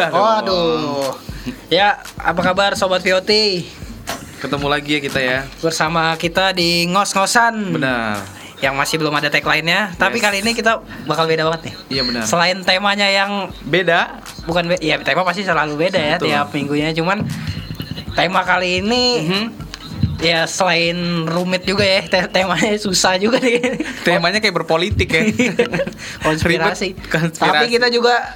Udah 0.00 0.08
Oh, 0.08 0.14
dong. 0.14 0.30
aduh. 0.38 1.10
Ya, 1.68 1.88
apa 2.14 2.40
kabar 2.40 2.72
sobat 2.72 3.00
VOT? 3.00 3.30
Ketemu 4.38 4.66
lagi 4.66 4.90
ya 4.92 5.00
kita 5.00 5.18
ya. 5.18 5.38
Bersama 5.58 6.14
kita 6.14 6.52
di 6.52 6.86
ngos-ngosan. 6.86 7.74
Benar. 7.74 8.22
Yang 8.58 8.74
masih 8.74 8.96
belum 8.96 9.10
ada 9.12 9.26
tagline-nya, 9.28 9.94
tapi 9.94 10.18
Yes. 10.18 10.24
kali 10.24 10.36
ini 10.40 10.50
kita 10.52 10.78
bakal 11.04 11.26
beda 11.26 11.42
banget 11.44 11.60
nih. 11.64 11.74
Iya 11.88 12.02
benar. 12.04 12.22
Selain 12.24 12.58
temanya 12.60 13.06
yang 13.06 13.50
Beda. 13.60 14.18
bukan 14.44 14.66
be- 14.66 14.80
ya 14.80 14.98
tema 14.98 15.22
pasti 15.22 15.42
selalu 15.42 15.78
beda 15.78 15.98
ya 15.98 16.16
Betul. 16.16 16.26
tiap 16.28 16.46
minggunya, 16.50 16.90
cuman 16.92 17.22
tema 18.12 18.42
kali 18.42 18.80
ini 18.80 19.04
Mhm. 19.20 19.44
ya 20.18 20.42
selain 20.44 20.98
rumit 21.24 21.62
juga 21.62 21.82
ya, 21.82 22.02
te- 22.02 22.26
temanya 22.32 22.74
susah 22.76 23.14
juga 23.14 23.38
nih. 23.38 23.78
Temanya 24.02 24.38
kayak 24.38 24.54
berpolitik 24.56 25.06
ya. 25.06 25.22
konspirasi. 26.26 26.94
Ribet, 26.94 27.06
konspirasi. 27.08 27.38
Tapi 27.38 27.64
kita 27.70 27.86
juga 27.88 28.34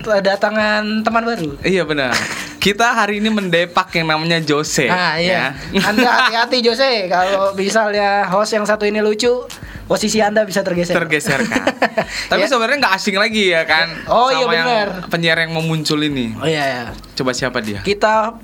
kedatangan 0.00 0.82
teman 1.00 1.22
baru. 1.24 1.56
Iya 1.60 1.82
benar. 1.84 2.12
Kita 2.56 2.92
hari 2.92 3.18
ini 3.18 3.28
mendepak 3.28 3.88
yang 3.94 4.06
namanya 4.06 4.36
Jose. 4.38 4.86
Ah 4.86 5.16
iya. 5.16 5.56
ya. 5.72 5.80
Anda 5.82 6.04
hati-hati 6.04 6.60
Jose 6.60 7.08
kalau 7.08 7.52
misalnya 7.52 8.28
host 8.28 8.52
yang 8.52 8.64
satu 8.64 8.84
ini 8.84 9.00
lucu, 9.00 9.48
posisi 9.84 10.20
Anda 10.20 10.44
bisa 10.44 10.60
tergeser. 10.60 10.92
tergeserkan. 10.92 11.64
Tapi 12.30 12.40
Ya. 12.40 12.48
sebenarnya 12.48 12.76
nggak 12.78 12.94
asing 12.94 13.16
lagi 13.16 13.50
ya 13.50 13.64
kan? 13.64 13.88
Oh, 14.06 14.28
iya, 14.28 14.44
Sama 14.44 14.52
yang 14.52 14.66
benar. 14.68 14.88
Penyiar 15.08 15.38
yang 15.40 15.52
mau 15.52 15.64
muncul 15.64 15.98
ini. 15.98 16.36
Oh 16.36 16.44
iya 16.44 16.64
ya. 16.64 16.84
Coba 17.14 17.32
siapa 17.32 17.58
dia? 17.58 17.80
Kita 17.80 18.36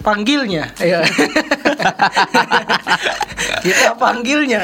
panggilnya. 0.00 0.72
Iya. 0.80 1.04
Kita 3.64 3.96
panggilnya. 3.96 4.60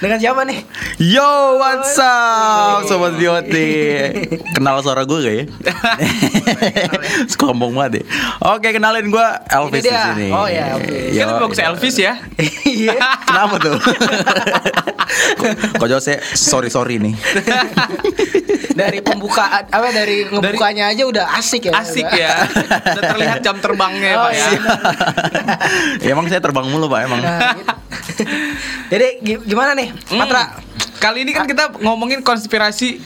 Dengan 0.00 0.16
siapa 0.16 0.48
nih? 0.48 0.64
Yo, 0.96 1.60
what's 1.60 2.00
up, 2.00 2.88
sobat 2.88 3.20
Bioti? 3.20 3.68
Kenal 4.56 4.80
suara 4.80 5.04
gue 5.04 5.18
gak 5.20 5.34
ya? 5.36 5.44
Sombong 7.36 7.76
banget 7.76 8.00
ya. 8.00 8.04
Oke, 8.56 8.72
kenalin 8.72 9.12
gue 9.12 9.26
Elvis 9.52 9.84
di 9.84 9.92
sini. 9.92 10.32
Oh, 10.32 10.48
ya, 10.48 10.80
Elvis. 10.80 11.20
Kan 11.20 11.28
Yo. 11.28 11.36
bagus 11.44 11.60
Elvis 11.60 11.96
ya. 12.00 12.16
Iya. 12.64 12.96
Kenapa 13.28 13.60
tuh? 13.60 13.76
Kok 15.76 15.84
Jose, 15.84 16.16
sorry 16.32 16.72
sorry 16.72 16.96
nih. 16.96 17.12
Dari 18.72 19.04
pembukaan 19.04 19.68
apa 19.68 19.92
dari 19.92 20.24
ngebukanya 20.24 20.96
aja 20.96 21.04
udah 21.04 21.36
asik 21.36 21.68
ya. 21.68 21.76
Asik 21.76 22.08
ya. 22.08 22.48
Udah 22.96 23.04
terlihat 23.04 23.44
jam 23.44 23.60
terbangnya 23.60 24.16
Oh, 24.16 24.24
Pak 24.24 24.32
ya. 24.32 24.48
Ya, 25.98 26.10
emang 26.14 26.26
saya 26.26 26.38
terbang 26.38 26.64
mulu 26.64 26.86
pak 26.86 27.00
emang. 27.02 27.20
Nah, 27.20 27.54
gitu. 27.54 27.74
Jadi 28.88 29.06
gi- 29.20 29.42
gimana 29.44 29.72
nih, 29.72 29.88
Hmm. 30.06 30.18
Patra? 30.18 30.42
Kali 30.96 31.22
ini 31.22 31.32
kan 31.32 31.44
kita 31.44 31.78
ngomongin 31.78 32.20
konspirasi 32.20 33.00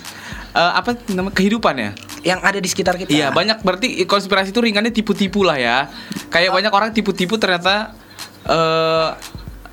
eh, 0.51 0.73
apa 0.73 0.95
nama 1.09 1.29
kehidupan 1.29 1.75
ya? 1.75 1.91
Yang 2.25 2.41
ada 2.43 2.59
di 2.59 2.69
sekitar 2.69 2.95
kita. 2.97 3.09
Iya 3.09 3.31
banyak 3.31 3.61
berarti 3.61 4.03
konspirasi 4.03 4.49
itu 4.49 4.61
ringannya 4.61 4.91
tipu-tipu 4.91 5.43
lah 5.43 5.55
ya. 5.55 5.91
Kayak 6.29 6.51
banyak 6.53 6.73
orang 6.73 6.91
tipu-tipu 6.91 7.37
ternyata 7.37 7.95
eh 8.45 9.11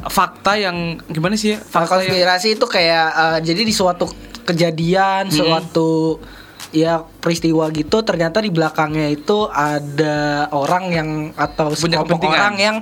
fakta 0.04 0.56
yang 0.56 0.98
gimana 1.06 1.34
sih 1.34 1.54
ya? 1.54 1.58
Fakta 1.60 1.70
Fakta 1.88 1.96
yang 2.00 2.12
konspirasi 2.12 2.48
itu 2.54 2.66
kayak 2.66 3.08
eh, 3.10 3.38
jadi 3.44 3.62
di 3.62 3.72
suatu 3.72 4.06
kejadian, 4.44 5.30
Hmm. 5.30 5.38
suatu 5.38 6.18
ya 6.72 7.04
peristiwa 7.04 7.68
gitu 7.76 8.04
ternyata 8.04 8.40
di 8.40 8.50
belakangnya 8.52 9.12
itu 9.12 9.48
ada 9.52 10.48
orang 10.56 10.84
yang 10.92 11.10
atau 11.36 11.76
sekelompok 11.76 12.32
orang 12.32 12.56
yang 12.58 12.78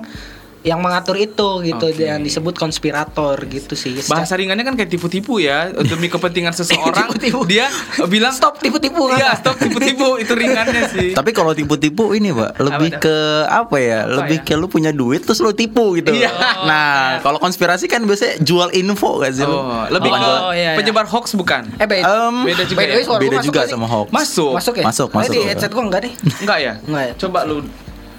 yang 0.59 0.79
mengatur 0.79 1.15
itu 1.15 1.63
gitu 1.63 1.85
Oke. 1.87 2.03
yang 2.03 2.19
disebut 2.19 2.51
konspirator 2.53 3.39
gitu 3.45 3.73
sih. 3.73 3.95
bahasa 4.05 4.35
ringannya 4.35 4.61
kan 4.61 4.75
kayak 4.75 4.89
tipu-tipu 4.89 5.39
ya 5.39 5.71
demi 5.79 6.05
kepentingan 6.05 6.51
seseorang 6.59 7.07
Tipu-tipu. 7.09 7.47
dia 7.47 7.71
bilang 8.05 8.31
stop 8.31 8.59
tipu-tipu 8.59 9.07
kan? 9.07 9.17
Iya, 9.17 9.29
stop 9.35 9.55
tipu-tipu 9.55 10.19
itu 10.19 10.33
ringannya 10.33 10.83
sih. 10.89 11.09
Tapi 11.11 11.31
kalau 11.31 11.55
tipu-tipu 11.55 12.11
ini 12.11 12.29
pak, 12.29 12.59
lebih 12.59 12.89
tuh? 12.91 12.99
ke 13.01 13.17
apa 13.45 13.75
ya? 13.77 13.99
Apa 14.03 14.11
lebih 14.19 14.37
ya? 14.37 14.45
ke 14.45 14.53
lu 14.53 14.67
punya 14.67 14.91
duit 14.91 15.23
terus 15.23 15.39
lu 15.39 15.51
tipu 15.51 15.95
gitu. 15.95 16.11
Iya. 16.11 16.27
Nah, 16.61 17.19
kalau 17.19 17.39
konspirasi 17.39 17.87
kan 17.87 18.03
biasanya 18.03 18.39
jual 18.39 18.67
info 18.73 19.15
gak 19.17 19.31
sih? 19.31 19.43
Oh, 19.43 19.87
lebih 19.87 20.11
Oh, 20.11 20.17
ke 20.17 20.31
iya, 20.53 20.59
iya. 20.59 20.71
penyebar 20.75 21.05
hoax 21.05 21.33
bukan? 21.33 21.71
Eh 21.75 21.87
beda. 21.87 22.03
Em, 22.03 22.35
Beda 22.43 22.63
juga 22.65 22.79
ya? 22.81 22.99
suara 22.99 23.07
gua 23.07 23.17
beda 23.17 23.37
masuk 23.37 23.47
juga 23.47 23.61
sama 23.65 23.87
hoax. 23.87 24.07
Masuk. 24.11 24.51
Masuk 24.53 24.73
ya? 24.75 24.83
Masuk, 24.83 25.07
Oh, 25.07 25.17
masuk. 25.17 25.31
di 25.31 25.39
headset 25.41 25.71
gua 25.71 25.83
enggak 25.85 26.01
nih. 26.03 26.13
Enggak 26.41 26.59
ya? 26.59 26.73
Enggak 26.83 27.03
ya? 27.05 27.13
Coba 27.17 27.39
lu 27.45 27.63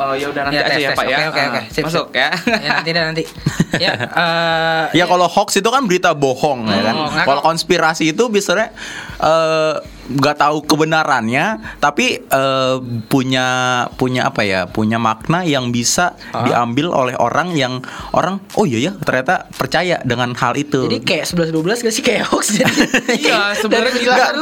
Oh 0.00 0.12
ya 0.12 0.26
udah 0.26 0.42
nanti 0.42 0.56
Ya, 0.56 0.62
aja 0.62 0.72
tes, 0.72 0.80
ya 0.80 0.90
tes. 0.90 0.96
Pak 0.96 1.04
ya. 1.04 1.16
Oke, 1.18 1.26
oke, 1.28 1.36
Ah, 1.38 1.46
oke. 1.46 1.60
Sip, 1.68 1.82
Masuk 1.84 2.06
sip. 2.08 2.16
ya. 2.16 2.28
ya 2.56 2.70
nanti 2.72 2.90
deh 2.90 3.02
nanti. 3.04 3.24
Ya, 3.78 3.92
eh, 3.94 4.82
Ya 4.92 5.04
kalau 5.04 5.28
hoax 5.28 5.54
itu 5.54 5.68
kan 5.68 5.84
berita 5.84 6.10
bohong 6.10 6.66
ya 6.66 6.80
kan. 6.82 6.94
Oh, 6.96 7.06
nah, 7.06 7.22
Kalau 7.22 7.40
konspirasi 7.40 8.10
itu 8.10 8.26
biasanya 8.26 8.72
eh, 9.20 9.74
nggak 10.10 10.36
tahu 10.36 10.56
kebenarannya, 10.64 11.44
tapi 11.78 12.18
eh, 12.20 12.76
punya 13.06 13.46
punya 13.92 14.26
apa 14.26 14.42
ya? 14.42 14.66
Punya 14.66 14.98
makna 14.98 15.42
yang 15.42 15.70
bisa 15.70 16.18
Ah. 16.30 16.42
diambil 16.42 16.90
oleh 16.90 17.14
orang 17.14 17.52
yang 17.52 17.78
orang 18.10 18.38
oh 18.54 18.64
iya 18.64 18.78
ya 18.80 18.92
ternyata 18.96 19.46
percaya 19.50 20.02
dengan 20.02 20.32
hal 20.32 20.54
itu. 20.54 20.82
Jadi 20.82 20.98
kayak 21.00 21.24
11 21.24 21.50
12 21.50 21.80
gak 21.80 21.92
sih 21.92 22.02
kayak 22.02 22.26
hoax 22.26 22.54
jadi. 22.54 22.82
Iya, 23.20 23.54
sebenarnya 23.54 23.92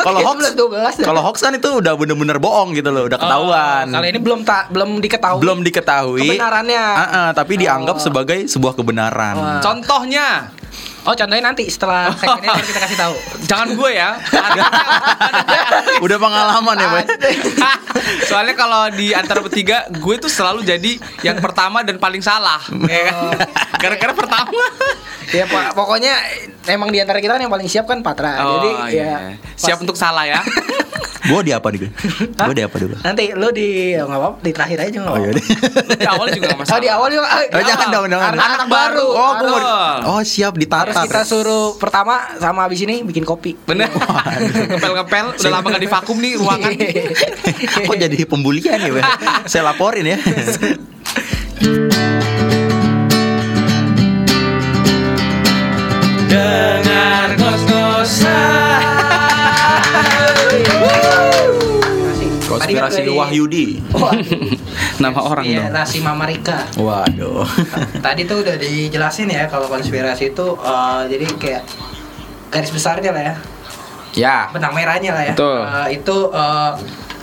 kalau 0.01 0.21
hoax 0.25 0.39
11 0.53 0.57
12 0.57 1.01
dah. 1.01 1.05
kalau 1.05 1.21
hoax 1.23 1.37
kan 1.39 1.53
itu 1.53 1.69
udah 1.75 1.93
bener-bener 1.95 2.39
bohong 2.39 2.73
gitu 2.73 2.89
loh, 2.89 3.05
udah 3.05 3.19
ketahuan. 3.19 3.85
Oh, 3.87 3.95
Kalau 3.95 4.07
ini 4.07 4.19
belum 4.19 4.41
tak 4.43 4.65
belum 4.71 4.91
diketahui. 4.99 5.41
belum 5.41 5.59
diketahui 5.63 6.21
Kebenarannya. 6.25 6.85
Ah, 6.95 7.31
tapi 7.33 7.57
dianggap 7.57 7.97
Oh. 7.97 8.03
sebagai 8.03 8.47
sebuah 8.47 8.73
kebenaran. 8.75 9.35
Wah. 9.35 9.61
Contohnya 9.61 10.53
Oh, 11.09 11.17
contohnya 11.17 11.41
nanti 11.43 11.65
setelah 11.67 12.13
segmen 12.21 12.45
ini 12.45 12.69
kita 12.69 12.81
kasih 12.85 12.99
tahu. 13.01 13.15
Jangan 13.49 13.69
gue 13.73 13.91
ya. 13.91 14.21
Udah 16.05 16.19
pengalaman 16.21 16.77
ya, 16.77 16.89
Pak. 16.93 17.05
Soalnya 18.29 18.53
kalau 18.53 18.93
di 18.93 19.17
antara 19.17 19.41
bertiga, 19.41 19.89
gue 19.89 20.15
tuh 20.21 20.29
selalu 20.29 20.63
jadi 20.63 21.01
yang 21.25 21.41
pertama 21.41 21.81
dan 21.81 21.97
paling 21.97 22.21
salah. 22.21 22.61
ya 22.85 23.01
kan? 23.09 23.17
Gara-gara 23.79 24.13
pertama. 24.13 24.53
ya 25.29 25.45
Pak, 25.45 25.73
pokoknya 25.73 26.13
emang 26.67 26.89
di 26.89 27.01
antara 27.01 27.21
kita 27.21 27.37
kan 27.37 27.43
yang 27.43 27.53
paling 27.53 27.69
siap 27.69 27.85
kan 27.85 28.01
Patra. 28.01 28.41
Oh, 28.41 28.49
Jadi 28.59 28.71
iya. 28.97 29.37
ya 29.37 29.37
siap 29.57 29.77
pas- 29.77 29.85
untuk 29.85 29.97
salah 29.97 30.25
ya. 30.25 30.41
Gue 31.29 31.45
di 31.45 31.53
apa 31.53 31.69
nih? 31.69 31.93
Gue 32.33 32.55
di 32.57 32.65
apa 32.65 32.77
dulu? 32.81 32.97
Nanti 33.05 33.37
lu 33.37 33.53
di 33.53 33.93
oh, 34.01 34.09
nggak 34.09 34.17
apa 34.19 34.31
di 34.41 34.51
terakhir 34.51 34.79
aja 34.81 34.97
nggak 34.97 35.13
Oh 35.13 35.19
iya. 35.21 35.33
Di 35.93 36.07
awal 36.09 36.27
juga 36.33 36.45
gak 36.49 36.59
masalah. 36.59 36.73
Oh 36.73 36.81
di 36.81 36.89
awal 36.89 37.09
juga. 37.13 37.27
ah, 37.29 37.41
Oh, 37.45 37.63
jangan 37.63 37.87
dong, 37.93 38.05
jangan. 38.09 38.33
Anak 38.33 38.63
baru. 38.67 39.07
Oh, 39.13 39.33
gue. 39.37 39.61
Oh, 40.09 40.21
siap 40.25 40.57
ditatar. 40.57 40.98
Kita 41.07 41.23
suruh 41.23 41.77
pertama 41.77 42.39
sama 42.41 42.67
abis 42.67 42.83
ini 42.83 43.05
bikin 43.05 43.23
kopi. 43.23 43.55
Bener. 43.67 43.93
Ngepel-ngepel 44.75 45.39
udah 45.39 45.51
lama 45.53 45.67
gak 45.71 45.83
divakum 45.83 46.17
nih 46.19 46.33
ruangan. 46.41 46.71
Kok 47.89 47.97
jadi 47.99 48.19
pembulian 48.25 48.79
ya? 48.81 49.03
Saya 49.51 49.71
laporin 49.71 50.07
ya. 50.07 50.19
Dengar 56.29 57.29
ngos-ngosan. 57.39 58.68
Konspirasi 62.77 63.01
Wahyudi. 63.09 63.67
Wah, 63.97 64.13
Nama 64.99 65.21
orang 65.21 65.45
iya, 65.47 65.65
dong. 65.65 65.75
Rasi 65.79 65.99
Mama 66.05 66.25
Rika. 66.29 66.69
Waduh. 66.77 67.47
Tadi 68.05 68.23
tuh 68.29 68.45
udah 68.45 68.57
dijelasin 68.59 69.31
ya 69.31 69.49
kalau 69.49 69.71
konspirasi 69.71 70.37
itu 70.37 70.47
eh, 70.61 71.01
jadi 71.09 71.25
kayak 71.39 71.63
garis 72.49 72.73
besarnya 72.73 73.13
lah 73.13 73.23
ya, 73.23 73.35
ya. 74.17 74.37
benang 74.53 74.73
merahnya 74.73 75.13
lah 75.13 75.25
ya. 75.25 75.35
Betul. 75.37 75.61
Eh, 75.65 75.89
itu 76.01 76.17
eh, 76.33 76.73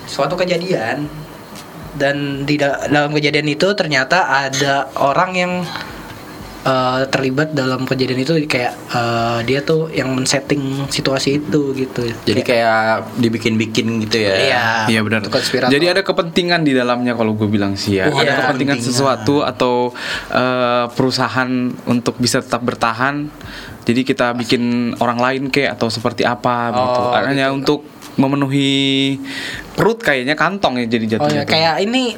suatu 0.05 0.33
kejadian 0.37 1.09
dan 1.95 2.43
di 2.43 2.59
da- 2.59 2.85
dalam 2.91 3.11
kejadian 3.15 3.47
itu 3.49 3.71
ternyata 3.73 4.27
ada 4.27 4.91
orang 4.99 5.31
yang 5.33 5.53
eh, 6.65 7.01
terlibat 7.07 7.53
dalam 7.53 7.85
kejadian 7.85 8.19
itu 8.19 8.33
kayak 8.45 8.73
eh, 8.89 9.39
dia 9.45 9.61
tuh 9.61 9.87
yang 9.89 10.09
men-setting 10.11 10.89
situasi 10.89 11.37
itu 11.39 11.71
gitu. 11.71 12.01
Jadi 12.25 12.41
kayak 12.41 13.15
dibikin-bikin 13.15 14.01
gitu 14.01 14.17
ya. 14.19 14.33
Iya. 14.35 14.65
Iya 14.89 14.99
benar. 15.01 15.21
Jadi 15.65 15.85
ada 15.85 16.01
kepentingan 16.01 16.61
di 16.61 16.73
dalamnya 16.73 17.13
kalau 17.13 17.33
gue 17.33 17.45
bilang 17.45 17.77
sih 17.77 18.01
ya. 18.01 18.09
Oh, 18.09 18.17
ada 18.17 18.25
iya. 18.25 18.35
kepentingan 18.41 18.77
Kepentingan. 18.77 18.97
sesuatu 18.97 19.35
atau 19.41 19.93
eh, 20.29 20.85
perusahaan 20.89 21.49
untuk 21.85 22.17
bisa 22.17 22.41
tetap 22.41 22.59
bertahan. 22.59 23.29
Jadi 23.85 24.01
kita 24.01 24.33
bikin 24.33 24.61
orang 24.97 25.21
lain 25.21 25.43
kayak 25.47 25.77
atau 25.77 25.87
seperti 25.87 26.25
apa 26.25 26.73
gitu. 26.73 26.99
Oh, 27.05 27.13
Hanya 27.13 27.47
gitu. 27.47 27.55
untuk 27.55 27.79
memenuhi 28.15 29.19
perut 29.75 29.99
kayaknya 29.99 30.33
kantong 30.33 30.79
ya 30.79 30.87
jadi 30.87 31.05
Oh 31.05 31.09
ya 31.27 31.43
jatuhnya. 31.43 31.43
kayak 31.43 31.75
ini 31.83 32.15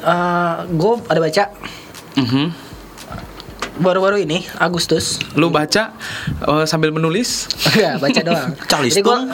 gue 0.70 0.92
ada 1.04 1.18
baca 1.18 1.44
Mhm. 2.14 2.67
Baru-baru 3.78 4.20
ini 4.20 4.42
Agustus 4.56 5.16
Lu 5.32 5.48
baca 5.48 5.94
eh, 6.40 6.64
sambil 6.64 6.90
menulis? 6.90 7.46
Enggak, 7.68 7.94
baca 8.02 8.20
doang. 8.20 8.50
Calis 8.70 8.92
Jadi 8.92 9.02
gua-. 9.02 9.24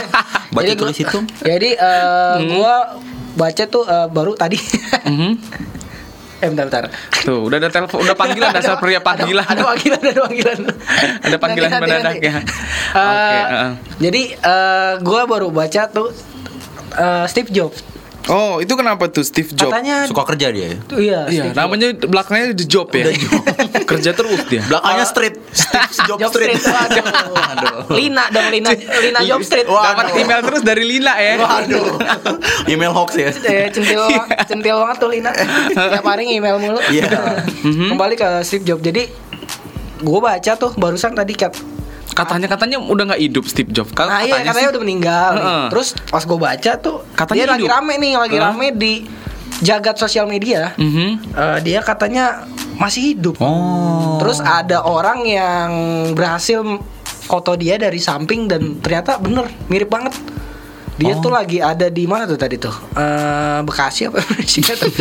Baca 0.52 0.60
Jadi 0.60 0.70
gua- 0.70 0.80
tulis 0.84 0.96
hitung. 0.98 1.24
Jadi 1.38 1.70
eh, 1.72 2.36
gua 2.50 2.74
baca 3.32 3.64
tuh 3.64 3.84
eh, 3.84 4.08
baru 4.08 4.32
tadi. 4.34 4.58
Mhm. 5.02 5.32
eh 6.36 6.48
bentar 6.48 6.66
bentar. 6.66 6.84
Tuh, 7.22 7.46
udah 7.46 7.56
ada 7.56 7.70
telepon, 7.70 8.02
udah 8.02 8.12
panggilan 8.12 8.50
dasar 8.50 8.74
pria 8.76 8.98
panggilan. 8.98 9.46
Ada, 9.46 9.54
ada 9.54 9.62
panggilan, 9.64 10.00
ada 10.02 10.20
panggilan. 10.20 10.58
Ada 11.22 11.36
panggilan 11.38 11.68
Nanti, 11.70 11.82
mendadak 11.86 12.02
nanti. 12.12 12.18
ya. 12.20 12.32
Eh, 12.34 12.42
Oke, 12.98 13.38
heeh. 13.46 13.70
Jadi 14.00 14.22
eh, 14.34 14.92
gua 15.00 15.22
baru 15.24 15.48
baca 15.48 15.82
tuh 15.86 16.10
eh, 16.92 17.24
Steve 17.26 17.48
Jobs. 17.48 17.78
Oh, 18.30 18.62
itu 18.62 18.70
kenapa 18.78 19.10
tuh 19.10 19.26
Steve 19.26 19.50
Jobs? 19.50 19.74
Katanya 19.74 20.06
Suka 20.06 20.22
kerja 20.22 20.54
dia. 20.54 20.70
ya? 20.70 20.76
tuh 20.86 20.98
iya. 21.02 21.20
Iya, 21.26 21.42
Steve 21.50 21.58
namanya 21.58 21.88
belakangnya 21.98 22.54
The 22.54 22.66
Job 22.66 22.86
ya. 22.94 23.10
Kerja 23.90 24.10
terus 24.14 24.46
dia. 24.46 24.62
Belakangnya 24.62 25.06
street. 25.06 25.34
Steve 25.50 26.06
Job 26.08 26.18
Job 26.22 26.30
Street. 26.30 26.54
Street. 26.54 27.02
Waduh. 27.34 27.90
Lina 27.90 28.30
dong 28.30 28.46
Lina 28.48 28.70
Lina 28.76 29.20
Job 29.26 29.42
Street. 29.42 29.66
Dapat 29.66 30.06
email 30.14 30.40
terus 30.40 30.62
dari 30.62 30.84
Lina 30.86 31.18
ya. 31.18 31.34
Waduh. 31.36 31.98
Email 32.70 32.92
hoax 32.94 33.10
ya. 33.18 33.30
Eh, 33.34 33.66
centil 33.74 34.06
centil 34.46 34.76
banget 34.78 34.96
tuh 35.02 35.10
Lina. 35.10 35.30
Tiap 35.74 36.06
hari 36.06 36.30
email 36.30 36.62
mulu. 36.62 36.78
Iya. 36.88 37.10
Kembali 37.62 38.14
ke 38.14 38.46
Steve 38.46 38.62
Jobs. 38.62 38.82
Jadi 38.82 39.10
gue 39.98 40.18
baca 40.18 40.52
tuh 40.54 40.70
barusan 40.74 41.14
tadi 41.14 41.34
kat 41.34 41.54
Katanya 42.12 42.46
katanya 42.46 42.76
udah 42.78 43.04
nggak 43.06 43.22
hidup 43.22 43.44
Steve 43.44 43.68
Jobs. 43.68 43.90
Kan 43.90 44.04
Nah 44.04 44.20
iya 44.20 44.40
katanya 44.40 44.52
sih- 44.60 44.70
udah 44.70 44.80
meninggal. 44.80 45.30
Heeh. 45.34 45.64
Terus 45.68 45.88
pas 46.04 46.22
gue 46.22 46.38
baca 46.38 46.72
tuh 46.76 46.96
Katanya 47.12 47.38
Dia 47.38 47.48
lagi 47.50 47.66
rame 47.66 47.94
nih 47.96 48.12
Lagi 48.14 48.36
Heeh. 48.36 48.46
rame 48.46 48.66
di 48.72 48.92
Jagat 49.58 49.96
sosial 49.96 50.26
media 50.26 50.74
Mhm. 50.74 51.08
Eh, 51.30 51.58
Dia 51.62 51.80
katanya 51.80 52.44
Masih 52.74 53.12
hidup 53.12 53.36
Oh. 53.38 54.18
Terus 54.18 54.38
ada 54.38 54.82
orang 54.82 55.22
yang 55.22 55.70
Berhasil 56.12 56.60
Foto 57.22 57.54
dia 57.54 57.76
dari 57.76 57.96
samping 57.96 58.44
Dan 58.44 58.78
ternyata 58.78 59.16
bener 59.16 59.48
Mirip 59.66 59.88
banget 59.88 60.12
dia 60.94 61.12
Oh. 61.12 61.20
tuh 61.20 61.30
lagi 61.30 61.58
ada 61.58 61.88
di 61.88 62.04
mana 62.04 62.24
tuh 62.24 62.36
tadi 62.36 62.56
tuh? 62.56 62.72
Eh, 62.92 63.58
Bekasi 63.62 64.06
apa 64.06 64.20
tuh? 64.22 64.36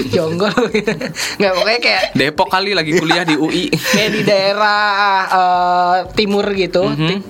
Jonggol. 0.08 0.52
Nggak 1.38 1.52
pokoknya 1.54 1.80
kayak 1.80 2.04
Depok 2.14 2.48
kali 2.48 2.72
lagi 2.72 2.92
kuliah 2.94 3.22
di 3.22 3.36
UI. 3.36 3.68
kayak 3.94 4.12
di 4.12 4.22
daerah 4.22 4.82
eh, 5.28 5.98
timur 6.14 6.46
gitu, 6.52 6.88
Mhm. 6.88 7.08
Ti- 7.08 7.24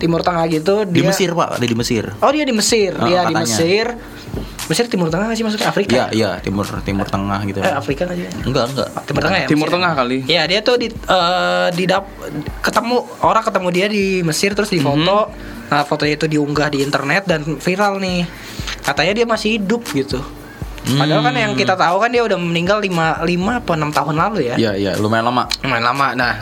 timur 0.00 0.24
tengah 0.24 0.48
gitu. 0.48 0.82
Di 0.82 0.98
Dia, 0.98 1.06
Mesir, 1.06 1.30
Pak. 1.30 1.60
Ada 1.60 1.66
di 1.68 1.76
Mesir. 1.76 2.04
Oh 2.16 2.30
dia 2.32 2.42
di 2.42 2.54
Mesir, 2.56 2.92
Oh, 2.92 3.04
dia 3.04 3.20
di 3.22 3.30
katanya. 3.30 3.44
Mesir. 3.44 3.86
Mesir 4.66 4.86
timur 4.86 5.10
tengah 5.10 5.34
sih 5.34 5.42
maksudnya 5.42 5.66
Afrika? 5.66 5.90
Iya, 5.92 6.04
iya, 6.10 6.30
timur 6.38 6.62
timur 6.80 7.02
tengah 7.04 7.42
gitu. 7.42 7.58
Eh 7.58 7.74
Afrika 7.74 8.06
nggak 8.06 8.16
sih? 8.16 8.26
Enggak, 8.46 8.64
enggak. 8.70 8.88
Timur 9.02 9.20
tengah 9.20 9.38
ya. 9.38 9.46
Timur 9.46 9.66
Mesir? 9.66 9.74
Tengah 9.74 9.92
kali. 9.92 10.18
Iya 10.24 10.42
dia 10.46 10.60
tuh 10.62 10.76
di 10.78 10.88
eh, 10.88 11.68
di 11.70 11.84
dap- 11.84 12.14
ketemu 12.60 12.96
orang 13.20 13.42
ketemu 13.42 13.68
dia 13.68 13.86
di 13.86 14.04
Mesir 14.22 14.54
terus 14.54 14.70
difoto. 14.70 15.18
Mhm. 15.26 15.68
Nah 15.68 15.82
fotonya 15.82 16.14
itu 16.14 16.26
diunggah 16.26 16.68
di 16.68 16.78
internet 16.80 17.26
dan 17.26 17.42
viral 17.58 17.98
nih. 17.98 18.22
Katanya 18.80 19.12
dia 19.12 19.26
masih 19.26 19.58
hidup 19.58 19.82
gitu. 19.90 20.22
Padahal 20.80 21.20
kan 21.20 21.34
yang 21.34 21.52
kita 21.52 21.74
tahu 21.74 21.98
kan 21.98 22.08
dia 22.08 22.22
udah 22.22 22.34
meninggal 22.34 22.78
5 22.78 23.22
5 23.22 23.60
apa 23.60 23.72
6 23.74 23.90
tahun 23.92 24.14
lalu 24.16 24.38
ya. 24.44 24.54
Iya, 24.56 24.72
iya, 24.76 24.92
lumayan 24.96 25.28
lama. 25.28 25.44
Lumayan 25.60 25.84
lama. 25.84 26.06
Nah, 26.14 26.32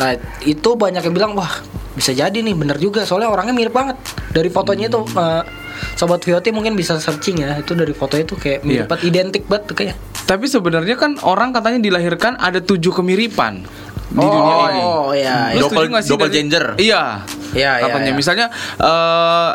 nah 0.00 0.10
itu 0.42 0.70
banyak 0.74 1.02
yang 1.02 1.12
bilang 1.12 1.32
wah 1.34 1.52
bisa 1.92 2.10
jadi 2.10 2.32
nih 2.32 2.54
bener 2.54 2.76
juga 2.76 3.04
soalnya 3.04 3.28
orangnya 3.28 3.52
mirip 3.52 3.70
banget 3.70 4.00
dari 4.30 4.48
fotonya 4.48 4.88
itu 4.88 4.96
eh, 5.12 5.42
sobat 5.92 6.20
VOT 6.20 6.48
mungkin 6.50 6.72
bisa 6.72 6.96
searching 6.96 7.38
ya 7.38 7.56
itu 7.56 7.72
dari 7.72 7.92
fotonya 7.92 8.24
tuh 8.24 8.36
kayak 8.36 8.60
mirip 8.62 8.84
Iya. 8.84 8.88
banget 8.88 9.02
identik 9.06 9.44
banget 9.44 9.64
tuh 9.66 9.76
kayak 9.76 9.96
Tapi 10.22 10.46
sebenarnya 10.46 10.94
kan 10.94 11.18
orang 11.20 11.50
katanya 11.50 11.82
dilahirkan 11.82 12.38
ada 12.38 12.58
tujuh 12.58 12.94
kemiripan 12.94 13.66
di 14.08 14.18
oh, 14.18 14.30
dunia 14.30 14.54
ini. 14.64 14.80
oh 14.80 15.10
iya 15.10 15.36
Lu 15.52 15.66
Double- 15.66 15.90
double 16.00 16.26
dari- 16.26 16.36
gender. 16.36 16.64
Iya. 16.76 17.02
Iya, 17.50 17.70
iya, 17.76 17.82
Katanya 17.82 18.06
iya. 18.06 18.16
misalnya 18.16 18.46
eh, 18.78 19.50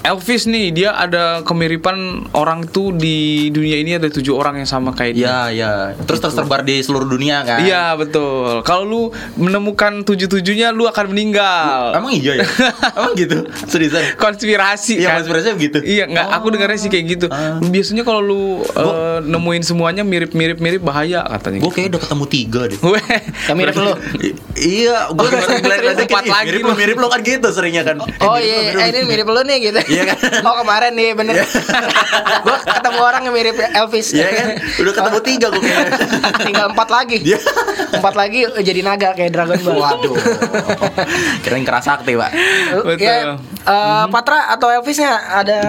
Elvis 0.00 0.48
nih 0.48 0.72
dia 0.72 0.96
ada 0.96 1.44
kemiripan 1.44 2.24
orang 2.32 2.64
tuh 2.64 2.96
di 2.96 3.48
dunia 3.52 3.76
ini 3.84 4.00
ada 4.00 4.08
tujuh 4.08 4.32
orang 4.32 4.56
yang 4.56 4.68
sama 4.68 4.96
kayak 4.96 5.12
dia. 5.12 5.28
Iya, 5.28 5.38
iya. 5.52 5.72
Terus 6.08 6.24
tersebar 6.24 6.64
di 6.64 6.80
seluruh 6.80 7.04
dunia 7.04 7.44
kan? 7.44 7.60
Iya 7.60 8.00
betul. 8.00 8.64
Kalau 8.64 8.84
lu 8.88 9.02
menemukan 9.36 10.00
tujuh 10.00 10.24
tujuhnya, 10.24 10.72
lu 10.72 10.88
akan 10.88 11.12
meninggal. 11.12 11.92
Emang 11.92 12.16
iya 12.16 12.40
ya? 12.40 12.46
Emang 12.96 13.12
gitu? 13.12 13.44
Seriusan? 13.68 14.16
konspirasi 14.16 15.04
Iya, 15.04 15.08
kan? 15.12 15.14
konspirasinya 15.20 15.54
begitu. 15.60 15.78
Iya, 15.84 16.04
nggak. 16.08 16.26
Aku 16.40 16.46
dengarnya 16.48 16.80
sih 16.80 16.88
kayak 16.88 17.04
gitu. 17.04 17.26
Ah. 17.28 17.60
Biasanya 17.60 18.02
kalau 18.08 18.20
lu 18.24 18.42
eh, 18.64 19.18
nemuin 19.20 19.62
semuanya 19.68 20.00
mirip-mirip 20.00 20.64
mirip 20.64 20.80
bahaya 20.80 21.20
katanya. 21.28 21.60
Gue 21.60 21.72
kayak 21.76 21.92
udah 21.92 22.00
ketemu 22.00 22.24
tiga 22.24 22.60
deh. 22.72 22.78
Gue 22.80 23.00
mirip 23.52 23.76
lu? 23.76 23.92
Iya, 24.56 25.12
gue 25.12 25.26
udah 25.28 25.40
Serius, 25.60 25.96
empat 26.08 26.24
lagi 26.24 26.48
mirip 26.48 26.64
lu. 26.64 26.72
lo, 26.72 26.74
mirip 26.76 26.96
lo 26.96 27.06
kan 27.12 27.20
gitu 27.20 27.48
seringnya 27.52 27.84
kan. 27.84 28.00
Oh 28.00 28.36
mirip 28.40 28.48
iya, 28.48 28.56
lo, 28.56 28.64
mirip 28.64 28.80
eh, 28.80 28.88
lo. 28.88 28.96
ini 28.96 29.00
mirip 29.04 29.26
lu 29.28 29.40
nih 29.44 29.58
gitu. 29.60 29.80
Iya 29.90 30.02
kan? 30.06 30.16
oh 30.46 30.54
kemarin 30.62 30.92
nih 30.94 31.10
bener. 31.18 31.34
Iya. 31.42 31.46
Gua 32.46 32.56
ketemu 32.62 33.00
orang 33.02 33.22
yang 33.26 33.34
mirip 33.34 33.56
Elvis. 33.58 34.14
Iya 34.14 34.28
kan? 34.30 34.46
Udah 34.78 34.92
ketemu 34.94 35.18
tiga 35.26 35.46
gue 35.50 35.62
kayaknya. 35.62 35.98
Tinggal 36.46 36.66
empat 36.70 36.88
lagi. 36.88 37.18
Iya. 37.20 37.38
Empat 37.98 38.14
lagi 38.14 38.38
jadi 38.62 38.80
naga 38.86 39.10
kayak 39.18 39.30
Dragon 39.34 39.58
Ball. 39.66 39.78
Waduh. 39.82 40.14
Keren 41.42 41.66
keras 41.66 41.84
sakti, 41.90 42.14
Pak. 42.14 42.30
Betul. 42.86 43.02
Ya, 43.02 43.34
eh, 43.66 44.04
Patra 44.08 44.54
atau 44.54 44.70
Elvisnya 44.70 45.42
ada 45.42 45.60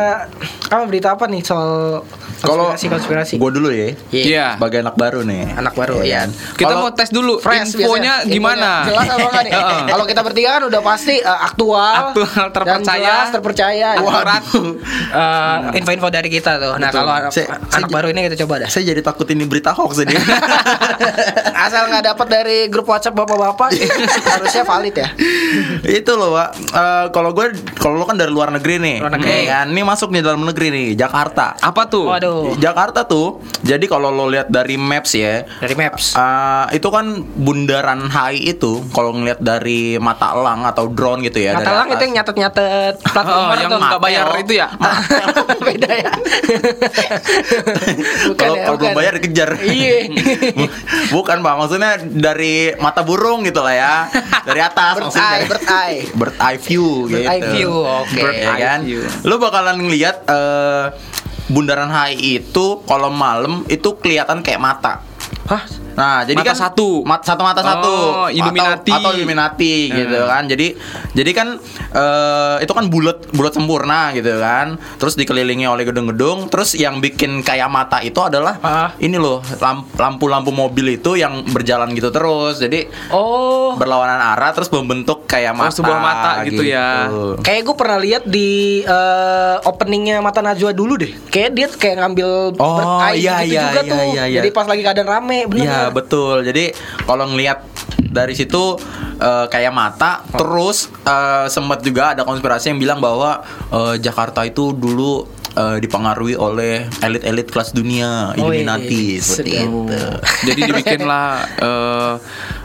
apa 0.71 0.83
berita 0.85 1.17
apa 1.17 1.25
nih 1.27 1.41
soal 1.41 2.05
Kalau 2.41 2.69
konspirasi 2.69 2.85
konspirasi? 2.89 3.33
gue 3.37 3.51
dulu 3.51 3.69
ya. 3.69 3.87
Iya. 4.09 4.45
Sebagai 4.55 4.81
anak 4.81 4.95
baru 4.95 5.19
nih. 5.21 5.43
Anak 5.53 5.73
baru, 5.73 6.01
ya. 6.01 6.25
kan? 6.25 6.29
Kita 6.53 6.73
mau 6.75 6.89
tes 6.89 7.09
dulu 7.09 7.37
Fresh 7.37 7.75
infonya 7.75 8.21
biasanya. 8.21 8.33
gimana. 8.33 8.69
Jelas 8.83 9.07
apa 9.07 9.27
enggak 9.27 9.43
nih? 9.43 9.53
Kalau 9.87 10.05
kita 10.05 10.21
bertiga 10.21 10.49
kan 10.51 10.63
udah 10.65 10.81
pasti 10.81 11.15
eh, 11.17 11.39
aktual, 11.41 11.95
Aktual, 12.11 12.45
terpercaya. 12.49 12.75
dan 12.75 12.81
jelas, 12.83 13.27
terpercaya. 13.29 13.89
Akurat. 13.95 14.41
Eh, 15.11 15.57
info-info 15.77 16.07
dari 16.09 16.29
kita 16.29 16.51
tuh. 16.57 16.73
Nah, 16.75 16.89
kalau 16.89 17.11
anak, 17.11 17.31
Saya- 17.31 17.49
anak 17.51 17.69
saya- 17.83 17.91
baru 17.91 18.07
ini 18.09 18.19
kita 18.25 18.37
coba 18.41 18.53
dah. 18.59 18.69
Saya 18.69 18.83
jadi 18.87 19.01
takut 19.01 19.27
ini 19.27 19.43
berita 19.43 19.71
hoax 19.71 20.01
ini. 20.01 20.15
Asal 21.63 21.87
nggak 21.87 22.05
dapat 22.07 22.27
dari 22.27 22.57
grup 22.67 22.87
WhatsApp 22.87 23.13
bapak-bapak, 23.13 23.69
harusnya 24.33 24.63
valid 24.63 24.95
ya. 24.95 25.09
itu 25.83 26.11
loh 26.11 26.33
pak 26.33 26.49
Eh, 26.71 27.05
kalau 27.09 27.31
gue 27.31 27.45
kalau 27.75 27.95
lo 27.95 28.05
kan 28.05 28.15
dari 28.15 28.29
luar 28.29 28.49
negeri 28.49 28.75
nih 28.77 28.97
Luar 28.97 29.11
negeri. 29.11 29.43
kan 29.45 29.65
ini 29.67 29.81
masuk 29.83 30.09
nih 30.09 30.21
dalam 30.21 30.41
negeri 30.41 30.67
nih 30.69 30.87
Jakarta 30.95 31.53
Apa 31.59 31.83
tuh? 31.85 32.07
Waduh, 32.07 32.30
Jakarta 32.55 33.03
tuh 33.03 33.27
jadi 33.61 33.85
kalau 33.85 34.09
lo 34.09 34.25
lihat 34.25 34.47
dari 34.47 34.75
maps 34.75 35.11
ya 35.13 35.43
dari 35.57 35.73
Maps. 35.73 36.13
eh, 36.13 36.65
itu 36.73 36.87
kan 36.87 37.05
bundaran 37.33 38.07
HI 38.07 38.51
itu 38.51 38.83
kalau 38.89 39.13
ngelihat 39.13 39.39
dari 39.39 39.79
mata 39.97 40.31
elang 40.31 40.63
atau 40.63 40.87
drone 40.87 41.21
gitu 41.21 41.39
ya 41.39 41.53
Kata 41.53 41.61
dari 41.61 41.73
lang 41.73 41.87
itu 41.87 41.93
atas. 41.93 42.03
yang 42.05 42.13
nyatet-nyatet 42.15 42.93
plat 43.01 43.23
Oh, 43.23 43.35
nomor 43.37 43.57
yang 43.57 43.71
tuh. 43.71 43.79
nggak 43.81 44.01
bayar 44.01 44.25
itu 44.37 44.53
ya? 44.55 44.67
Beda 45.67 45.89
ya. 45.91 46.11
Kalau 48.33 48.55
ya, 48.55 48.63
kalau 48.65 48.77
belum 48.77 48.93
bayar 48.93 49.13
dikejar 49.15 49.49
Iya. 49.57 50.09
bukan 51.09 51.37
pak 51.39 51.53
maksudnya 51.55 51.91
dari 52.01 52.53
mata 52.77 53.01
burung 53.01 53.43
gitu 53.43 53.59
lah 53.59 53.73
ya 53.73 53.93
dari 54.43 54.59
atas 54.59 54.93
Bird 54.93 55.03
maksudnya 55.07 55.29
eye, 55.31 55.45
bird 55.45 55.63
eye. 55.65 55.99
bird 56.11 56.35
eye 56.37 56.59
view 56.59 56.85
Bird 57.03 57.11
gitu 57.13 57.29
eye 57.29 57.41
view, 57.51 57.71
oke. 57.73 58.13
Bird 58.13 58.35
ya 58.35 58.49
eye 58.49 58.61
kan 58.61 58.79
view. 58.83 59.01
lo 59.21 59.35
bakalan 59.37 59.75
ngelihat 59.79 60.15
eh, 60.25 60.83
bundaran 61.51 61.91
HI 61.91 62.41
itu 62.41 62.81
kalau 62.87 63.11
malam 63.11 63.67
itu 63.67 63.95
kelihatan 63.99 64.41
kayak 64.41 64.61
mata 64.63 64.93
Hah? 65.47 65.67
Nah, 65.93 66.23
jadi 66.23 66.37
Mata 66.37 66.47
kan 66.47 66.57
satu. 66.57 67.03
mat- 67.03 67.21
satu 67.21 67.41
mata 67.41 67.59
Oh, 67.59 67.65
satu. 67.65 67.93
Illuminati. 68.29 68.89
Atau, 68.89 69.01
atau 69.01 69.11
Illuminati 69.13 69.73
gitu 69.89 70.17
Hmm. 70.17 70.29
kan. 70.29 70.43
Jadi 70.45 70.67
jadi 71.11 71.31
kan 71.31 71.47
eh, 71.91 72.55
itu 72.59 72.71
kan 72.71 72.85
bulat 72.87 73.27
bulat 73.29 73.51
sempurna 73.51 74.11
gitu 74.11 74.37
kan. 74.37 74.67
Terus 74.95 75.13
dikelilingi 75.13 75.65
oleh 75.65 75.83
gedung-gedung. 75.83 76.47
Terus 76.47 76.73
yang 76.73 76.99
bikin 76.99 77.41
kayak 77.41 77.67
mata 77.67 77.99
itu 77.99 78.17
adalah 78.17 78.55
Ah. 78.59 78.89
ini 78.97 79.15
loh 79.15 79.39
lam- 79.57 79.87
lampu-lampu 79.91 80.49
mobil 80.49 80.93
itu 80.93 81.15
yang 81.15 81.43
berjalan 81.45 81.91
gitu 81.91 82.09
terus. 82.09 82.57
Jadi 82.57 82.87
Oh. 83.09 83.73
berlawanan 83.73 84.19
arah 84.29 84.51
terus 84.51 84.69
membentuk 84.69 85.25
kayak 85.25 85.51
mata. 85.51 85.69
sebuah 85.73 85.99
mata 85.99 86.31
gitu 86.43 86.61
ya. 86.61 87.07
Kayak 87.39 87.61
gue 87.63 87.75
pernah 87.75 87.97
lihat 87.97 88.23
di 88.25 88.49
eh, 88.83 89.55
openingnya 89.61 90.19
Mata 90.19 90.39
Najwa 90.39 90.71
dulu 90.71 90.95
deh. 90.95 91.11
Kayak 91.27 91.49
dia 91.51 91.67
kayak 91.69 91.95
ngambil 91.99 92.29
Oh, 92.57 92.99
iya, 93.09 93.41
gitu 93.41 93.51
iya, 93.51 93.61
juga 93.65 93.81
iya, 93.81 93.89
tuh. 93.89 93.99
iya, 94.09 94.23
iya. 94.27 94.39
Jadi 94.39 94.49
pas 94.51 94.65
lagi 94.65 94.81
keadaan 94.81 95.09
rame, 95.09 95.39
bener 95.45 95.63
Iya 95.63 95.80
nggak? 95.83 95.95
betul. 95.95 96.35
Jadi 96.43 96.65
kalau 97.01 97.25
ngelihat 97.27 97.59
dari 98.01 98.33
situ 98.33 98.75
eh, 99.17 99.45
kayak 99.47 99.71
mata, 99.71 100.21
terus 100.31 100.91
eh, 101.01 101.47
sempat 101.47 101.79
juga 101.79 102.11
ada 102.11 102.21
konspirasi 102.21 102.69
yang 102.69 102.79
bilang 102.79 102.99
bahwa 102.99 103.41
eh, 103.69 103.95
Jakarta 103.97 104.43
itu 104.43 104.71
dulu 104.71 105.23
eh, 105.51 105.77
dipengaruhi 105.77 106.35
oleh 106.35 106.85
elit-elit 106.99 107.47
kelas 107.47 107.71
dunia, 107.71 108.31
Oh, 108.31 108.51
Illuminati 108.51 109.15
iya, 109.15 109.21
seperti 109.21 109.51
itu. 109.59 109.79
Jadi 110.47 110.59
dibikinlah 110.65 111.25
apa 111.57 112.19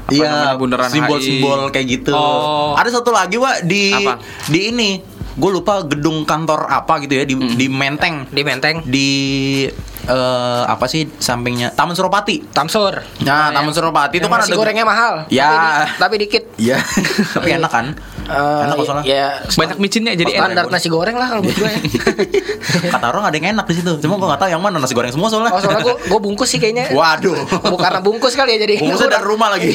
Iya, 0.06 0.54
simbol-simbol 0.86 1.74
kayak 1.74 1.86
gitu. 1.90 2.14
Oh. 2.14 2.78
Ada 2.78 3.00
satu 3.00 3.10
lagi, 3.10 3.36
Wak, 3.36 3.66
di 3.66 3.90
Apa? 3.90 4.22
di 4.46 4.70
ini. 4.70 4.90
Gue 5.36 5.52
lupa 5.52 5.84
gedung 5.84 6.24
kantor 6.24 6.64
apa 6.64 6.96
gitu 7.02 7.12
ya 7.12 7.26
di 7.26 7.34
Hmm. 7.34 7.52
di 7.52 7.66
Menteng. 7.68 8.24
Di 8.30 8.40
Menteng, 8.40 8.76
Di 8.86 9.08
eh, 10.06 10.62
apa 10.64 10.86
sih 10.86 11.10
sampingnya 11.18 11.74
Taman 11.74 11.94
Suropati. 11.94 12.46
Tamsur. 12.50 13.02
Nah, 13.22 13.50
Taman 13.50 13.74
Suropati 13.74 14.18
itu 14.18 14.26
kan 14.26 14.40
ada 14.40 14.54
gorengnya 14.54 14.86
mahal. 14.86 15.26
Ya. 15.28 15.50
Tapi, 15.50 15.66
di- 15.66 15.98
tapi 15.98 16.14
dikit. 16.22 16.44
Iya, 16.56 16.78
tapi 17.36 17.48
enak 17.52 17.70
kan? 17.70 17.86
Eh, 18.26 18.62
Enak 18.62 18.74
kok 18.74 18.84
soalnya. 18.84 19.04
Ya, 19.04 19.26
Banyak 19.46 19.76
micinnya 19.76 20.12
jadi 20.12 20.26
enak. 20.28 20.40
standar 20.42 20.64
nasi 20.68 20.88
goreng 20.88 21.14
lah 21.14 21.26
kalau 21.28 21.40
menurut 21.40 21.58
gue 21.58 21.70
ya. 21.70 21.80
Kata 22.92 23.06
orang 23.08 23.24
ada 23.24 23.34
yang 23.34 23.54
enak 23.54 23.66
di 23.66 23.74
situ. 23.74 23.92
Cuma 23.98 24.14
gua 24.16 24.28
nggak 24.28 24.40
tahu 24.42 24.50
yang 24.50 24.58
mana 24.58 24.76
nasi 24.76 24.92
goreng 24.92 25.08
semua 25.08 25.28
soalnya. 25.28 25.50
Oh 25.50 25.58
soalnya 25.58 25.82
gue 25.82 25.96
gue 26.02 26.20
bungkus 26.20 26.48
sih 26.48 26.58
kayaknya. 26.58 26.90
Waduh. 26.90 27.38
Bukan 27.64 27.78
karena 27.78 28.00
bungkus 28.00 28.34
kali 28.34 28.50
ya 28.52 28.58
jadi. 28.60 28.74
Bungkusnya 28.78 29.10
dari 29.12 29.24
rumah 29.24 29.48
lagi. 29.48 29.70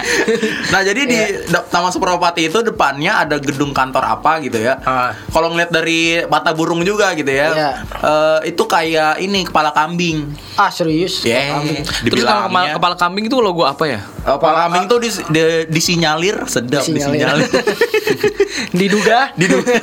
nah 0.72 0.80
jadi 0.80 1.00
di 1.02 1.18
Iya. 1.22 1.60
Taman 1.64 1.90
Suropati 1.90 2.42
itu 2.44 2.58
depannya 2.60 3.14
ada 3.20 3.36
gedung 3.36 3.70
kantor 3.70 4.02
apa 4.02 4.40
gitu 4.40 4.58
ya. 4.58 4.78
Ah. 4.82 5.14
Kalau 5.28 5.50
ngeliat 5.50 5.70
dari 5.70 6.00
mata 6.24 6.50
burung 6.50 6.82
juga 6.82 7.12
gitu 7.12 7.28
ya. 7.28 7.48
Iya. 7.50 7.70
eh, 8.00 8.48
itu 8.48 8.62
kayak 8.64 9.18
ini 9.18 9.42
kepala 9.42 9.70
kambing. 9.70 10.30
Ah 10.54 10.68
serius. 10.68 11.22
Ya. 11.22 11.58
Terus 12.02 12.22
kalau 12.22 12.48
kepala, 12.48 12.72
kepala 12.72 12.94
kambing 12.96 13.24
itu 13.26 13.36
logo 13.36 13.62
apa 13.62 13.84
ya? 13.84 14.00
kepala 14.22 14.54
kambing 14.64 14.84
tuh 14.86 14.98
dis, 14.98 15.18
di- 15.26 15.66
disinyalir 15.66 16.46
sedap 16.46 16.82
Disinyalir. 16.82 17.42
disinyalir. 17.42 17.48
Diduga. 18.78 19.32
diduga 19.34 19.72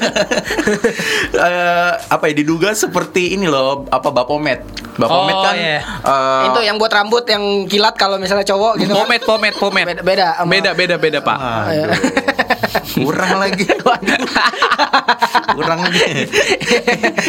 Eh, 1.39 1.91
apa 2.05 2.23
ya 2.25 2.33
diduga 2.35 2.73
seperti 2.73 3.33
ini 3.33 3.45
loh 3.45 3.85
apa 3.87 4.09
Bapomet. 4.09 4.65
Bapomet 4.95 5.31
Oh, 5.31 5.41
kan 5.41 5.55
iya. 5.55 5.79
eh, 5.79 6.41
itu 6.49 6.59
yang 6.61 6.75
buat 6.75 6.89
rambut 6.89 7.23
yang 7.23 7.41
kilat 7.65 7.95
kalau 7.95 8.17
misalnya 8.17 8.43
cowok 8.43 8.73
gitu. 8.77 8.91
kan. 8.91 8.99
Pomet, 8.99 9.21
pomet, 9.23 9.53
pomet. 9.55 9.85
Beda 9.87 10.03
beda. 10.03 10.27
sama- 10.35 10.51
Beda, 10.51 10.71
beda, 10.73 10.95
beda, 10.97 11.19
Pak. 11.21 11.37
Aduh. 11.39 11.87
kurang 12.99 13.39
lagi 13.39 13.65
kurang 15.55 15.79
lagi 15.79 16.29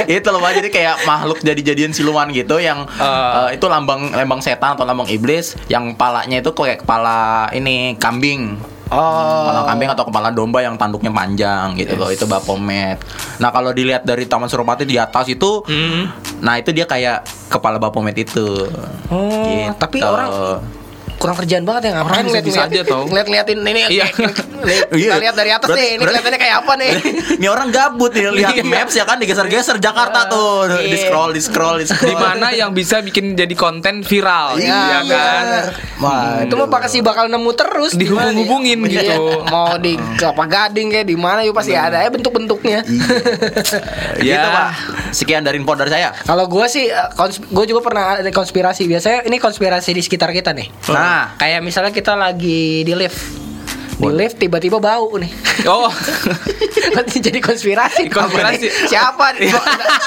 itu 0.07 0.29
loh 0.29 0.37
Pak. 0.39 0.53
jadi 0.55 0.69
kayak 0.69 0.97
makhluk 1.03 1.39
jadi-jadian 1.41 1.93
siluman 1.93 2.29
gitu 2.29 2.59
yang 2.59 2.85
eh, 2.91 3.55
itu 3.55 3.65
lambang 3.65 4.11
lambang 4.11 4.41
setan 4.41 4.75
atau 4.75 4.85
lambang 4.85 5.09
iblis 5.09 5.57
yang 5.67 5.95
kepalanya 5.95 6.41
itu 6.41 6.51
kayak 6.53 6.85
kepala 6.85 7.49
ini 7.53 7.97
kambing 7.97 8.61
Oh. 8.91 9.47
kepala 9.47 9.61
kambing 9.65 9.87
atau 9.89 10.03
kepala 10.03 10.29
domba 10.29 10.59
yang 10.59 10.75
tanduknya 10.75 11.09
panjang 11.09 11.79
gitu 11.79 11.95
loh 11.95 12.11
itu 12.11 12.27
bapomet 12.27 12.99
nah 13.39 13.49
kalau 13.49 13.71
dilihat 13.71 14.03
dari 14.03 14.27
taman 14.27 14.47
suropati 14.47 14.83
di 14.83 14.99
atas 14.99 15.27
itu 15.27 15.63
nah 16.39 16.59
itu 16.59 16.71
dia 16.71 16.85
kayak 16.85 17.23
kepala 17.47 17.79
bapomet 17.79 18.19
itu 18.19 18.67
Oh, 19.07 19.47
Gitu. 19.47 19.75
tapi 19.77 19.99
orang 20.01 20.29
kurang 21.21 21.37
kerjaan 21.37 21.63
banget 21.63 21.83
ya 21.85 21.91
ngapain 21.93 22.09
Orang 22.11 22.25
ngeliat 22.27 22.43
bisa-bisa 22.43 22.61
aja, 22.67 22.81
tau. 22.83 23.05
ngeliat 23.05 23.27
ngeliatin 23.29 23.59
ini 23.61 23.83
Iya. 23.93 24.07
Lihat- 24.09 24.89
kita 25.05 25.17
lihat 25.21 25.35
dari 25.37 25.51
atas 25.53 25.69
nih 25.71 25.89
ini 25.91 26.01
kelihatannya 26.01 26.39
kayak 26.39 26.57
apa 26.59 26.73
nih? 26.75 26.91
Ini 27.41 27.49
orang 27.49 27.69
gabut 27.69 28.11
nih 28.11 28.25
lihat 28.35 28.53
Iya. 28.55 28.65
maps 28.65 28.93
ya 28.95 29.05
kan 29.05 29.17
digeser-geser 29.17 29.77
Jakarta 29.79 30.25
tuh. 30.27 30.69
Di 30.71 30.91
Iya. 30.91 30.97
scroll 31.03 31.31
di 31.31 31.41
scroll 31.41 31.77
di 31.79 31.87
scroll. 31.87 32.09
Di 32.09 32.17
mana 32.17 32.51
yang 32.51 32.73
bisa 32.73 33.01
bikin 33.01 33.33
jadi 33.33 33.53
konten 33.53 34.01
viral, 34.01 34.57
Iya, 34.57 34.81
ya 34.91 35.01
kan? 35.07 35.45
Wah, 35.99 36.41
itu 36.41 36.55
mah 36.55 36.69
pasti 36.71 37.01
bakal 37.01 37.29
nemu 37.29 37.51
terus 37.53 37.93
Dihubung-hubungin 37.93 38.81
gitu. 38.87 39.05
Iya, 39.05 39.45
mau 39.47 39.77
di 39.77 40.01
kelapa 40.17 40.45
gading 40.47 40.89
kayak 40.91 41.05
di 41.05 41.17
mana 41.17 41.41
yuk 41.43 41.53
pasti 41.53 41.73
ada 41.73 41.97
ya 41.99 42.09
bentuk-bentuknya. 42.09 42.81
Gitu 44.19 44.29
Ya. 44.31 44.49
pak. 44.49 44.69
Sekian 45.11 45.43
dari 45.43 45.57
info 45.57 45.73
dari 45.75 45.91
saya. 45.91 46.13
Kalau 46.19 46.45
gue 46.47 46.67
sih 46.67 46.89
gue 47.49 47.65
juga 47.67 47.81
pernah 47.83 48.05
ada 48.17 48.31
konspirasi. 48.31 48.85
Biasanya 48.87 49.25
ini 49.25 49.37
konspirasi 49.37 49.91
di 49.91 50.01
sekitar 50.01 50.31
kita 50.31 50.53
nih. 50.53 50.69
Nah 50.89 51.10
kayak 51.39 51.61
misalnya 51.61 51.93
kita 51.93 52.15
lagi 52.15 52.87
di 52.87 52.93
lift 52.95 53.50
di 54.01 54.09
lift 54.11 54.37
tiba-tiba 54.37 54.79
bau 54.79 55.13
nih. 55.15 55.29
Oh, 55.63 55.93
Nanti 56.97 57.21
jadi 57.21 57.39
konspirasi. 57.39 58.09
Konspirasi. 58.09 58.89
siapa 58.89 59.37
di 59.37 59.47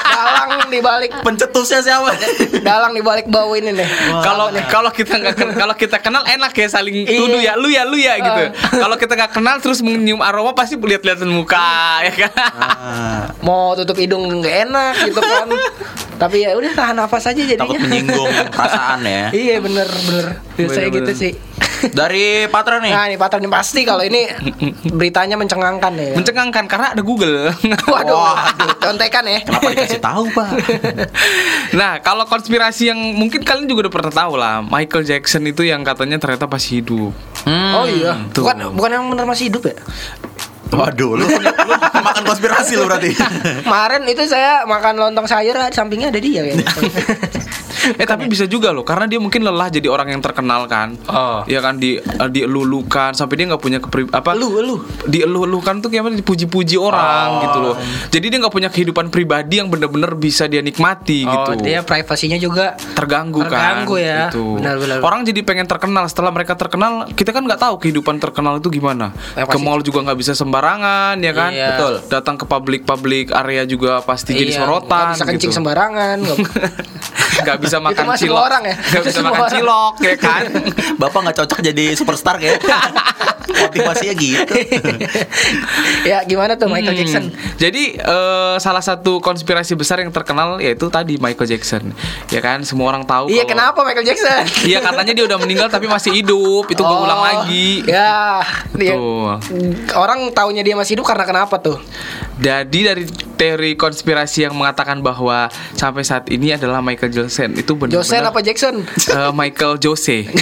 dalang 0.04 0.66
di 0.66 0.78
balik 0.78 1.22
pencetusnya 1.22 1.80
siapa? 1.80 2.10
Dalang 2.60 2.90
di 2.90 3.00
balik 3.00 3.26
bau 3.26 3.54
ini 3.54 3.70
nih. 3.70 3.88
Kalau 4.20 4.50
kalau 4.66 4.90
kita 4.90 5.14
nggak 5.16 5.34
kalau 5.54 5.74
kita 5.74 5.96
kenal 5.98 6.22
enak 6.24 6.50
ya 6.52 6.66
saling 6.68 7.06
Iya. 7.06 7.16
tuduh 7.16 7.40
ya. 7.40 7.52
Lu 7.54 7.68
ya 7.68 7.82
lu 7.84 7.94
ya 7.94 8.18
gitu. 8.18 8.42
Kalau 8.74 8.96
kita 8.96 9.14
nggak 9.14 9.32
kenal 9.32 9.56
terus 9.58 9.78
menyium 9.78 10.18
aroma 10.18 10.52
pasti 10.52 10.74
lihat-lihatan 10.74 11.30
muka 11.30 12.02
ya 12.02 12.12
kan. 12.26 12.32
Ah, 12.34 13.22
mau 13.40 13.72
tutup 13.74 13.94
hidung 13.96 14.26
nggak 14.42 14.68
enak 14.68 14.94
gitu 15.06 15.20
kan. 15.20 15.48
Tapi 16.14 16.46
ya 16.46 16.54
udah 16.54 16.72
tahan 16.74 16.94
nafas 16.96 17.26
aja 17.26 17.38
jadinya. 17.38 17.62
Takut 17.62 17.78
menyinggung 17.80 18.30
perasaan 18.50 19.00
ya. 19.02 19.24
Iya 19.46 19.56
bener 19.58 19.86
bener. 19.86 20.26
Biasanya 20.54 20.88
Bener, 20.90 20.96
gitu 20.98 21.10
bener. 21.10 21.22
sih 21.22 21.32
dari 21.92 22.48
Patra 22.48 22.80
nih. 22.80 22.92
Nah 22.92 23.04
ini 23.10 23.16
Patra 23.20 23.38
ini 23.38 23.50
pasti 23.50 23.84
kalau 23.84 24.00
ini 24.00 24.26
beritanya 24.88 25.36
mencengangkan 25.36 25.92
ya. 25.94 26.12
Mencengangkan 26.16 26.64
karena 26.66 26.86
ada 26.96 27.02
Google. 27.04 27.52
waduh, 27.92 28.16
Waduh. 28.16 28.34
contekan 28.80 29.24
ya. 29.28 29.40
Kenapa 29.44 29.68
dikasih 29.72 30.00
tahu 30.02 30.24
pak? 30.32 30.50
Nah, 31.74 31.98
kalau 32.06 32.22
konspirasi 32.28 32.94
yang 32.94 33.00
mungkin 33.18 33.42
kalian 33.42 33.66
juga 33.66 33.88
udah 33.88 33.94
pernah 33.98 34.12
tahu 34.14 34.32
lah, 34.38 34.62
Michael 34.62 35.02
Jackson 35.02 35.42
itu 35.48 35.66
yang 35.66 35.82
katanya 35.82 36.22
ternyata 36.22 36.46
masih 36.46 36.80
hidup. 36.84 37.10
oh 37.50 37.86
iya. 37.90 38.14
Tuh. 38.30 38.46
bukan 38.46 38.70
bukan 38.78 38.90
yang 38.94 39.04
bener 39.10 39.26
masih 39.26 39.50
hidup 39.50 39.66
ya? 39.66 39.74
Waduh 40.70 41.18
lu, 41.18 41.24
lu 41.26 41.38
makan 42.02 42.24
konspirasi 42.26 42.78
lu 42.78 42.86
berarti. 42.86 43.10
Kemarin 43.66 44.02
itu 44.06 44.22
saya 44.30 44.62
makan 44.66 44.98
lontong 44.98 45.26
sayur 45.26 45.54
di 45.54 45.74
sampingnya 45.74 46.14
ada 46.14 46.20
dia 46.22 46.40
kayaknya 46.46 46.66
Eh 48.00 48.06
tapi 48.06 48.26
bisa 48.26 48.44
juga 48.44 48.70
loh 48.70 48.82
karena 48.82 49.04
dia 49.04 49.18
mungkin 49.18 49.40
lelah 49.40 49.68
jadi 49.68 49.86
orang 49.86 50.08
yang 50.10 50.20
terkenal 50.20 50.64
kan. 50.64 50.96
Oh. 51.06 51.44
Ya 51.44 51.60
kan 51.60 51.76
di 51.76 51.96
uh, 51.96 52.26
dielulukan 52.26 53.12
sampai 53.12 53.34
dia 53.36 53.46
nggak 53.46 53.60
punya 53.60 53.78
kepri 53.78 54.08
apa 54.08 54.32
lu 54.32 54.48
lu 54.56 54.76
dielulukan 55.04 55.78
tuh 55.78 55.88
kayak 55.88 56.16
dipuji-puji 56.16 56.76
orang 56.76 57.44
gitu 57.44 57.58
loh. 57.60 57.74
Jadi 58.08 58.26
dia 58.26 58.38
nggak 58.38 58.52
punya 58.52 58.68
kehidupan 58.68 59.08
pribadi 59.08 59.58
yang 59.58 59.68
bener-bener 59.68 60.14
bisa 60.14 60.44
dia 60.44 60.60
nikmati 60.60 61.24
Oh, 61.24 61.32
gitu. 61.50 61.62
dia 61.62 61.80
privasinya 61.80 62.36
juga 62.36 62.74
terganggu, 62.94 63.42
Terganggu 63.42 63.94
kan 63.94 64.02
ya. 64.02 64.18
gitu. 64.26 64.56
Benar-benar. 64.56 64.98
orang 65.00 65.20
jadi 65.22 65.40
pengen 65.40 65.64
terkenal 65.64 66.04
setelah 66.04 66.30
mereka 66.30 66.54
terkenal 66.54 67.08
kita 67.10 67.30
kan 67.30 67.42
nggak 67.42 67.58
tahu 67.58 67.74
kehidupan 67.78 68.16
terkenal 68.16 68.56
itu 68.56 68.68
gimana 68.70 69.12
Ya, 69.32 69.44
ke 69.44 69.56
mall 69.56 69.80
juga 69.80 70.00
nggak 70.02 70.16
bisa 70.16 70.32
sembarangan 70.32 71.16
ya 71.18 71.32
kan 71.32 71.50
Iya. 71.50 71.68
betul 71.70 71.92
datang 72.08 72.34
ke 72.34 72.44
public 72.44 72.82
public 72.84 73.30
area 73.30 73.64
juga 73.64 74.00
pasti 74.00 74.32
jadi 74.32 74.50
Iya, 74.50 74.58
sorotan 74.58 74.88
nggak 74.88 75.14
bisa 75.14 75.24
kencing 75.26 75.50
gitu. 75.50 75.56
sembarangan 75.56 76.16
nggak 76.18 76.36
nggak 77.44 77.58
bisa 77.74 77.82
makan 77.82 78.04
cilok. 78.14 78.38
orang 78.38 78.62
ya? 78.62 78.76
nggak 78.78 79.02
bisa 79.02 79.20
makan 79.24 79.42
cilok 79.50 79.94
ya 79.98 80.14
kan? 80.14 80.42
Bapak 81.02 81.18
nggak 81.26 81.36
cocok 81.42 81.58
jadi 81.64 81.84
superstar 81.98 82.34
kayak 82.38 82.62
motivasinya 83.46 84.14
gitu 84.14 84.54
ya 86.04 86.22
gimana 86.22 86.54
tuh 86.54 86.66
Michael 86.66 86.92
Hmm. 86.94 87.00
Jackson 87.00 87.24
Jadi 87.56 87.96
eh, 87.96 88.54
salah 88.56 88.80
satu 88.80 89.18
konspirasi 89.18 89.74
besar 89.74 89.98
yang 89.98 90.08
terkenal 90.08 90.56
yaitu 90.56 90.86
tadi 90.86 91.16
Michael 91.16 91.48
Jackson. 91.48 91.90
Ya 92.28 92.38
kan 92.38 92.62
semua 92.62 92.88
orang 92.88 93.02
tahu 93.02 93.26
iya 93.28 93.42
kalau- 93.42 93.72
kenapa 93.72 93.80
Michael 93.82 94.06
Jackson 94.06 94.42
Iya 94.62 94.78
katanya 94.80 95.12
dia 95.12 95.24
udah 95.24 95.36
meninggal 95.36 95.66
tapi 95.66 95.86
masih 95.86 96.12
hidup. 96.12 96.66
Itu 96.66 96.80
gue 96.80 96.90
Oh, 96.90 97.02
ulang 97.02 97.18
lagi. 97.18 97.82
ya 97.84 98.42
dia, 98.72 98.94
Tuh. 98.94 99.38
orang 99.94 100.30
taunya 100.30 100.60
dia 100.60 100.74
masih 100.74 100.94
hidup 100.94 101.04
karena 101.04 101.24
kenapa 101.24 101.58
tuh 101.58 101.78
Jadi 102.36 102.78
dari 102.82 103.04
teori 103.32 103.74
konspirasi 103.74 104.44
yang 104.44 104.54
mengatakan 104.54 104.98
bahwa 105.00 105.46
sampai 105.72 106.02
saat 106.02 106.26
ini 106.28 106.52
adalah 106.52 106.78
Michael 106.78 107.10
Jackson 107.10 107.54
itu 107.54 107.72
benar-benar 107.72 108.02
Josen 108.02 108.22
apa 108.22 108.40
Jackson 108.40 108.74
Eh, 109.08 109.32
Michael 109.32 109.78
Jose. 109.78 110.26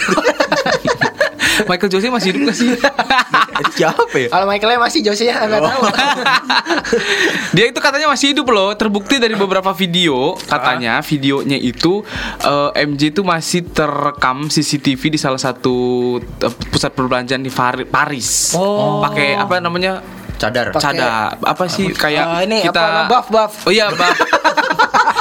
Michael 1.68 1.90
Jose 1.92 2.08
masih 2.08 2.28
hidup 2.32 2.42
gak 2.50 2.56
sih? 2.56 2.70
siapa 3.78 4.16
ya 4.18 4.28
kalau 4.28 4.44
Michaelnya 4.50 4.80
masih 4.80 5.00
Jose 5.06 5.24
ya 5.28 5.38
nggak 5.46 5.62
tahu 5.62 5.82
Dia 7.56 7.68
itu 7.68 7.78
katanya 7.80 8.08
masih 8.10 8.32
hidup 8.34 8.48
loh. 8.52 8.72
Terbukti 8.76 9.16
dari 9.20 9.36
beberapa 9.36 9.70
video 9.72 10.34
katanya 10.48 11.00
videonya 11.04 11.56
itu 11.56 12.02
eh, 12.42 12.84
MJ 12.84 13.12
itu 13.14 13.22
masih 13.22 13.64
terekam 13.70 14.48
CCTV 14.48 15.16
di 15.16 15.18
salah 15.20 15.40
satu 15.40 15.74
eh, 16.20 16.52
pusat 16.72 16.92
perbelanjaan 16.92 17.42
di 17.44 17.52
Paris. 17.86 18.56
Oh. 18.56 19.00
Pakai 19.04 19.36
apa 19.36 19.60
namanya? 19.62 20.02
cadar 20.42 20.74
Cadar. 20.74 21.38
Apa 21.38 21.70
sih 21.70 21.94
kayak 21.94 22.24
Ah, 22.26 22.40
ini 22.42 22.66
kita 22.66 23.06
apa 23.06 23.06
buff 23.06 23.26
buff 23.30 23.52
Oh 23.68 23.72
iya, 23.72 23.94
buff. 23.94 24.18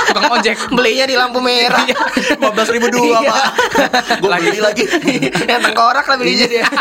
Tukang 0.07 0.31
ojek. 0.31 0.55
belinya 0.77 1.05
di 1.05 1.15
lampu 1.15 1.37
merah. 1.37 1.85
Lima 1.85 2.49
belas 2.49 2.69
ribu 2.69 2.87
dua 2.89 3.17
Iya. 3.17 3.29
pak. 3.29 3.45
Gue 4.21 4.29
Lagi. 4.29 4.47
beli 4.47 4.59
lagi. 4.59 4.83
Yang 5.43 5.61
tengkorak 5.63 6.05
lah 6.05 6.17
belinya 6.17 6.47
dia. 6.47 6.65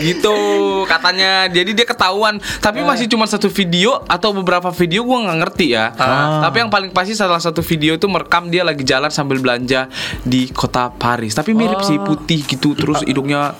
Gitu 0.00 0.36
katanya. 0.86 1.46
Jadi 1.46 1.70
dia 1.72 1.86
ketahuan. 1.86 2.38
Tapi 2.58 2.80
masih 2.82 3.06
cuma 3.06 3.24
satu 3.24 3.48
video 3.48 4.00
atau 4.06 4.32
beberapa 4.32 4.70
video 4.70 5.04
gua 5.04 5.24
nggak 5.24 5.38
ngerti 5.40 5.66
ya. 5.70 5.92
Tapi 6.40 6.56
yang 6.58 6.70
paling 6.70 6.90
pasti 6.90 7.14
salah 7.14 7.38
satu 7.38 7.60
video 7.60 7.94
itu 7.94 8.06
merekam 8.06 8.48
dia 8.48 8.62
lagi 8.62 8.82
jalan 8.82 9.10
sambil 9.10 9.38
belanja 9.38 9.88
di 10.22 10.48
kota 10.50 10.90
Paris. 10.90 11.34
Tapi 11.34 11.52
mirip 11.52 11.82
sih 11.82 11.98
putih 11.98 12.44
gitu 12.44 12.72
terus 12.74 13.02
hidungnya 13.02 13.54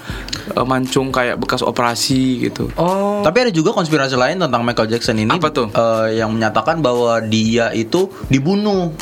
eh, 0.51 0.65
mancung 0.65 1.11
kayak 1.11 1.37
bekas 1.37 1.61
operasi 1.61 2.45
gitu. 2.45 2.71
Oh. 2.75 3.21
Tapi 3.21 3.49
ada 3.49 3.53
juga 3.53 3.73
konspirasi 3.73 4.15
lain 4.15 4.39
tentang 4.39 4.63
Michael 4.63 4.89
Jackson 4.89 5.17
ini 5.17 5.31
Apa 5.31 5.49
tuh? 5.51 5.69
eh, 5.71 6.19
yang 6.19 6.31
menyatakan 6.31 6.81
bahwa 6.81 7.04
dia 7.21 7.71
itu 7.71 8.01
dibunuh. 8.27 8.93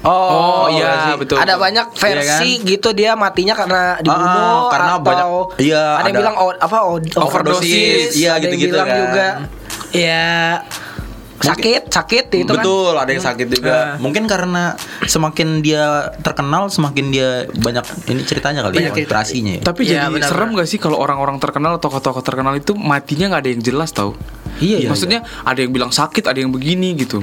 Oh, 0.00 0.70
iya, 0.70 1.10
sih. 1.10 1.18
betul. 1.18 1.36
ada 1.36 1.58
banyak 1.58 1.90
versi 1.92 2.62
gitu 2.62 2.94
dia 2.94 3.12
matinya 3.12 3.52
karena 3.52 3.82
dibunuh 3.98 4.30
Ah, 4.30 4.70
karena 4.70 4.92
atau 4.94 5.02
banyak- 5.02 5.28
iya, 5.58 5.84
ada, 5.98 6.06
yang 6.06 6.06
ada- 6.08 6.20
bilang 6.22 6.36
o- 6.38 6.54
apa 6.56 6.78
o- 6.86 7.02
Overdosis, 7.18 8.14
iya, 8.14 8.38
ada 8.38 8.46
yang 8.46 8.54
gitu-gitu 8.54 8.72
bilang 8.72 8.86
kan. 8.86 8.96
juga 8.96 9.26
ya 9.90 10.28
sakit 11.38 11.86
sakit 11.88 12.24
itu 12.32 12.46
kan 12.46 12.58
Betul, 12.58 12.94
ada 12.94 13.06
yang 13.08 13.22
sakit 13.22 13.46
juga. 13.48 13.74
Ah. 13.74 13.86
Mungkin 13.96 14.26
karena 14.26 14.74
semakin 15.02 15.62
dia 15.62 15.84
terkenal, 16.18 16.66
semakin 16.66 17.04
dia 17.08 17.28
banyak 17.52 17.82
ini 18.06 18.22
ceritanya 18.22 18.62
kali 18.62 18.74
ya, 18.74 18.78
Banyak 18.80 18.94
cerita. 18.96 19.18
konspirasinya 19.18 19.52
ya. 19.54 19.62
Tapi 19.62 19.80
Iya, 19.82 19.90
jadi 20.02 20.06
benar, 20.12 20.28
serem 20.28 20.48
benar. 20.48 20.58
gak 20.58 20.68
sih 20.68 20.78
kalau 20.78 20.96
orang-orang 20.96 21.38
terkenal 21.38 21.74
atau 21.74 21.90
tokoh-tokoh 21.90 22.22
terkenal 22.22 22.54
itu 22.54 22.74
matinya 22.74 23.30
nggak 23.30 23.42
ada 23.44 23.50
yang 23.50 23.62
jelas 23.62 23.90
tau? 23.90 24.18
Iya, 24.58 24.78
iya, 24.80 24.88
Maksudnya 24.88 25.22
ada 25.40 25.58
yang 25.58 25.70
bilang 25.70 25.90
sakit, 25.90 26.22
ada 26.24 26.38
yang 26.38 26.50
begini 26.50 26.94
gitu. 26.96 27.22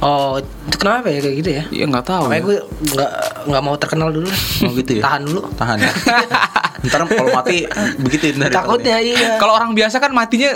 Oh 0.00 0.38
itu 0.38 0.76
kenapa 0.76 1.06
ya 1.06 1.18
kayak 1.20 1.36
gitu 1.38 1.50
ya 1.52 1.62
Iya 1.70 1.84
nggak 1.86 2.04
tahu. 2.04 2.22
makanya 2.24 2.42
gue 2.42 2.56
nggak 2.90 3.10
nggak 3.46 3.62
mau 3.62 3.74
terkenal 3.74 4.08
dulu 4.10 4.28
Oh 4.64 4.70
gitu 4.72 4.92
ya. 4.98 5.02
tahan 5.02 5.22
dulu 5.22 5.40
Tahan 5.54 5.76
ya. 5.78 5.92
Ntar 6.84 7.00
kalau 7.06 7.30
mati 7.32 7.64
begitu 7.96 8.36
ntar 8.36 8.52
takutnya 8.52 8.98
iya 8.98 9.36
Kalau 9.36 9.54
orang 9.54 9.72
biasa 9.72 9.96
kan 9.98 10.10
matinya 10.10 10.52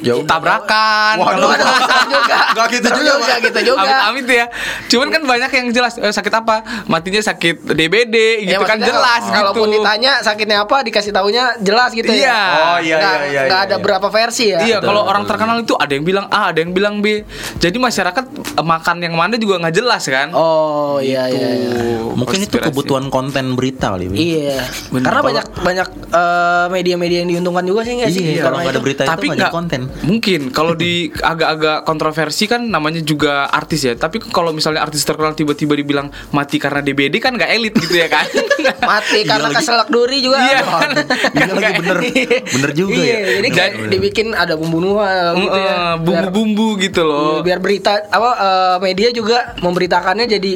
Ya 0.00 0.14
tabrakan. 0.22 1.14
Waduh. 1.16 1.50
Kalau 1.52 2.08
juga 2.14 2.36
Nggak 2.50 2.66
gitu 2.72 2.88
juga, 2.90 3.12
Pak. 3.16 3.38
gitu 3.42 3.60
juga 3.66 3.80
amit-amit 3.80 4.26
ya. 4.26 4.46
Cuman 4.86 5.08
kan 5.08 5.22
banyak 5.24 5.50
yang 5.52 5.66
jelas 5.70 5.94
eh, 5.96 6.08
sakit 6.08 6.32
apa? 6.34 6.56
Matinya 6.86 7.20
sakit 7.20 7.56
DBD 7.68 8.16
Ya, 8.40 8.56
gitu 8.56 8.64
kan 8.64 8.76
maksudnya 8.76 8.88
jelas 8.90 9.22
kalau- 9.22 9.36
Kalaupun 9.50 9.66
gitu. 9.66 9.76
ditanya 9.78 10.12
sakitnya 10.20 10.58
apa 10.60 10.76
dikasih 10.80 11.10
taunya 11.10 11.44
jelas 11.58 11.90
gitu 11.90 12.08
Iya. 12.08 12.26
ya. 12.26 12.40
Oh 12.66 12.78
iya 12.78 12.96
Nggak- 12.96 13.18
iya 13.18 13.26
iya. 13.26 13.40
nggak 13.42 13.58
iya, 13.58 13.66
ada 13.66 13.76
iya. 13.76 13.82
berapa 13.82 14.08
versi 14.08 14.44
ya. 14.48 14.58
Iya, 14.60 14.78
kalau 14.80 15.02
orang 15.02 15.24
terkenal 15.24 15.56
itu 15.58 15.74
ada 15.74 15.90
yang 15.90 16.02
bilang 16.02 16.26
A, 16.28 16.50
ada 16.50 16.58
yang 16.58 16.70
bilang 16.70 16.94
B. 16.98 17.22
Jadi 17.56 17.76
masyarakat 17.76 18.24
eh, 18.56 18.64
makan 18.64 18.96
yang 19.00 19.14
mana 19.14 19.34
juga 19.34 19.58
nggak 19.58 19.74
jelas 19.74 20.02
kan? 20.04 20.28
Oh 20.30 20.96
iya 20.98 21.26
iya. 21.26 21.48
iya. 21.50 21.70
Mungkin 22.10 22.38
itu 22.38 22.50
Konspirasi. 22.52 22.68
kebutuhan 22.68 23.04
konten 23.08 23.54
berita 23.54 23.90
kali. 23.90 24.06
Wi. 24.06 24.16
Iya. 24.16 24.60
Bener. 24.90 25.06
Karena 25.06 25.20
banyak 25.22 25.46
banyak 25.56 25.88
eh, 26.10 26.66
media-media 26.70 27.18
yang 27.20 27.30
diuntungkan 27.30 27.64
juga 27.64 27.80
sih 27.82 27.94
nggak 27.96 28.10
sih? 28.10 28.22
Iya, 28.30 28.42
kalau 28.42 28.58
nggak 28.58 28.68
ada 28.68 28.74
itu. 28.74 28.82
berita 28.82 29.02
tapi 29.04 29.26
itu 29.26 29.34
nggak 29.34 29.42
ada 29.42 29.52
konten. 29.52 29.80
Mungkin 30.00 30.50
kalau 30.50 30.72
di 30.72 31.08
agak-agak 31.12 31.84
kontroversi 31.84 32.44
kan 32.44 32.62
namanya 32.62 33.00
juga 33.00 33.46
artis 33.46 33.82
ya 33.82 33.94
tapi 33.94 34.18
kalau 34.20 34.50
misalnya 34.50 34.80
artis 34.80 35.02
terkenal 35.02 35.32
tiba-tiba 35.32 35.72
dibilang 35.72 36.08
mati 36.30 36.56
karena 36.56 36.80
DBD 36.80 37.18
kan 37.18 37.34
nggak 37.34 37.50
elit 37.50 37.74
gitu 37.74 37.94
ya 37.96 38.08
kan 38.08 38.26
Mati 38.60 39.22
Iya 39.22 39.28
karena 39.28 39.48
lagi. 39.48 39.56
keselak 39.60 39.88
duri 39.88 40.18
juga. 40.20 40.36
Iya. 40.36 40.60
Aduh. 40.60 41.04
Iya 41.40 41.52
lagi 41.54 41.72
bener. 41.80 41.98
Bener 42.54 42.70
juga 42.72 43.00
iya, 43.00 43.16
ya. 43.16 43.28
Jadi 43.40 43.48
kayak 43.50 43.72
dibikin 43.88 44.28
ada 44.32 44.54
pembunuhan 44.54 45.32
gitu 45.34 45.58
ya. 45.58 45.72
Eh, 45.72 45.94
bumbu-bumbu 46.00 46.68
gitu 46.78 47.00
loh 47.02 47.40
Biar, 47.40 47.56
berita 47.58 48.04
apa 48.04 48.30
eh, 48.36 48.76
media 48.82 49.08
juga 49.10 49.56
memberitakannya 49.58 50.26
jadi 50.28 50.52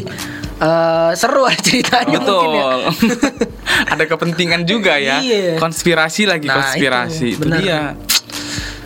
eh, 0.58 1.10
seru 1.14 1.44
aja 1.44 1.60
ceritanya 1.60 2.18
betul 2.18 2.36
mungkin 2.44 2.50
ya. 2.52 2.76
ada 3.88 4.04
kepentingan 4.04 4.62
juga 4.64 4.96
ya 4.96 5.20
Iya. 5.20 5.56
konspirasi 5.56 6.28
lagi 6.28 6.46
Nah, 6.46 6.56
konspirasi 6.60 7.26
itu, 7.26 7.36
itu, 7.36 7.42
benar. 7.42 7.58
dia 7.58 7.80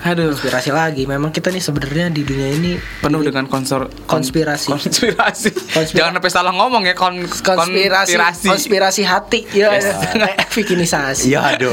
aduh 0.00 0.30
Konspirasi 0.30 0.70
lagi. 0.70 1.02
Memang 1.04 1.30
kita 1.30 1.48
nih 1.48 1.58
sebenarnya 1.58 2.06
di 2.08 2.22
dunia 2.22 2.48
ini 2.50 2.72
penuh 2.98 3.20
dengan 3.20 3.44
konsor 3.44 3.90
konspirasi. 4.04 4.68
konspirasi 4.68 5.50
Konspira- 5.68 5.98
jangan 6.04 6.12
sampai 6.16 6.30
salah 6.30 6.52
ngomong 6.52 6.82
ya 6.82 6.94
kon 6.94 7.18
konspirasi 7.24 8.14
konspirasi 8.44 9.02
hati 9.02 9.40
ya 9.50 9.74
kayak 10.14 10.48
bikinisasi 10.48 11.28
Iya 11.28 11.40
aduh. 11.52 11.72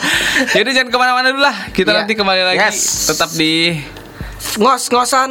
Jadi 0.54 0.68
jangan 0.72 0.88
ke 0.88 0.98
mana-mana 0.98 1.28
dulu 1.28 1.42
lah. 1.42 1.56
Kita 1.70 1.90
Iya. 1.90 1.98
nanti 2.02 2.12
kembali 2.14 2.42
lagi. 2.46 2.58
Yes. 2.58 3.06
Tetap 3.06 3.30
di 3.32 3.76
ngos-ngosan 4.56 5.30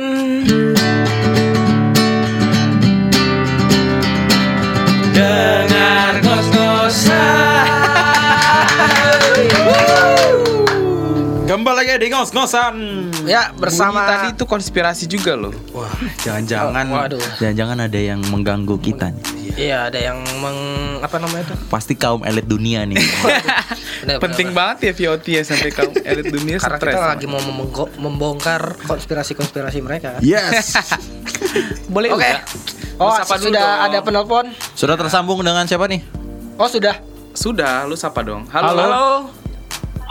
Kembali 11.58 11.74
lagi 11.74 11.98
di 11.98 12.14
ngos-ngosan. 12.14 12.76
ya 13.26 13.50
bersama 13.58 14.06
Bunyi 14.06 14.10
tadi 14.14 14.28
itu 14.38 14.46
konspirasi 14.46 15.10
juga 15.10 15.34
loh. 15.34 15.50
Wah, 15.74 15.90
jangan-jangan 16.22 16.86
Oh, 16.86 17.10
jangan-jangan 17.42 17.78
ada 17.82 17.98
yang 17.98 18.22
mengganggu 18.30 18.78
kita 18.78 19.10
nih. 19.10 19.26
iya 19.58 19.90
ada 19.90 19.98
yang 19.98 20.22
meng 20.38 20.54
apa 21.02 21.18
namanya 21.18 21.50
itu 21.50 21.56
Pasti 21.66 21.98
kaum 21.98 22.22
elit 22.22 22.46
dunia 22.46 22.86
nih. 22.86 23.02
Benar, 24.06 24.22
Penting 24.22 24.54
banget 24.54 24.94
ya 24.94 25.10
VOT 25.10 25.26
ya 25.26 25.42
sampai 25.42 25.74
kaum 25.74 25.98
elit 25.98 26.30
dunia 26.30 26.62
karena 26.62 26.78
stres. 26.78 26.94
kita 26.94 27.08
lagi 27.18 27.26
mau 27.26 27.42
membongkar 27.98 28.78
konspirasi-konspirasi 28.86 29.82
mereka 29.82 30.22
yes. 30.22 30.78
Boleh 31.94 32.14
oke 32.14 32.22
udah. 32.22 32.38
oh 33.02 33.18
dulu 33.18 33.50
sudah 33.50 33.66
dong. 33.66 33.86
ada 33.90 33.98
penelpon 34.06 34.46
Sudah 34.78 34.94
tersambung 34.94 35.42
dengan 35.42 35.66
siapa 35.66 35.90
nih? 35.90 36.06
oh 36.54 36.70
sudah 36.70 37.02
Sudah, 37.34 37.86
lu 37.86 37.94
sapa 37.94 38.26
dong. 38.26 38.50
Halo. 38.50 38.74
Halo. 38.74 38.82
Halo. 38.82 39.06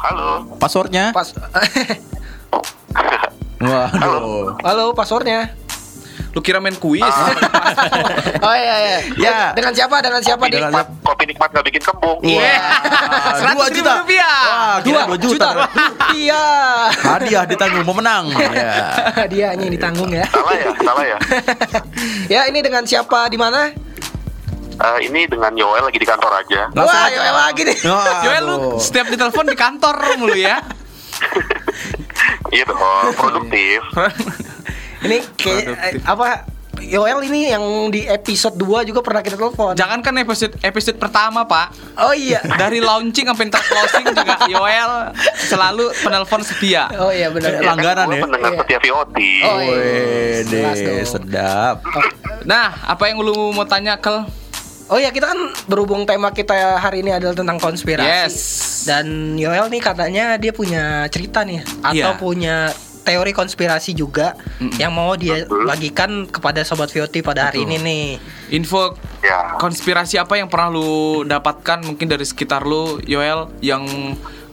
Halo. 0.07 0.47
Passwordnya? 0.63 1.11
pas 1.11 1.27
Waduh. 3.59 4.55
halo 4.63 4.95
passwordnya 4.95 5.51
Lu 6.31 6.45
kira 6.45 6.61
main 6.61 6.77
kuis? 6.77 7.01
oh 8.45 8.55
iya 8.55 8.77
iya 8.77 8.99
Ya. 9.17 9.37
dengan 9.51 9.73
siapa 9.73 9.99
dengan 9.99 10.21
siapa 10.21 10.45
Kopi 10.45 10.53
di 10.53 10.61
nikmat, 10.61 10.87
kopi 11.01 11.25
nikmat 11.27 11.49
gak 11.49 11.65
bikin 11.65 11.81
kembung. 11.81 12.21
Iya. 12.21 12.61
Dua 13.41 13.41
100 13.41 13.73
ribu 13.73 13.73
juta. 13.73 13.93
rupiah. 14.05 14.37
Wah, 14.45 14.77
dua 14.85 15.03
juta. 15.17 15.49
rupiah 15.57 16.93
Hadiah 16.93 17.43
ditanggung 17.49 17.83
pemenang. 17.83 18.25
Ya. 18.53 18.85
dia 19.27 19.47
hanya 19.57 19.65
yang 19.65 19.73
ditanggung 19.75 20.13
ya 20.13 20.29
Salah 20.29 20.55
ya, 20.55 20.69
salah 20.79 21.05
ya. 21.09 21.19
ya 22.29 22.41
ini 22.47 22.61
dengan 22.61 22.85
siapa 22.85 23.33
di 23.33 23.41
mana 23.41 23.73
Eh, 24.77 24.99
ini 25.05 25.25
dengan 25.25 25.53
Yoel 25.53 25.83
lagi 25.83 25.97
di 25.97 26.05
kantor 26.05 26.33
aja. 26.37 26.69
Langsung 26.71 26.85
wah 26.91 27.07
aja. 27.07 27.17
Yoel 27.17 27.35
lagi 27.35 27.61
nih 27.63 27.77
Waduh. 27.81 28.21
Joel 28.21 28.43
lu 28.47 28.57
setiap 28.77 29.07
ditelepon 29.07 29.47
di 29.47 29.57
kantor 29.57 29.95
mulu 30.17 30.35
ya. 30.35 30.61
Iya 32.49 32.65
dong, 32.65 32.79
produktif. 33.15 33.81
Ini 34.99 35.19
kayak 35.35 35.65
Produktif. 35.67 35.77
eh, 35.79 35.93
apa 36.03 36.27
Yoel 36.79 37.25
ini 37.25 37.49
yang 37.49 37.65
di 37.89 38.05
episode 38.05 38.53
2 38.55 38.85
juga 38.85 39.01
pernah 39.01 39.19
kita 39.19 39.35
telepon. 39.35 39.73
Jangan 39.73 39.97
kan 39.99 40.13
episode 40.15 40.53
episode 40.61 40.97
pertama, 40.97 41.43
Pak. 41.43 41.73
Oh 41.97 42.13
iya. 42.13 42.45
Dari 42.45 42.79
launching 42.79 43.25
sampai 43.25 43.49
ntar 43.49 43.65
closing 43.65 44.05
juga 44.07 44.45
Yoel 44.47 45.17
selalu 45.41 45.89
penelpon 45.97 46.43
setia. 46.43 46.93
Oh 46.95 47.09
iya 47.09 47.29
benar. 47.29 47.59
Lang- 47.59 47.81
Langganan 47.81 48.07
gue 48.07 48.13
ya? 48.13 48.23
pendengar 48.23 48.51
Iya. 48.51 48.61
setia 48.61 48.79
VOT. 48.83 49.17
Oh, 49.43 49.59
iya. 49.59 49.73
Wede, 50.45 50.65
sedap. 51.03 51.77
Nah, 52.45 52.69
apa 52.85 53.05
yang 53.07 53.19
lu 53.19 53.35
mau 53.51 53.65
tanya 53.65 53.97
Kel? 53.97 54.29
Oh 54.87 54.97
iya 54.97 55.11
kita 55.11 55.35
kan 55.35 55.39
berhubung 55.67 56.07
tema 56.07 56.31
kita 56.31 56.79
hari 56.79 57.03
ini 57.03 57.11
adalah 57.11 57.35
tentang 57.35 57.59
konspirasi. 57.59 58.07
Yes. 58.07 58.37
Dan 58.87 59.35
Yoel 59.35 59.67
nih 59.67 59.83
katanya 59.83 60.39
dia 60.39 60.55
punya 60.55 61.11
cerita 61.11 61.43
nih 61.43 61.59
atau 61.83 62.15
Iya. 62.15 62.15
punya 62.15 62.57
teori 63.03 63.31
konspirasi 63.31 63.95
juga 63.95 64.35
yang 64.79 64.91
mau 64.91 65.15
dia 65.15 65.47
bagikan 65.47 66.27
kepada 66.27 66.63
sobat 66.63 66.91
VOT 66.91 67.23
pada 67.23 67.51
hari 67.51 67.63
ini 67.63 67.77
nih. 67.79 68.07
Info 68.51 68.95
Ya. 69.23 69.59
konspirasi 69.59 70.19
apa 70.19 70.39
yang 70.39 70.47
pernah 70.47 70.71
lu 70.71 71.23
dapatkan 71.23 71.83
mungkin 71.83 72.07
dari 72.07 72.23
sekitar 72.23 72.63
lu, 72.63 73.03
Yoel, 73.03 73.51
yang 73.59 73.83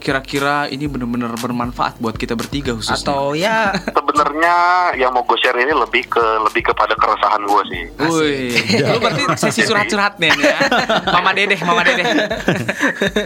kira-kira 0.03 0.67
ini 0.67 0.83
benar-benar 0.85 1.31
bermanfaat 1.33 1.95
buat 1.97 2.13
kita 2.13 2.35
bertiga 2.35 2.75
khususnya. 2.75 2.99
Atau 3.01 3.31
ya 3.31 3.71
Sebenarnya 3.97 4.55
yang 4.93 5.09
mau 5.09 5.23
gue 5.23 5.39
share 5.39 5.55
ini 5.55 5.71
lebih 5.71 6.05
ke 6.05 6.19
lebih 6.43 6.61
kepada 6.65 6.93
keresahan 6.93 7.41
gue 7.41 7.61
sih. 7.65 7.83
Wih, 8.03 8.51
lu 8.83 8.99
berarti 8.99 9.23
sesi 9.39 9.63
curhat-curhat 9.63 10.19
nih 10.19 10.35
ya. 10.35 10.59
Mama 11.15 11.31
Dedeh, 11.31 11.59
Mama 11.59 11.81
Dedeh. 11.81 12.05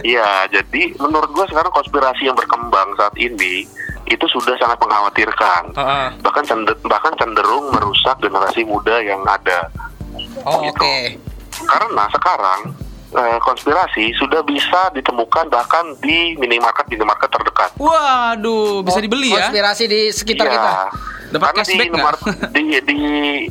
Iya, 0.00 0.30
jadi 0.48 0.82
menurut 0.96 1.28
gue 1.28 1.46
sekarang 1.46 1.68
konspirasi 1.70 2.22
yang 2.22 2.34
berkembang 2.34 2.94
saat 2.94 3.12
ini 3.14 3.66
itu 4.06 4.24
sudah 4.24 4.56
sangat 4.56 4.78
mengkhawatirkan. 4.78 5.62
Heeh. 5.74 6.06
Bahkan 6.18 6.44
cender- 6.46 6.80
bahkan 6.82 7.12
cenderung 7.14 7.68
merusak 7.68 8.16
generasi 8.18 8.62
muda 8.62 8.96
yang 8.98 9.20
ada. 9.24 9.68
Oh 10.42 10.62
Gitu. 10.62 10.72
oke. 10.72 10.96
Karena 11.60 12.04
sekarang 12.08 12.60
eh, 13.14 13.38
konspirasi 13.40 14.12
sudah 14.16 14.44
bisa 14.44 14.92
ditemukan 14.92 15.48
bahkan 15.48 15.96
di 16.02 16.36
minimarket 16.36 16.88
minimarket 16.88 17.30
terdekat. 17.32 17.70
Waduh, 17.80 18.84
bisa 18.84 19.00
dibeli 19.00 19.32
ya? 19.32 19.48
Konspirasi 19.48 19.84
di 19.88 20.00
sekitar 20.12 20.46
Iya. 20.46 20.54
kita. 20.54 20.72
Dapat 21.28 21.44
Karena 21.44 21.54
di 21.54 21.60
cashback 21.60 21.86
nggak? 21.86 21.92
Indomaret, 21.92 22.20
di, 22.54 22.62
di 22.80 22.96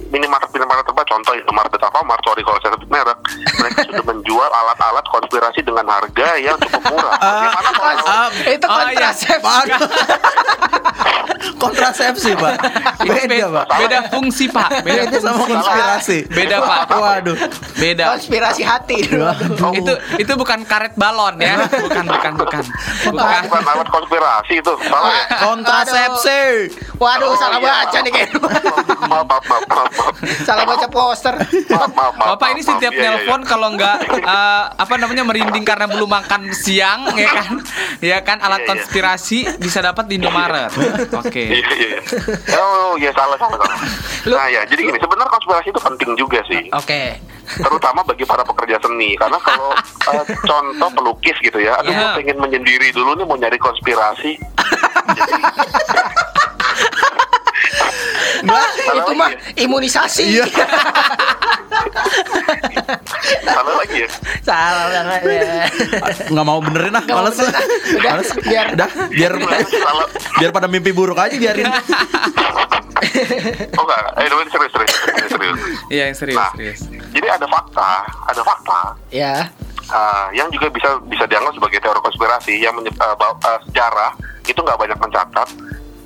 minimarket 0.07 0.49
minimarket 0.49 0.85
terdekat 0.87 1.07
contoh 1.07 1.33
Indomaret 1.33 1.69
dan 1.69 1.81
Alfamart 1.83 2.21
sorry 2.21 2.41
kalau 2.41 2.57
saya 2.57 2.71
sebut 2.73 2.89
merek 2.89 3.17
mereka 3.55 3.79
sudah 3.83 4.03
menjual 4.11 4.49
alat-alat 4.51 5.05
konspirasi 5.07 5.59
dengan 5.61 5.85
harga 5.87 6.27
yang 6.35 6.57
cukup 6.59 6.81
murah. 6.87 7.13
Bagaimana 7.15 7.69
kalau 7.71 8.05
Ah, 8.07 8.27
Itu 8.43 8.65
Oh, 8.65 8.75
iya. 8.75 9.11
kontrasepsi. 9.13 9.69
kontrasepsi, 11.57 12.29
Pak. 12.33 12.53
Beda, 12.99 13.25
be- 13.27 13.49
Pak. 13.55 13.65
Beda 13.77 13.99
fungsi, 14.09 14.45
Pak. 14.47 14.69
Beda 14.81 15.01
Beda 15.05 15.17
sama 15.19 15.37
fungsi. 15.39 15.53
konspirasi. 15.53 16.17
Beda, 16.27 16.55
Pak. 16.59 16.79
Waduh. 16.91 17.37
Beda. 17.75 18.03
Konspirasi 18.11 18.61
hati. 18.63 18.97
Itu 19.73 19.93
itu 20.17 20.31
bukan 20.33 20.59
karet 20.63 20.93
balon 20.95 21.37
ya. 21.37 21.65
Bukan, 21.67 22.05
bukan, 22.05 22.31
bukan. 22.35 22.63
bukan, 23.05 23.41
Bukan. 23.45 23.63
alat 23.63 23.89
konspirasi 23.89 24.53
itu 24.55 24.73
salah 24.83 25.11
ya? 25.11 25.25
Kontrasepsi. 25.43 26.41
Waduh, 26.97 27.25
Oh, 27.27 27.35
salah 27.35 27.59
iya. 27.59 27.66
Baca 27.67 27.97
nih 27.99 28.11
kayak. 28.11 28.29
maaf 29.07 29.25
maaf 29.25 29.43
maaf 29.43 29.63
maaf 29.67 29.91
maaf 29.91 30.15
salah 30.43 30.63
baca 30.63 30.87
poster. 30.87 31.35
maaf 31.71 31.91
maaf 31.91 32.13
maaf 32.15 32.27
Bapak 32.35 32.47
ini 32.53 32.61
setiap 32.61 32.93
iya, 32.93 33.01
iya, 33.01 33.09
nelpon 33.17 33.41
kalau 33.43 33.67
nggak 33.73 33.97
eh, 34.19 34.63
apa 34.75 34.93
namanya 34.97 35.23
merinding 35.23 35.63
karena 35.63 35.85
belum 35.87 36.09
makan 36.09 36.51
siang 36.51 37.07
ya 37.15 37.29
kan 37.31 37.53
ya 37.99 38.17
kan 38.21 38.37
alat 38.39 38.57
Iya, 38.57 38.65
iya. 38.65 38.69
konspirasi 38.73 39.39
bisa 39.61 39.79
dapat 39.79 40.11
di 40.11 40.19
Indomaret. 40.19 40.71
Oke. 41.13 41.43
Iya 41.47 41.67
iya. 41.71 41.99
iya. 42.03 42.57
Oh 42.59 42.99
iya 42.99 43.11
salah 43.15 43.37
salah 43.39 43.55
salah. 43.55 43.79
Nah 44.27 44.47
ya 44.51 44.61
jadi 44.67 44.81
gini 44.83 44.99
sebenarnya 44.99 45.31
konspirasi 45.31 45.67
itu 45.71 45.79
penting 45.79 46.11
juga 46.19 46.39
sih, 46.45 46.67
Oke. 46.75 47.15
terutama 47.47 48.03
bagi 48.03 48.27
para 48.27 48.43
pekerja 48.43 48.75
seni. 48.83 49.15
Karena 49.15 49.39
kalau 49.39 49.71
eh, 50.11 50.23
contoh 50.43 50.89
pelukis 50.91 51.37
gitu 51.39 51.59
ya, 51.61 51.79
aduh 51.79 51.91
Iya. 51.91 51.99
gue 52.01 52.09
pengen 52.19 52.37
menyendiri 52.41 52.91
dulu 52.91 53.15
nih 53.15 53.25
mau 53.25 53.37
nyari 53.39 53.55
konspirasi. 53.55 54.35
Enggak, 58.39 58.67
itu 58.93 59.11
mah 59.13 59.29
ya? 59.29 59.37
imunisasi. 59.63 60.23
Iya. 60.33 60.45
Salah 63.43 63.73
lagi 63.75 63.97
ya. 63.99 64.09
Salah 64.41 64.85
banget 64.89 65.21
ya. 65.25 65.65
Nggak 66.29 66.45
mau 66.45 66.59
benerin 66.59 66.95
ah, 66.95 67.03
males. 67.03 67.37
ah. 67.37 67.51
Males. 67.99 68.29
biar- 68.39 68.71
udah 68.73 68.89
biar 69.09 69.31
biar 70.37 70.51
pada 70.51 70.67
mimpi 70.67 70.91
buruk 70.91 71.17
aja 71.17 71.35
biarin. 71.35 71.67
Oh 73.73 73.83
enggak, 73.83 73.99
eh 74.17 74.25
ini 74.25 74.49
serius 74.49 74.71
serius 74.73 74.91
serius. 74.95 75.29
serius. 75.29 75.57
Iya, 75.87 76.03
yang 76.03 76.17
serius, 76.17 76.37
Nah, 76.37 76.49
serius. 76.51 76.79
jadi 77.11 77.27
ada 77.29 77.45
fakta, 77.45 77.89
ada 78.25 78.41
fakta 78.41 78.79
Ya. 79.09 79.47
uh, 79.87 80.27
yang 80.31 80.49
juga 80.49 80.67
bisa 80.67 80.97
bisa 81.05 81.23
dianggap 81.25 81.53
sebagai 81.53 81.77
teori 81.77 82.01
konspirasi 82.01 82.57
yang 82.57 82.73
menye- 82.73 82.97
uh, 82.97 83.13
uh, 83.13 83.59
sejarah 83.63 84.11
itu 84.43 84.57
nggak 84.57 84.77
banyak 84.77 84.97
mencatat, 84.97 85.47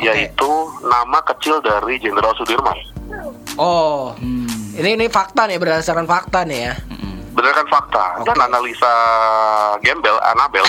yaitu 0.02 0.52
nama 0.82 1.22
kecil 1.30 1.62
dari 1.62 2.02
Jenderal 2.02 2.34
Sudirman. 2.36 2.78
Oh. 3.56 4.18
Ini 4.72 4.98
ini 4.98 5.06
fakta 5.12 5.46
nih 5.46 5.62
berdasarkan 5.62 6.10
fakta 6.10 6.42
nih 6.48 6.60
ya. 6.72 6.74
Bener 7.32 7.52
kan 7.56 7.68
fakta 7.72 8.20
dan 8.28 8.38
analisa 8.44 8.94
gembel 9.80 10.20
Anabel 10.20 10.68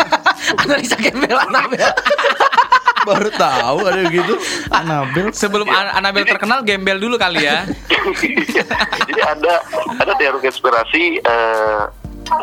Analisa 0.64 0.96
gembel 1.00 1.38
Anabel. 1.38 1.80
Baru 3.08 3.28
tahu 3.36 3.78
ada 3.84 4.02
gitu. 4.08 4.34
Anabel. 4.72 5.28
Sebelum 5.32 5.68
An- 5.68 5.92
Anabel 6.00 6.24
terkenal, 6.24 6.64
gembel 6.64 6.96
dulu 6.96 7.20
kali 7.20 7.44
ya. 7.44 7.68
Jadi 9.08 9.20
ada 9.20 9.60
ada 10.00 10.12
teori 10.16 10.40
konspirasi 10.40 11.20
eh, 11.20 11.82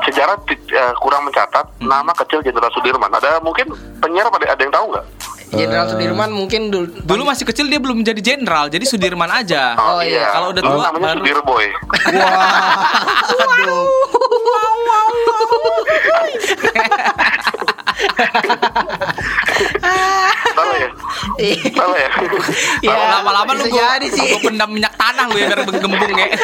sejarah 0.06 0.38
eh, 0.54 0.94
kurang 1.02 1.26
mencatat 1.26 1.66
nama 1.82 2.14
kecil 2.14 2.46
Jenderal 2.46 2.70
Sudirman. 2.78 3.10
Ada 3.10 3.42
mungkin 3.42 3.74
penyiar 3.98 4.30
pada 4.30 4.54
ada 4.54 4.62
yang 4.62 4.74
tahu 4.74 4.86
nggak? 4.94 5.06
Jenderal 5.52 5.86
Sudirman 5.86 6.32
mungkin 6.32 6.72
dulu 6.72 6.88
Dulu 7.02 7.22
masih 7.24 7.44
kecil 7.44 7.68
dia 7.68 7.76
belum 7.78 8.02
jadi 8.02 8.18
jenderal, 8.18 8.68
jadi 8.68 8.84
Sudirman 8.84 9.28
aja. 9.28 9.76
Oh, 9.76 10.00
iya. 10.00 10.32
Kalau 10.32 10.50
udah 10.50 10.64
tua, 10.64 10.86
namanya 10.90 11.04
baru- 11.12 11.20
Sudirboy. 11.22 11.66
Wah. 12.16 12.88
Aduh. 13.28 13.88
Salah 19.82 20.28
ya? 20.82 20.90
Salah 21.72 22.00
ya? 22.00 22.10
Ya, 22.82 22.94
lama-lama 23.20 23.52
lu 23.54 23.64
gua, 23.70 23.96
jadi 23.96 24.08
sih. 24.10 24.26
gua 24.34 24.40
pendam 24.42 24.70
minyak 24.70 24.94
tanah 24.98 25.26
lu 25.30 25.38
ya 25.38 25.46
biar 25.48 25.62
gembung 25.70 25.94
ya. 26.14 26.28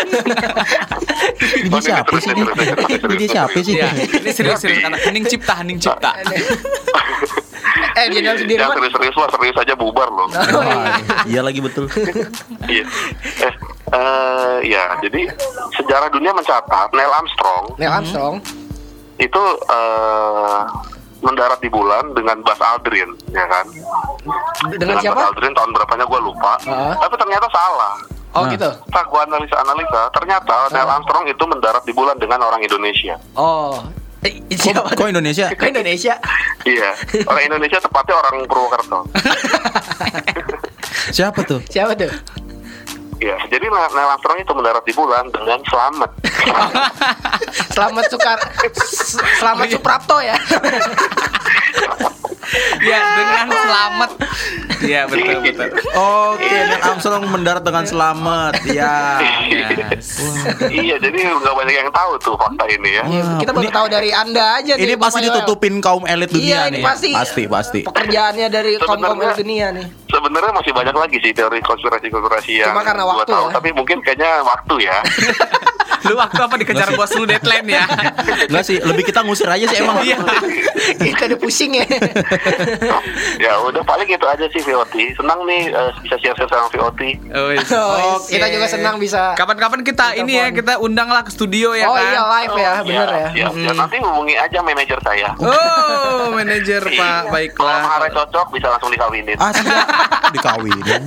Ini 1.57 1.67
Oh, 1.67 1.77
ini 1.77 1.83
siapa 1.83 2.15
sih? 2.17 2.29
ini 2.31 3.25
siapa 3.27 3.57
sih? 3.59 3.73
Iya, 3.75 3.89
ini 3.91 4.29
serius 4.31 4.59
serius 4.61 4.79
karena 4.79 4.97
hening 5.01 5.25
cipta, 5.25 5.53
hening 5.59 5.77
cipta. 5.77 6.11
eh 7.97 8.05
Jenderal 8.09 8.37
Ya 8.37 8.41
Sudirman. 8.41 8.73
serius-serius 8.77 9.15
lah, 9.17 9.29
serius 9.33 9.57
aja 9.57 9.73
bubar 9.73 10.07
loh. 10.07 10.27
Wah, 10.29 11.01
Iya 11.31 11.41
lagi 11.41 11.59
betul. 11.59 11.89
Iya. 12.65 12.85
Eh, 13.41 13.53
eh, 13.91 14.55
ya, 14.65 14.97
jadi 15.01 15.21
sejarah 15.73 16.09
dunia 16.09 16.31
mencatat 16.31 16.89
Neil 16.93 17.09
Armstrong 17.11 17.73
Neil 17.77 17.91
Armstrong. 17.91 18.35
itu 19.17 19.43
eh, 19.67 20.61
mendarat 21.19 21.59
di 21.59 21.67
bulan 21.67 22.13
dengan 22.13 22.39
Buzz 22.41 22.59
Aldrin, 22.59 23.09
ya 23.31 23.45
kan? 23.45 23.65
Dengan 24.73 24.95
Buzz 24.97 25.03
siapa? 25.03 25.21
Aldrin 25.27 25.53
tahun 25.53 25.71
berapanya 25.73 26.05
gue 26.05 26.19
lupa. 26.21 26.51
Ah. 26.65 26.93
Tapi 26.97 27.15
ternyata 27.17 27.47
salah. 27.49 27.95
Oh 28.35 28.45
Nah. 28.45 28.51
gitu. 28.53 28.69
Setelah 28.69 29.05
gue 29.07 29.21
analisa-analisa, 29.25 30.01
ternyata 30.13 30.55
Neil 30.69 30.85
Armstrong 30.85 31.25
itu 31.25 31.43
mendarat 31.47 31.83
di 31.83 31.91
bulan 31.91 32.15
dengan 32.17 32.39
orang 32.43 32.61
Indonesia. 32.61 33.17
Oh. 33.33 33.81
Eh, 34.21 34.33
siapa? 34.53 34.93
Kok 34.93 35.07
Indonesia? 35.07 35.47
Kok 35.53 35.69
Indonesia? 35.69 36.17
Iya, 36.65 36.89
orang 37.23 37.43
Indonesia 37.47 37.79
tepatnya 37.79 38.15
orang 38.17 38.43
Purwokerto. 38.43 38.99
Siapa 41.15 41.39
tuh? 41.47 41.63
Siapa 41.71 41.95
tuh? 41.95 42.11
Iya, 43.17 43.37
jadi 43.49 43.65
Neil 43.65 44.09
Armstrong 44.13 44.37
itu 44.37 44.53
mendarat 44.53 44.85
di 44.85 44.93
bulan 44.93 45.25
dengan 45.33 45.57
selamat. 45.65 46.11
Selamat 47.73 48.05
Sukar 48.13 48.37
Selamat 49.41 49.67
Suprapto 49.73 50.17
ya. 50.21 50.37
Ya, 52.79 53.03
dengan 53.19 53.51
selamat. 53.51 54.11
Iya, 54.79 55.01
betul 55.05 55.37
betul. 55.45 55.69
Oke, 55.93 56.45
Neil 56.45 56.79
Armstrong 56.79 57.23
mendarat 57.25 57.61
dengan 57.61 57.83
selamat. 57.83 58.53
Ya. 58.67 59.21
Yes. 59.47 60.21
iya, 60.85 60.95
jadi 60.97 61.17
nggak 61.17 61.53
banyak 61.53 61.75
yang 61.75 61.89
tahu 61.89 62.11
tuh 62.19 62.35
fakta 62.35 62.65
ini 62.67 62.89
ya. 62.93 63.03
Iya, 63.03 63.23
kita 63.39 63.51
baru 63.51 63.69
tahu 63.69 63.87
dari 63.87 64.09
Anda 64.09 64.43
aja 64.57 64.73
Ini 64.75 64.85
nih, 64.87 64.97
pasti 64.97 65.19
ditutupin 65.21 65.79
kaum 65.79 66.03
elit 66.03 66.29
dunia 66.29 66.45
Iya, 66.45 66.61
ini 66.67 66.77
nih. 66.77 66.83
pasti. 66.83 67.09
Pasti, 67.11 67.43
pasti. 67.45 67.79
Pekerjaannya 67.83 68.47
dari 68.47 68.71
kaum 68.77 68.97
kaum 68.97 69.17
Sebenarnya- 69.17 69.37
dunia 69.37 69.67
nih. 69.73 69.87
Sebenarnya 70.07 70.51
masih 70.53 70.71
banyak 70.71 70.95
lagi 70.95 71.17
sih 71.19 71.31
teori 71.31 71.59
konspirasi-konspirasi 71.61 72.51
yang 72.57 72.71
Cuma 72.71 72.81
karena 72.81 73.03
waktu 73.03 73.27
tahu, 73.27 73.45
ya. 73.47 73.53
tapi 73.53 73.69
mungkin 73.71 73.97
kayaknya 73.99 74.39
waktu 74.41 74.75
ya. 74.83 74.97
Lu 76.05 76.15
waktu 76.17 76.39
apa 76.39 76.55
dikejar 76.61 76.89
bos 76.93 77.09
lu 77.17 77.25
deadline 77.25 77.65
ya? 77.65 77.83
Enggak 78.45 78.63
sih, 78.67 78.77
lebih 78.77 79.03
kita 79.07 79.25
ngusir 79.25 79.49
aja 79.49 79.65
sih 79.65 79.81
emang. 79.81 80.03
Iya. 80.05 80.17
kita 81.01 81.23
udah 81.33 81.39
pusing 81.41 81.71
ya. 81.73 81.85
ya 83.41 83.53
udah 83.65 83.81
paling 83.81 84.07
itu 84.07 84.25
aja 84.27 84.45
sih 84.53 84.61
VOT. 84.61 84.93
Senang 85.17 85.39
nih 85.43 85.73
eh, 85.73 85.91
bisa 86.05 86.15
share-share 86.21 86.49
sama 86.49 86.67
VOT. 86.69 87.01
Oh, 87.33 87.49
iya. 87.51 87.61
Oh, 87.73 88.17
kita 88.21 88.45
juga 88.51 88.65
senang 88.69 88.95
bisa. 89.01 89.33
Kapan-kapan 89.33 89.81
kita 89.81 90.13
Telepon. 90.13 90.29
ini 90.29 90.33
ya 90.37 90.47
kita 90.53 90.73
undanglah 90.77 91.21
ke 91.25 91.31
studio 91.33 91.73
ya 91.73 91.89
oh 91.89 91.95
kan? 91.97 92.05
iya 92.05 92.21
live 92.23 92.55
ya, 92.57 92.73
bener 92.85 93.09
ya. 93.09 93.27
Siap, 93.33 93.51
siap. 93.57 93.75
Nanti 93.75 93.97
hubungi 94.01 94.35
aja 94.37 94.59
manajer 94.61 94.99
saya. 95.01 95.29
Oh, 95.41 96.31
manajer 96.31 96.81
Pak, 96.83 96.97
Kalau 96.97 97.33
baiklah. 97.33 97.81
maharnya 97.83 98.11
cocok 98.13 98.47
bisa 98.53 98.67
langsung 98.71 98.91
dikawinin. 98.93 99.37
Ah. 99.37 99.51
Dikawinin. 100.33 101.01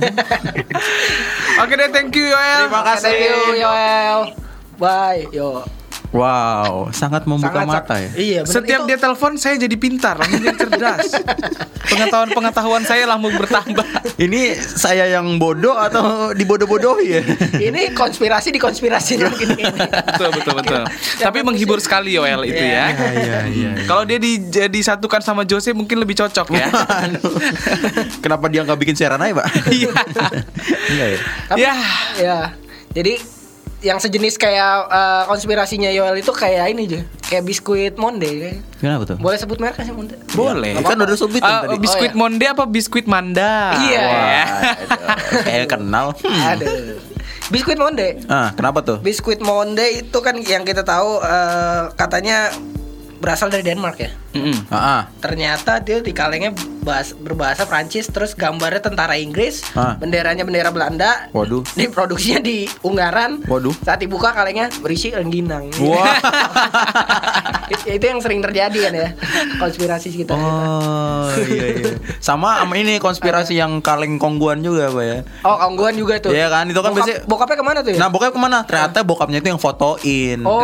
Oke 1.61 1.73
deh, 1.75 1.89
thank 1.91 2.13
you 2.15 2.25
Yoel. 2.27 2.67
Terima 2.67 2.81
kasih. 2.85 3.11
Thank 3.11 3.47
you 3.47 3.55
Yoel. 3.61 4.50
Bye. 4.81 5.29
Yo. 5.29 5.61
Wow, 6.11 6.91
sangat 6.91 7.23
membuka 7.23 7.63
Sangat- 7.63 7.87
mata 7.87 7.95
ya. 7.95 8.09
Iya, 8.11 8.39
bener. 8.43 8.51
Setiap 8.51 8.79
Itu- 8.83 8.87
dia 8.89 8.97
telepon 8.99 9.39
saya 9.39 9.55
jadi 9.55 9.75
pintar, 9.79 10.19
langsung 10.19 10.43
jadi 10.43 10.57
cerdas. 10.59 11.07
Pengetahuan-pengetahuan 11.91 12.83
saya 12.83 13.07
langsung 13.07 13.31
bertambah. 13.31 13.85
Ini 14.17 14.41
saya 14.59 15.07
yang 15.07 15.39
bodoh 15.39 15.71
atau 15.71 16.35
dibodoh-bodohi 16.35 17.07
ya? 17.09 17.21
ini 17.63 17.95
konspirasi 17.95 18.51
di 18.51 18.59
konspirasi 18.59 19.23
gini. 19.23 19.63
betul, 19.63 20.29
betul, 20.35 20.53
betul. 20.59 20.81
Tapi 21.15 21.39
menghibur 21.41 21.79
sekali 21.79 22.11
Yoel 22.11 22.43
itu 22.45 22.59
ya. 22.59 22.91
Iya, 22.91 23.37
iya. 23.47 23.69
Kalau 23.87 24.03
dia 24.03 24.19
di, 24.19 24.35
disatukan 24.67 25.23
sama 25.23 25.47
Jose 25.47 25.71
mungkin 25.71 25.95
lebih 25.95 26.19
cocok 26.19 26.47
ya. 26.51 26.67
Kenapa 28.19 28.51
dia 28.51 28.63
nggak 28.63 28.79
bikin 28.79 28.95
siaran 28.95 29.19
aja, 29.21 29.39
Pak? 29.39 29.47
Iya. 29.69 29.91
Enggak 30.91 31.07
ya? 31.07 31.19
Tapi- 31.47 31.59
Ya. 31.61 31.73
Ya. 32.17 32.37
Jadi 32.91 33.15
yang 33.81 33.97
sejenis 33.97 34.37
kayak 34.37 34.87
eh, 34.87 35.23
konspirasinya 35.25 35.89
Yoel 35.89 36.17
itu 36.17 36.29
kayak 36.29 36.69
ini 36.69 36.85
aja, 36.85 37.01
kayak 37.25 37.43
biskuit 37.43 37.93
monde. 37.97 38.61
Kenapa 38.77 39.03
tuh? 39.03 39.17
Boleh 39.17 39.37
sebut 39.37 39.57
merek 39.57 39.81
sih 39.81 39.89
monde? 39.89 40.13
Boleh. 40.31 40.77
Ya, 40.77 40.81
kan 40.81 40.97
udah 40.97 41.17
subit 41.17 41.41
Ah, 41.41 41.65
tadi. 41.65 41.81
biskuit 41.81 42.13
Oh, 42.13 42.15
iya. 42.15 42.21
monde 42.21 42.45
apa 42.45 42.63
biskuit 42.65 43.05
manda? 43.05 43.73
Iya. 43.75 44.01
Wah. 44.05 44.49
Kayak 45.41 45.67
kenal. 45.71 46.13
Aduh. 46.21 47.01
Biskuit 47.49 47.75
monde. 47.75 48.21
Ah, 48.25 48.53
kenapa 48.53 48.79
tuh? 48.79 48.97
Biskuit 49.01 49.41
monde 49.41 49.83
itu 49.83 50.17
kan 50.21 50.37
yang 50.39 50.61
kita 50.61 50.85
tahu 50.85 51.17
eh, 51.19 51.83
katanya 51.93 52.53
berasal 53.17 53.49
dari 53.49 53.65
Denmark 53.65 53.97
ya. 53.97 54.13
Mm-mm. 54.31 54.57
Ah, 54.67 54.75
ah. 54.75 55.01
Ternyata 55.19 55.77
dia 55.77 55.99
di 55.99 56.11
kalengnya 56.11 56.51
bahas- 56.79 57.11
berbahasa 57.13 57.63
Prancis 57.63 58.07
terus 58.07 58.31
gambarnya 58.31 58.79
tentara 58.81 59.15
Inggris, 59.15 59.61
Ah. 59.71 59.95
benderanya 59.95 60.41
bendera 60.41 60.69
Belanda. 60.69 61.27
Waduh. 61.29 61.67
Diproduksinya 61.73 62.39
di 62.39 62.65
Ungaran. 62.81 63.43
Waduh. 63.43 63.75
Saat 63.77 63.99
dibuka 63.99 64.31
kalengnya 64.31 64.71
berisi 64.79 65.09
rengginang. 65.09 65.67
Wah. 65.77 66.15
itu 67.81 68.03
yang 68.03 68.19
sering 68.19 68.39
terjadi 68.41 68.77
kan 68.81 68.93
ya 68.93 69.09
konspirasi 69.57 70.11
kita. 70.13 70.31
Oh, 70.31 71.27
iya 71.41 71.65
iya. 71.73 71.93
Sama 72.19 72.59
sama 72.61 72.75
ini 72.75 72.97
konspirasi 72.97 73.55
yang 73.55 73.79
kaleng 73.79 74.15
kongguan 74.15 74.59
juga, 74.59 74.87
Pak 74.89 75.03
ya. 75.03 75.17
Oh, 75.41 75.55
kongguan 75.57 75.95
juga 75.95 76.19
tuh. 76.19 76.31
Iya 76.31 76.47
kan, 76.47 76.67
itu 76.67 76.77
kan 76.77 76.91
Bokap- 76.91 77.07
biasanya- 77.07 77.23
bokapnya 77.25 77.57
ke 77.57 77.65
mana 77.65 77.79
tuh 77.81 77.91
ya? 77.91 77.97
Nah, 77.97 78.09
bokapnya 78.09 78.33
ke 78.33 78.41
mana? 78.41 78.57
Ternyata 78.63 78.99
bokapnya 79.01 79.37
itu 79.39 79.49
yang 79.49 79.61
fotoin. 79.61 80.39
oh, 80.43 80.59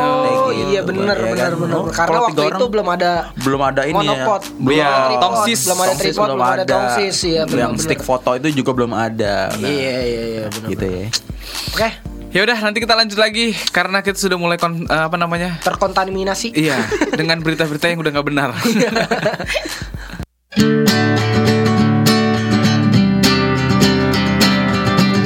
gitu, 0.52 0.72
iya 0.72 0.82
benar 0.82 1.18
benar 1.18 1.52
benar. 1.54 1.78
Karena 1.92 2.18
waktu 2.24 2.42
itu 2.46 2.66
belum 2.68 2.88
ada 2.90 3.12
belum 3.38 3.57
belum 3.58 3.74
ada 3.74 3.82
ini 3.90 3.98
ya. 3.98 3.98
Monopod. 3.98 4.42
ya. 4.46 4.54
Belum 4.62 4.78
ya. 4.78 4.94
ada 4.94 5.18
tongsis. 5.18 5.66
Belum 5.66 5.80
ada 5.82 5.96
tripod, 5.98 6.14
belum, 6.14 6.38
belum 6.38 6.54
ada 6.54 6.64
tongsis 6.70 7.18
ya. 7.26 7.42
belum, 7.50 7.58
yang 7.58 7.74
bener. 7.74 7.86
stick 7.90 8.02
foto 8.06 8.30
itu 8.38 8.48
juga 8.54 8.72
belum 8.78 8.94
ada. 8.94 9.50
Nah, 9.58 9.66
iya 9.66 9.98
iya 10.06 10.24
iya 10.30 10.46
benar. 10.54 10.70
Gitu 10.70 10.86
ya. 10.86 11.10
Oke. 11.74 11.82
Okay. 11.82 11.92
Ya 12.28 12.44
udah 12.44 12.60
nanti 12.60 12.84
kita 12.84 12.94
lanjut 12.94 13.18
lagi 13.18 13.56
karena 13.74 14.04
kita 14.06 14.20
sudah 14.20 14.38
mulai 14.38 14.62
kon, 14.62 14.86
uh, 14.86 15.10
apa 15.10 15.18
namanya? 15.18 15.58
terkontaminasi. 15.64 16.54
Iya, 16.54 16.76
dengan 17.16 17.42
berita-berita 17.42 17.90
yang 17.90 18.04
udah 18.04 18.12
nggak 18.14 18.28
benar. 18.30 18.52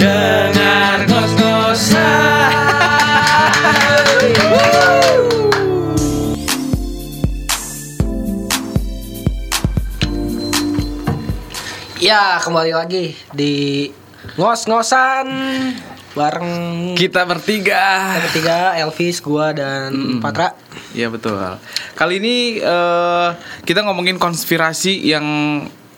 Dengar 0.01 1.40
Ya, 12.11 12.35
kembali 12.37 12.75
lagi 12.75 13.15
di 13.31 13.87
ngos-ngosan 14.35 15.27
bareng 16.11 16.51
Kita 16.91 17.23
bertiga. 17.23 18.11
kita 18.11 18.21
bertiga, 18.21 18.57
Elvis, 18.75 19.23
gua 19.23 19.55
dan 19.55 20.19
Patra. 20.19 20.51
Iya 20.91 21.07
betul. 21.07 21.39
Kali 21.95 22.19
ini 22.19 22.35
eh, 22.59 23.29
kita 23.63 23.87
ngomongin 23.87 24.19
konspirasi 24.19 24.99
yang 25.01 25.23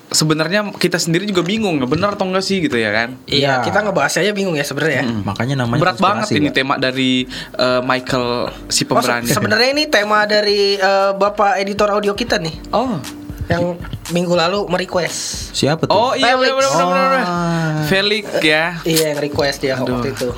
sebenarnya 0.08 0.70
kita 0.72 1.02
sendiri 1.02 1.26
juga 1.26 1.42
bingung, 1.42 1.82
benar 1.82 2.14
atau 2.14 2.30
enggak 2.30 2.46
sih 2.46 2.62
gitu 2.62 2.78
ya 2.78 2.94
kan? 2.94 3.18
Iya, 3.26 3.66
kita 3.66 3.82
ngebahas 3.82 4.14
aja 4.14 4.30
bingung 4.32 4.54
ya 4.54 4.62
sebenarnya. 4.62 5.02
ya. 5.02 5.10
Makanya 5.26 5.56
namanya 5.58 5.82
Berat 5.82 5.98
banget 5.98 6.30
konspirasi, 6.30 6.46
ini 6.46 6.50
tema 6.54 6.78
dari 6.78 7.26
eh, 7.58 7.82
Michael 7.82 8.28
si 8.70 8.86
Oh, 8.86 9.02
se- 9.02 9.02
pemberani. 9.02 9.34
sebenarnya 9.34 9.70
ini 9.72 9.84
tema 9.90 10.30
dari 10.30 10.78
eh, 10.78 11.12
bapak 11.12 11.58
editor 11.58 11.90
audio 11.90 12.14
kita 12.14 12.38
nih, 12.38 12.54
Oh. 12.70 13.02
Yang 13.46 13.76
minggu 14.10 14.32
lalu 14.32 14.66
merequest. 14.66 15.52
Siapa 15.52 15.84
tuh? 15.84 15.92
Oh 15.92 16.12
iya 16.14 16.34
Felix. 16.34 16.54
benar 16.54 16.70
benar 16.70 16.88
benar. 16.88 17.12
Oh. 17.24 17.84
Felix 17.86 18.26
ya. 18.40 18.66
Iya, 18.84 19.04
yang 19.10 19.20
request 19.20 19.58
dia 19.60 19.76
Aduh. 19.76 19.98
waktu 19.98 20.12
itu. 20.12 20.30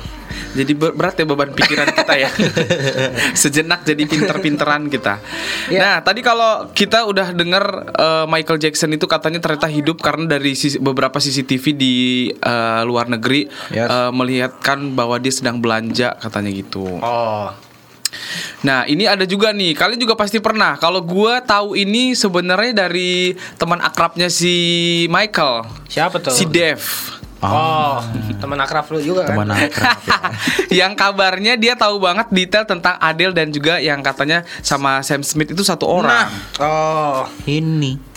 Jadi 0.52 0.72
ber- 0.72 0.92
berat 0.92 1.14
ya 1.14 1.24
beban 1.24 1.52
pikiran 1.52 1.88
kita 1.90 2.14
ya. 2.16 2.28
Sejenak 3.36 3.84
jadi 3.84 4.02
pinter-pinteran 4.04 4.88
kita. 4.88 5.20
Iya. 5.68 5.80
Nah, 5.80 5.96
tadi 6.00 6.20
kalau 6.20 6.72
kita 6.72 7.04
udah 7.04 7.32
dengar 7.32 7.64
eh, 7.88 8.24
Michael 8.26 8.58
Jackson 8.58 8.88
itu 8.90 9.04
katanya 9.04 9.36
ternyata 9.38 9.68
hidup 9.68 10.00
karena 10.00 10.24
dari 10.26 10.52
sisi- 10.52 10.80
beberapa 10.80 11.16
CCTV 11.16 11.64
di 11.72 11.94
eh, 12.32 12.82
luar 12.82 13.06
negeri 13.06 13.48
Yes. 13.68 13.84
eh, 13.86 14.10
melihatkan 14.10 14.92
bahwa 14.92 15.16
dia 15.16 15.30
sedang 15.30 15.60
belanja 15.60 16.16
katanya 16.16 16.48
gitu. 16.50 16.84
Oh. 16.98 17.52
Nah, 18.62 18.84
ini 18.88 19.04
ada 19.06 19.24
juga 19.24 19.52
nih. 19.52 19.72
Kalian 19.76 20.00
juga 20.00 20.18
pasti 20.18 20.42
pernah. 20.42 20.76
Kalau 20.76 21.02
gua 21.04 21.40
tahu 21.42 21.76
ini 21.78 22.16
sebenarnya 22.16 22.86
dari 22.86 23.36
teman 23.56 23.78
akrabnya 23.78 24.30
si 24.32 25.06
Michael. 25.08 25.66
Siapa 25.86 26.18
tuh? 26.20 26.34
Si 26.34 26.44
Dev. 26.48 26.80
Oh, 27.44 28.00
teman 28.40 28.56
akrab 28.64 28.88
lu 28.90 28.98
juga 29.04 29.28
kan? 29.28 29.36
Teman 29.36 29.52
akrab. 29.52 30.00
yang 30.80 30.96
kabarnya 30.96 31.60
dia 31.60 31.76
tahu 31.76 32.00
banget 32.00 32.32
detail 32.32 32.64
tentang 32.64 32.96
Adele 32.96 33.36
dan 33.36 33.52
juga 33.52 33.76
yang 33.76 34.00
katanya 34.00 34.42
sama 34.64 35.04
Sam 35.04 35.20
Smith 35.20 35.52
itu 35.52 35.60
satu 35.60 35.84
orang. 35.84 36.32
Oh, 36.58 37.28
Ini. 37.44 38.15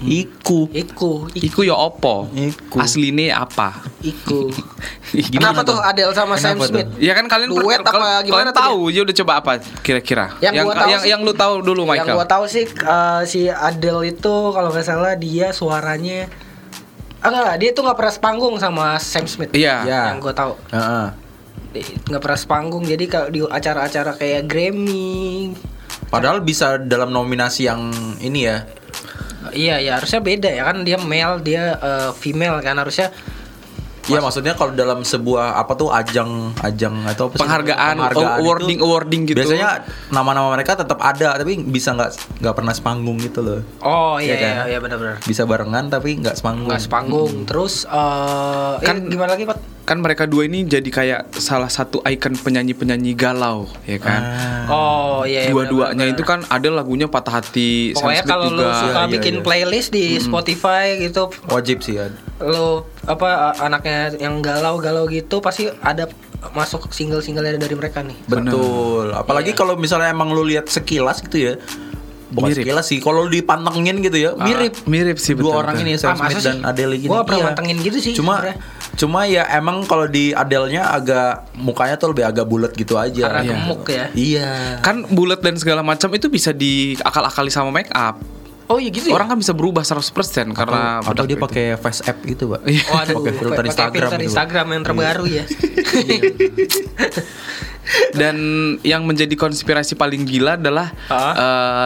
Iku. 0.00 0.70
iku, 0.70 0.70
iku, 0.70 1.10
Iku 1.34 1.60
ya 1.62 1.74
opo? 1.74 2.30
Iku. 2.30 2.78
Asline 2.78 3.28
apa? 3.28 3.82
iku. 4.00 4.48
Kenapa 5.34 5.62
tuh 5.62 5.76
Adele 5.76 6.14
sama 6.14 6.34
Sam 6.34 6.54
Kenapa 6.56 6.64
tuh? 6.64 6.80
Smith? 6.86 6.90
Ya 6.98 7.12
kan 7.12 7.26
kalian 7.26 7.50
Duet 7.50 7.78
per- 7.78 7.82
apa 7.82 7.90
kal- 7.90 8.22
gimana 8.22 8.50
kalian 8.50 8.54
tahu 8.54 8.78
ya 8.88 9.00
udah 9.02 9.14
coba 9.16 9.32
apa 9.38 9.50
kira-kira? 9.82 10.26
Yang 10.38 10.54
yang 10.54 10.64
gua 10.64 10.74
tahu 10.74 10.88
yang, 10.88 11.02
sih- 11.02 11.10
yang 11.10 11.20
lu 11.20 11.32
tahu 11.32 11.54
dulu 11.60 11.82
Yang 11.82 11.90
Michael. 11.90 12.16
gua 12.16 12.26
tahu 12.26 12.44
sih 12.46 12.64
eh, 12.64 13.22
si 13.24 13.40
Adele 13.46 14.02
itu 14.08 14.34
kalau 14.50 14.70
nggak 14.70 14.86
salah 14.86 15.14
dia 15.14 15.50
suaranya 15.50 16.30
Ah 17.18 17.32
enggak, 17.32 17.56
dia 17.56 17.70
tuh 17.72 17.82
nggak 17.82 17.96
pernah 17.96 18.12
sepanggung 18.12 18.54
sama 18.58 18.94
Sam 18.98 19.24
Smith. 19.24 19.48
Iya. 19.50 19.80
Iya. 19.82 20.00
Yang 20.12 20.18
gue 20.20 20.34
tahu 20.34 20.52
Heeh. 20.70 21.06
Dia 21.72 21.84
nggak 22.06 22.22
pernah 22.22 22.36
sepanggung. 22.36 22.84
Jadi 22.84 23.04
kalau 23.06 23.28
di 23.28 23.40
acara-acara 23.40 24.12
kayak 24.12 24.44
Grammy, 24.44 25.56
Padahal 26.04 26.38
bisa 26.38 26.76
dalam 26.76 27.08
nominasi 27.08 27.64
yang 27.64 27.88
ini 28.20 28.44
ya. 28.44 28.68
Iya 29.52 29.82
ya 29.82 30.00
harusnya 30.00 30.20
beda 30.24 30.48
ya 30.48 30.62
kan 30.64 30.86
dia 30.86 30.96
male, 30.96 31.42
dia 31.44 31.76
eh, 31.76 32.10
female 32.16 32.62
kan 32.64 32.78
harusnya. 32.80 33.12
Iya 34.04 34.20
maksudnya 34.20 34.52
kalau 34.52 34.70
dalam 34.70 35.00
sebuah 35.00 35.56
apa 35.56 35.72
tuh 35.74 35.88
ajang 35.88 36.52
ajang 36.60 36.92
atau 37.04 37.26
apa 37.26 37.34
sih? 37.34 37.40
Penghargaan, 37.40 37.94
Penghargaan 37.96 38.38
awarding- 38.38 38.76
itu 38.76 38.84
awarding 38.84 39.22
gitu. 39.24 39.38
Biasanya 39.38 39.70
nama-nama 40.10 40.52
mereka 40.52 40.76
tetap 40.76 41.00
ada 41.00 41.34
tapi 41.34 41.56
bisa 41.58 41.92
nggak 41.92 42.10
nggak 42.38 42.54
pernah 42.54 42.72
sepanggung 42.72 43.16
gitu 43.18 43.40
loh. 43.40 43.60
Oh 43.80 44.16
iya 44.16 44.24
Iya 44.26 44.36
kan? 44.36 44.52
iya, 44.52 44.62
iya 44.66 44.78
benar-benar. 44.78 45.16
Bisa 45.20 45.42
barengan 45.44 45.88
tapi 45.88 46.20
nggak 46.20 46.36
sepanggung. 46.36 46.68
Nggak 46.68 46.82
sepanggung. 46.82 47.32
Terus 47.44 47.74
eh 47.86 48.74
Kan- 48.78 49.00
kan 49.00 49.08
gimana 49.08 49.30
lagi 49.32 49.44
Pak? 49.44 49.58
Kan 49.84 50.00
mereka 50.00 50.24
dua 50.24 50.44
ini 50.44 50.64
jadi 50.64 50.84
kayak 50.86 51.20
salah 51.34 51.68
satu 51.68 52.00
ikon 52.02 52.36
penyanyi-penyanyi 52.38 53.12
galau, 53.12 53.68
ya 53.84 53.96
kan? 53.98 54.16
Ah. 54.16 54.64
Oh 54.66 55.20
iya. 55.22 55.44
iya, 55.44 55.52
Dua-duanya 55.52 56.08
itu 56.08 56.24
kan 56.24 56.40
ada 56.42 56.68
lagunya 56.70 57.04
Patah 57.04 57.36
Hati, 57.36 57.92
Pokoknya 57.92 58.24
kalau 58.24 58.48
lu 58.48 58.64
suka 58.64 59.00
Iya, 59.02 59.12
bikin 59.12 59.34
iya. 59.34 59.44
playlist 59.44 59.92
di 59.92 60.16
Spotify 60.18 60.96
gitu, 60.98 61.28
Wajib 61.46 61.80
sih 61.80 61.96
ya. 61.96 62.08
lu 62.40 62.80
apa 63.04 63.28
anaknya 63.58 64.16
yang 64.16 64.40
galau-galau 64.40 65.04
gitu 65.06 65.38
pasti 65.38 65.68
ada 65.80 66.08
masuk 66.52 66.88
single-single 66.88 67.56
dari 67.56 67.72
mereka 67.72 68.00
nih. 68.00 68.16
Betul. 68.24 69.12
Apalagi 69.12 69.52
Iya. 69.52 69.58
kalau 69.58 69.74
misalnya 69.74 70.08
emang 70.08 70.28
lu 70.28 70.42
lihat 70.42 70.68
sekilas 70.68 71.20
gitu 71.20 71.36
ya. 71.40 71.54
Bukan 72.34 72.50
Mirip. 72.50 72.66
sekilas 72.66 72.84
sih. 72.84 72.98
Kalau 72.98 73.22
lu 73.22 73.30
dipantengin 73.30 74.02
gitu 74.02 74.18
ya, 74.18 74.34
mirip. 74.34 74.74
Ah, 74.74 74.88
mirip 74.90 75.22
sih, 75.22 75.38
Dua 75.38 75.54
betul, 75.54 75.54
orang 75.54 75.74
betul. 75.78 75.86
ini 75.86 75.92
Sam 75.94 76.10
Ah, 76.10 76.18
Smith 76.18 76.42
sih? 76.42 76.46
dan 76.50 76.58
Adele 76.66 76.94
gini. 76.98 77.06
Gua 77.06 77.22
pernah 77.22 77.38
Iya. 77.38 77.46
mantengin 77.46 77.78
gitu 77.78 77.98
sih 78.02 78.12
Cuma 78.12 78.42
sebenarnya. 78.42 78.56
cuma 78.96 79.20
ya 79.24 79.42
emang 79.54 79.76
kalau 79.84 80.06
di 80.06 80.34
Adele-nya 80.34 80.82
agak 80.90 81.32
mukanya 81.54 81.94
tuh 81.94 82.10
lebih 82.10 82.26
agak 82.26 82.42
bulat 82.44 82.72
gitu 82.74 82.98
aja. 82.98 83.30
Karena 83.30 83.38
Iya. 83.40 83.50
gemuk 83.54 83.82
ya. 83.86 84.04
Iya. 84.12 84.50
Kan 84.82 85.06
bulat 85.08 85.40
dan 85.40 85.54
segala 85.54 85.80
macam 85.80 86.10
itu 86.10 86.26
bisa 86.26 86.50
diakal-akali 86.50 87.48
sama 87.48 87.70
make 87.70 87.92
up. 87.92 88.18
Oh 88.74 88.82
iya 88.82 88.90
gitu 88.90 89.06
ya. 89.06 89.14
Orang 89.14 89.30
kan 89.30 89.38
bisa 89.38 89.54
berubah 89.54 89.80
100% 89.80 90.02
karena 90.50 90.98
atau, 90.98 91.22
dia 91.22 91.38
itu. 91.38 91.38
pakai 91.38 91.78
face 91.78 92.02
app 92.02 92.18
gitu, 92.24 92.50
Pak. 92.50 92.66
Iya. 92.66 92.82
Oh, 92.84 92.98
aduh, 92.98 93.14
pakai 93.20 93.32
filter 93.32 93.64
Instagram 93.64 93.94
filter 94.02 94.18
gitu. 94.18 94.26
Instagram 94.26 94.66
yang 94.68 94.82
terbaru 94.82 95.24
ya. 95.30 95.44
Dan 98.14 98.36
yang 98.80 99.04
menjadi 99.04 99.34
konspirasi 99.34 99.94
paling 99.94 100.24
gila 100.24 100.56
adalah 100.56 100.90
Ah. 101.06 101.34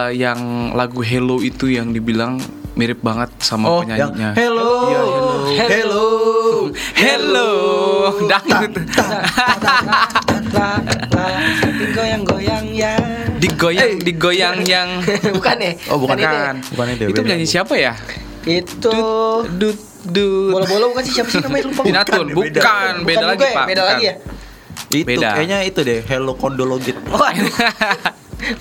eh, 0.07 0.17
yang 0.17 0.39
lagu 0.73 1.03
Hello 1.03 1.37
itu 1.39 1.67
yang 1.67 1.91
dibilang 1.91 2.39
mirip 2.73 3.03
banget 3.03 3.27
sama 3.39 3.67
Oh, 3.67 3.83
yang 3.83 4.09
penyanyinya. 4.09 4.31
hello, 4.33 4.71
Iya, 4.87 4.97
hello. 4.97 5.27
hello, 5.51 5.67
Hello, 5.67 6.03
dangdut. 8.27 8.73
Lah, 10.49 10.81
lah, 11.13 11.37
tapi 11.61 11.83
goyang-goyang 11.93 12.65
ya. 12.73 12.93
digoyang, 13.39 13.91
digoyang 14.01 14.57
yang. 14.65 14.89
bukan 15.37 15.55
ya? 15.57 15.71
Oh, 15.89 15.97
bukan. 15.97 16.15
Kan. 16.17 16.55
Bukan 16.73 16.85
itu, 16.91 17.03
Itu 17.09 17.19
penyanyi 17.21 17.45
siapa 17.45 17.73
ya? 17.75 17.93
Itu 18.43 18.91
Dut, 19.45 19.77
dut. 20.05 20.51
bola-bola 20.55 20.89
bukan 20.89 21.03
sih 21.03 21.13
siapa 21.15 21.29
sih 21.29 21.43
namanya 21.43 21.63
lupa. 21.69 21.81
Binatun, 21.83 22.25
Bukan, 22.31 22.93
beda. 23.03 23.25
lagi 23.27 23.45
pak. 23.51 23.65
Beda 23.67 23.83
lagi 23.85 24.05
ya? 24.05 24.15
Itu 24.89 25.05
Beda. 25.05 25.29
kayaknya 25.37 25.57
itu 25.61 25.79
deh, 25.85 25.99
hello 26.01 26.33
kondologit. 26.33 26.97
Waduh. 27.13 27.51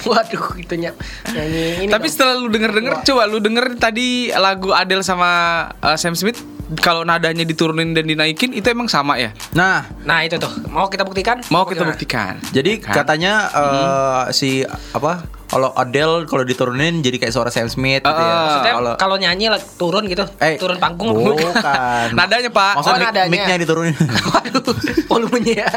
Waduh, 0.04 0.44
itu 0.58 0.74
ny- 0.76 0.98
nyanyi 1.30 1.64
ini. 1.80 1.88
Tapi 1.88 2.04
dong. 2.04 2.12
setelah 2.12 2.34
lu 2.36 2.50
denger 2.50 2.72
denger, 2.74 2.94
coba 3.00 3.22
lu 3.24 3.38
denger 3.38 3.78
tadi 3.78 4.28
lagu 4.30 4.74
Adele 4.74 5.00
sama 5.00 5.30
uh, 5.78 5.96
Sam 5.96 6.12
Smith, 6.12 6.42
kalau 6.76 7.00
nadanya 7.00 7.42
diturunin 7.42 7.92
dan 7.92 8.04
dinaikin 8.04 8.52
itu 8.52 8.66
emang 8.66 8.86
sama 8.86 9.16
ya? 9.16 9.32
Nah, 9.52 9.88
Nah, 10.02 10.20
itu 10.20 10.36
tuh. 10.36 10.52
Mau 10.68 10.86
kita 10.86 11.02
buktikan? 11.02 11.40
Mau 11.48 11.64
kita 11.64 11.80
Gimana? 11.80 11.92
buktikan. 11.92 12.32
jadi 12.50 12.76
Kan? 12.78 12.94
katanya 12.94 13.32
eh, 13.48 14.22
si 14.30 14.62
apa? 14.92 15.24
Kalau 15.48 15.72
Adele 15.72 16.22
kalau 16.24 16.44
diturunin 16.44 17.00
jadi 17.00 17.16
kayak 17.16 17.32
suara 17.32 17.48
Sam 17.48 17.66
Smith 17.66 18.00
gitu 18.00 18.12
ya. 18.12 18.20
Ah, 18.22 18.40
Maksudnya 18.44 18.72
Kalau 18.74 18.92
kalau 18.94 19.16
nyanyi 19.16 19.48
lah, 19.48 19.56
turun 19.74 20.04
gitu, 20.04 20.28
eh 20.38 20.54
turun 20.56 20.76
panggung. 20.76 21.16
Bukan. 21.16 22.08
Nadanya 22.18 22.48
pak. 22.48 22.72
Maksudnya 22.76 22.92
Oh, 22.92 23.00
mic- 23.00 23.08
nadanya. 23.10 23.30
mic-nya 23.32 23.56
diturunin. 23.58 23.94
Waduh, 23.96 24.62
volumenya 25.10 25.64
ya. 25.64 25.68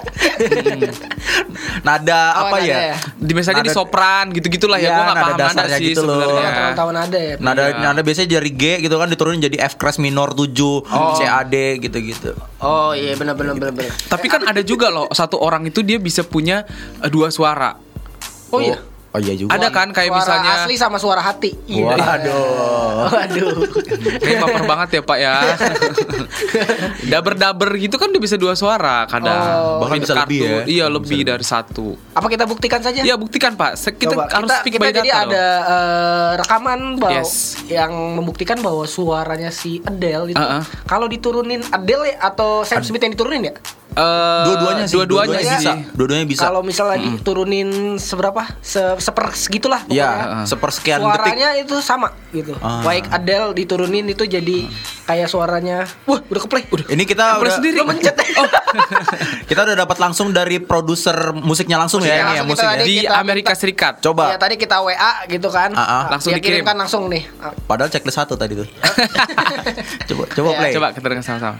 Nada 1.81 2.21
Oh, 2.33 2.41
apa 2.45 2.55
nada 2.57 2.67
ya? 2.67 2.77
ya? 2.91 2.97
Di 3.15 3.31
biasanya 3.31 3.63
di 3.63 3.71
sopran 3.71 4.29
gitu-gitulah 4.31 4.75
ya. 4.75 4.83
Iya, 4.83 4.91
Gua 4.91 5.03
nggak 5.03 5.15
nada 5.15 5.23
paham 5.23 5.31
nada 5.31 5.45
dasarnya 5.47 5.77
sih 5.77 5.87
gitu 5.87 6.01
loh. 6.03 6.19
sebenarnya. 6.19 6.41
Oh, 6.41 6.51
terlalu 6.51 6.75
tahu 6.75 6.89
nada 6.91 7.19
ya. 7.19 7.33
Nada 7.37 7.63
Iya. 7.63 7.79
nada 7.81 8.01
biasanya 8.01 8.27
dari 8.33 8.51
G 8.51 8.63
gitu 8.81 8.95
kan 8.95 9.07
diturunin 9.07 9.39
jadi 9.41 9.57
F 9.63 9.73
crash 9.75 9.97
minor 9.97 10.29
7, 10.31 10.83
C 11.15 11.21
A 11.23 11.41
D 11.43 11.55
gitu-gitu. 11.79 12.31
Oh 12.59 12.91
iya 12.91 13.15
benar 13.15 13.33
benar 13.33 13.55
benar 13.55 13.73
benar. 13.73 13.93
Tapi 14.05 14.27
kan 14.27 14.43
ada 14.43 14.61
juga 14.61 14.89
loh 14.89 15.07
satu 15.09 15.37
orang 15.37 15.65
itu 15.65 15.79
dia 15.79 15.95
bisa 15.95 16.21
punya 16.21 16.67
uh, 16.99 17.07
dua 17.07 17.29
suara. 17.29 17.75
Oh 18.49 18.59
iya. 18.59 18.77
Oh 19.11 19.19
iya 19.19 19.35
juga. 19.35 19.51
Ada 19.51 19.67
kan 19.69 19.91
kayak 19.91 20.07
suara 20.07 20.19
misalnya 20.23 20.51
asli 20.57 20.75
sama 20.75 20.95
suara 20.95 21.19
hati. 21.19 21.51
Iya. 21.65 21.83
Waduh. 21.91 23.11
Waduh. 23.11 23.55
Kayak 24.17 24.37
baper 24.39 24.63
banget 24.65 24.89
ya 24.89 25.01
pak 25.03 25.17
ya 25.17 25.33
Daber-daber 27.11 27.69
gitu 27.77 27.95
kan 27.95 28.09
dia 28.09 28.19
bisa 28.19 28.35
dua 28.35 28.53
suara 28.53 29.03
kadang 29.05 29.33
Oh. 29.51 29.79
Bahkan 29.81 29.97
bisa 29.99 30.15
lebih 30.15 30.39
ya? 30.39 30.59
Iya 30.63 30.85
lebih 30.87 31.23
dari 31.23 31.41
satu 31.41 31.97
Apa 32.13 32.27
kita 32.27 32.45
buktikan 32.45 32.79
saja? 32.79 33.01
Iya 33.01 33.15
buktikan 33.15 33.53
pak 33.53 33.75
Se- 33.75 33.91
Kita 33.91 34.13
Coba, 34.13 34.29
harus 34.29 34.47
kita, 34.47 34.59
speak 34.59 34.73
kita 34.73 34.81
by 34.81 34.91
jadi 34.93 35.01
data 35.03 35.17
ada 35.17 35.27
loh. 35.27 35.35
eh, 35.67 36.31
rekaman 36.37 36.79
bahwa 36.95 37.11
Yes. 37.13 37.33
yang 37.67 37.91
membuktikan 38.15 38.57
bahwa 38.59 38.85
suaranya 38.85 39.49
si 39.49 39.83
Adele 39.83 40.31
itu 40.31 40.39
Uh-uh. 40.39 40.63
kalau 40.85 41.05
diturunin 41.05 41.59
Adele 41.67 42.15
atau 42.15 42.63
Sam 42.63 42.79
Smith 42.81 43.01
yang 43.01 43.11
diturunin 43.11 43.43
ya? 43.43 43.55
Eh, 43.91 44.43
Dua-duanya 44.47 44.85
sih. 44.87 44.95
Dua-duanya 44.95 45.27
dua-duanya 45.35 45.43
sih. 45.43 45.57
bisa. 45.59 45.71
Dua-duanya 45.91 46.25
bisa. 46.25 46.41
Kalau 46.41 46.61
misalnya 46.63 46.97
diturunin 47.03 47.69
seberapa? 47.95 48.47
Se 48.59 48.79
seper 48.97 49.35
segitulah 49.35 49.83
Iya, 49.85 50.07
pokoknya. 50.07 50.45
sepersekian 50.47 50.99
detik. 51.01 51.11
Suaranya 51.11 51.49
itu 51.59 51.75
sama 51.83 52.07
gitu. 52.31 52.55
Ah. 52.57 52.79
Baik 52.81 53.11
Adele 53.11 53.51
diturunin 53.51 54.07
itu 54.07 54.23
jadi 54.23 54.71
kayak 55.03 55.27
suaranya 55.27 55.83
wah 56.05 56.23
udah 56.23 56.41
keplay. 56.41 56.63
Udah. 56.71 56.87
Ini 56.87 57.03
kita 57.03 57.35
udah 57.37 57.51
sendiri. 57.51 57.75
Lo 57.77 57.85
mencet. 57.85 58.15
kita 59.51 59.59
udah 59.61 59.75
dapat 59.77 59.97
langsung 59.99 60.31
dari 60.31 60.63
produser 60.63 61.35
musiknya 61.35 61.75
langsung 61.75 61.99
ya 61.99 62.15
Musiknya 62.15 62.15
ini 62.15 62.31
ya 62.31 62.41
langsung 62.41 62.47
kita 62.47 62.63
musiknya. 62.63 62.85
Di 62.87 62.95
kita 63.03 63.17
Amerika 63.19 63.51
Serikat. 63.51 63.93
Coba. 63.99 64.23
Ya 64.31 64.37
tadi 64.39 64.55
kita 64.55 64.79
WA 64.79 65.27
gitu 65.27 65.51
kan. 65.51 65.75
Ah, 65.75 65.83
ah. 65.83 66.03
Langsung 66.09 66.31
dikirim. 66.31 66.63
kirimkan 66.63 66.79
langsung 66.79 67.11
nih. 67.11 67.27
Ah, 67.37 67.51
Padahal 67.61 67.91
checklist 67.91 68.15
satu 68.15 68.39
tadi 68.39 68.55
tuh. 68.55 68.67
coba 70.09 70.23
coba 70.31 70.49
Ya, 70.49 70.57
play. 70.63 70.71
Coba 70.71 70.87
kita 70.95 71.05
dengar 71.05 71.25
sama-sama. 71.27 71.59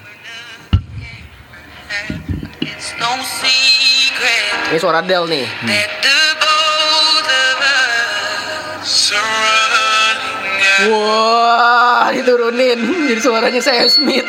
Ini 4.71 4.79
suara 4.79 5.03
Adele 5.03 5.27
nih. 5.27 5.45
out. 10.81 10.89
Wah, 10.89 12.09
diturunin 12.09 12.79
jadi 13.09 13.21
suaranya 13.21 13.61
Sam 13.61 13.85
Smith. 13.85 14.25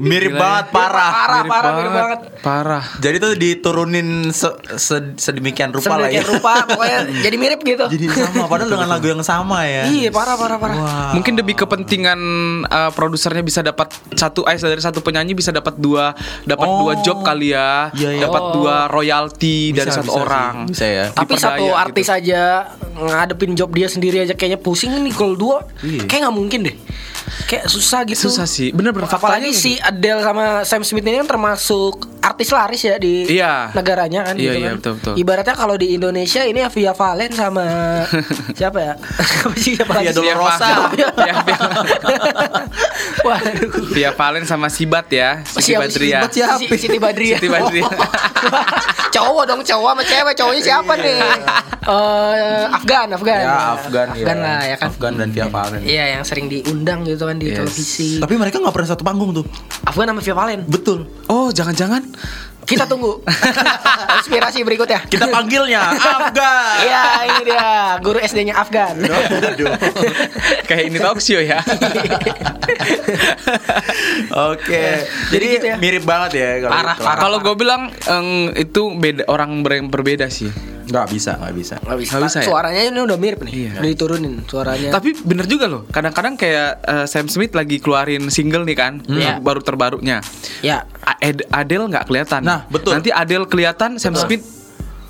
Mirip 0.00 0.32
Gila 0.32 0.38
ya. 0.38 0.42
banget 0.42 0.66
parah. 0.72 1.10
Parah, 1.12 1.42
parah, 1.48 1.70
mirip 1.76 1.92
banget. 1.92 2.20
Parah. 2.46 2.84
Jadi 2.96 3.16
tuh 3.18 3.32
diturunin 3.34 4.06
se- 4.30 4.54
se- 4.72 5.18
sedemikian 5.18 5.74
rupa 5.74 5.98
lah 5.98 6.06
ya. 6.06 6.22
Sedemikian 6.22 6.26
rupa, 6.30 6.52
pokoknya 6.70 6.98
jadi 7.18 7.36
mirip 7.36 7.60
gitu. 7.60 7.84
Jadi 7.88 8.06
sama 8.08 8.46
padahal 8.46 8.70
dengan 8.70 8.86
lagu 8.88 9.06
yang 9.08 9.18
sama 9.20 9.66
ya. 9.66 9.82
Iya, 9.84 10.08
parah, 10.08 10.38
parah, 10.38 10.54
parah. 10.54 10.76
Wah. 10.76 11.10
Mungkin 11.12 11.34
demi 11.34 11.52
kepentingan 11.52 12.20
uh, 12.64 12.90
produsernya 12.90 13.42
bisa 13.42 13.60
dapat 13.60 13.90
satu 14.12 14.46
eh 14.46 14.54
dari 14.54 14.78
satu 14.78 15.02
penyanyi 15.02 15.34
bisa 15.34 15.50
dapat 15.50 15.74
dua 15.76 16.14
dapat 16.42 16.66
Oh. 16.66 16.86
dua 16.86 17.02
job 17.02 17.20
kali 17.20 17.50
ya. 17.50 17.90
Iya, 17.90 18.10
iya. 18.14 18.22
Dapat 18.22 18.42
dua 18.54 18.76
royalti 18.86 19.70
Bisa, 19.70 19.76
dari 19.76 19.90
satu 19.92 20.04
bisa 20.04 20.14
sih. 20.14 20.22
orang. 20.22 20.54
Bisa 20.66 20.84
ya. 20.86 21.04
Tapi 21.08 21.26
Diperdaya 21.28 21.46
satu 21.50 21.64
gitu. 21.64 21.74
artis 21.76 22.06
aja 22.08 22.42
ngadepin 22.96 23.52
job 23.52 23.70
dia 23.70 23.88
sendiri 23.88 24.16
aja 24.20 24.32
kayaknya 24.32 24.56
pusing 24.56 24.94
ini 24.94 25.10
kalau 25.10 25.34
dua 25.34 25.66
Iya. 25.80 26.06
kayak 26.06 26.20
nggak 26.22 26.36
mungkin 26.36 26.60
deh. 26.62 26.76
Kayak 27.44 27.66
susah 27.66 28.02
gitu. 28.04 28.26
Susah 28.26 28.44
sih. 28.44 28.70
Bener-bener 28.70 29.06
Apalagi 29.06 29.50
faktanya 29.50 29.50
si 29.52 29.78
Adele 29.78 30.20
sama 30.20 30.44
Sam 30.62 30.82
Smith 30.82 31.02
ini 31.02 31.18
kan 31.18 31.28
termasuk 31.28 32.06
artis 32.36 32.52
laris 32.52 32.82
ya 32.82 32.96
di 32.96 33.24
Iya. 33.26 33.72
negaranya 33.72 34.20
kan 34.22 34.34
Iya, 34.34 34.44
gitu 34.44 34.52
iya, 34.54 34.66
kan. 34.66 34.74
betul, 34.76 34.92
betul. 35.00 35.14
Ibaratnya 35.16 35.54
kalau 35.54 35.74
di 35.74 35.88
Indonesia 35.90 36.44
ini 36.44 36.60
Via 36.68 36.92
Valen 36.92 37.32
sama 37.32 37.64
siapa 38.58 38.78
ya? 38.78 38.94
Siapa 39.56 39.90
lagi? 39.90 40.04
Via 40.04 40.12
Dolorosa. 40.12 40.68
Via, 40.92 41.08
Via, 41.10 41.34
Waduh. 43.22 43.70
Via 43.90 44.10
Valen 44.12 44.44
sama 44.44 44.68
Sibat 44.68 45.08
ya. 45.08 45.40
Siti 45.42 45.72
Siapa- 45.72 45.86
Badriah. 45.86 46.20
Sibat 46.22 46.32
siapa? 46.32 46.56
Si- 46.60 46.68
Siti 46.78 46.98
Badriah. 46.98 47.38
Siti 47.38 47.48
Badriah. 47.48 47.90
cowok 49.16 49.44
dong, 49.44 49.60
cowok 49.62 49.90
sama 49.90 50.02
cewek. 50.04 50.34
Cowoknya 50.36 50.62
siapa 50.62 50.92
nih? 50.94 51.18
Eh, 51.86 52.64
Afgan, 52.68 53.08
Afgan. 53.10 53.40
Ya 53.40 53.56
Afgan 53.72 54.06
ya. 54.08 54.14
Afgan 54.14 54.36
lah 54.38 54.60
ya 54.62 54.76
kan. 54.76 54.88
Afgan 54.88 55.12
dan 55.16 55.28
Via 55.30 55.46
Valen. 55.48 55.80
Iya, 55.82 56.04
yang 56.18 56.22
sering 56.22 56.46
diundang 56.46 57.02
gitu 57.02 57.24
kan 57.24 57.36
di 57.36 57.46
Yes. 57.46 57.56
televisi. 57.56 58.08
Tapi 58.18 58.34
mereka 58.34 58.58
nggak 58.58 58.74
pernah 58.74 58.88
satu 58.88 59.02
panggung 59.02 59.30
tuh. 59.32 59.46
Afgan 59.82 60.10
sama 60.10 60.20
Via 60.20 60.34
Valen. 60.34 60.60
Betul. 60.66 61.06
Oh, 61.26 61.48
jangan-jangan 61.48 62.02
Kita 62.66 62.82
tunggu. 62.82 63.22
Inspirasi 64.18 64.66
berikutnya. 64.66 65.06
Kita 65.06 65.30
panggilnya 65.30 65.86
Afgan. 65.86 66.22
Iya, 66.86 67.02
ini 67.24 67.40
dia 67.46 67.66
guru 68.02 68.18
SD-nya 68.18 68.58
Afgan. 68.58 68.98
Aduh. 69.06 69.70
kayak 70.66 70.90
ini 70.90 70.98
talk 70.98 71.22
show 71.22 71.38
ya. 71.38 71.62
Oke. 74.50 74.82
Jadi 75.30 75.44
gitu 75.56 75.66
ya. 75.66 75.76
mirip 75.78 76.02
banget 76.02 76.30
ya 76.36 76.50
kalau 76.60 76.74
Parah, 76.74 76.96
parah. 76.98 77.20
Kalau 77.22 77.38
gue 77.40 77.54
bilang 77.54 77.82
eng, 78.04 78.50
itu 78.52 78.82
beda 78.92 79.22
orang 79.26 79.62
ber- 79.62 79.78
yang 79.78 79.88
berbeda 79.88 80.26
sih. 80.26 80.50
Nggak 80.86 81.06
bisa, 81.10 81.30
nggak 81.34 81.54
bisa. 81.54 81.74
Nggak 81.78 81.98
bisa. 81.98 82.10
Nggak 82.12 82.24
bisa 82.30 82.38
ya? 82.40 82.46
Suaranya 82.46 82.82
ini 82.86 83.00
udah 83.02 83.18
mirip 83.18 83.40
nih. 83.42 83.52
Iya. 83.52 83.72
Udah 83.78 83.90
diturunin 83.90 84.34
suaranya. 84.44 84.90
Tapi 84.90 85.08
bener 85.18 85.44
juga 85.44 85.66
loh. 85.66 85.82
Kadang-kadang 85.86 86.34
kayak 86.34 86.70
eh, 86.80 87.06
Sam 87.06 87.26
Smith 87.26 87.52
lagi 87.52 87.76
keluarin 87.78 88.30
single 88.30 88.62
nih 88.62 88.76
kan, 88.76 88.92
Iya. 89.04 89.38
baru 89.38 89.60
terbarunya. 89.60 90.22
ya. 90.60 90.86
Ed- 91.18 91.46
Adele 91.48 91.86
nggak 91.86 92.06
kelihatan. 92.06 92.42
Nah, 92.42 92.64
betul. 92.66 92.94
Nanti 92.94 93.10
Adele 93.10 93.46
kelihatan, 93.46 93.98
Sam 93.98 94.14
Smith 94.14 94.56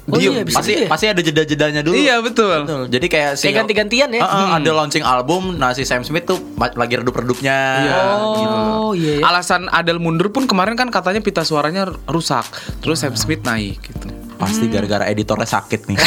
Oh 0.06 0.14
Diem. 0.14 0.38
iya, 0.38 0.42
bisa 0.46 0.62
pasti 0.62 0.70
gitu 0.70 0.82
ya? 0.86 0.88
pasti 0.88 1.06
ada 1.10 1.18
jeda-jedanya 1.18 1.80
dulu. 1.82 1.98
Iya 1.98 2.22
betul. 2.22 2.62
Betul. 2.62 2.82
Jadi 2.86 3.06
kayak 3.10 3.32
si 3.34 3.50
Kayak 3.50 3.56
ganti-gantian 3.58 4.08
ya? 4.14 4.22
Ah, 4.22 4.30
ah, 4.30 4.50
ada 4.54 4.70
launching 4.70 5.02
album, 5.02 5.58
nah 5.58 5.74
si 5.74 5.82
Sam 5.82 6.06
Smith 6.06 6.22
tuh 6.22 6.38
lagi 6.54 6.94
redup-redupnya. 6.94 7.58
Iya. 7.82 7.98
gitu. 8.38 8.54
Oh 8.78 8.92
iya. 8.94 9.18
ya. 9.18 9.26
Alasan 9.26 9.66
Adele 9.66 9.98
mundur 9.98 10.30
pun 10.30 10.46
kemarin 10.46 10.78
kan 10.78 10.94
katanya 10.94 11.18
pita 11.18 11.42
suaranya 11.42 11.90
rusak. 12.06 12.46
Terus 12.78 13.02
Sam 13.02 13.18
Smith 13.18 13.42
naik 13.42 13.82
gitu. 13.82 14.06
Pasti 14.36 14.68
gara-gara 14.68 15.04
editornya 15.06 15.44
sakit 15.44 15.80
nih. 15.86 15.98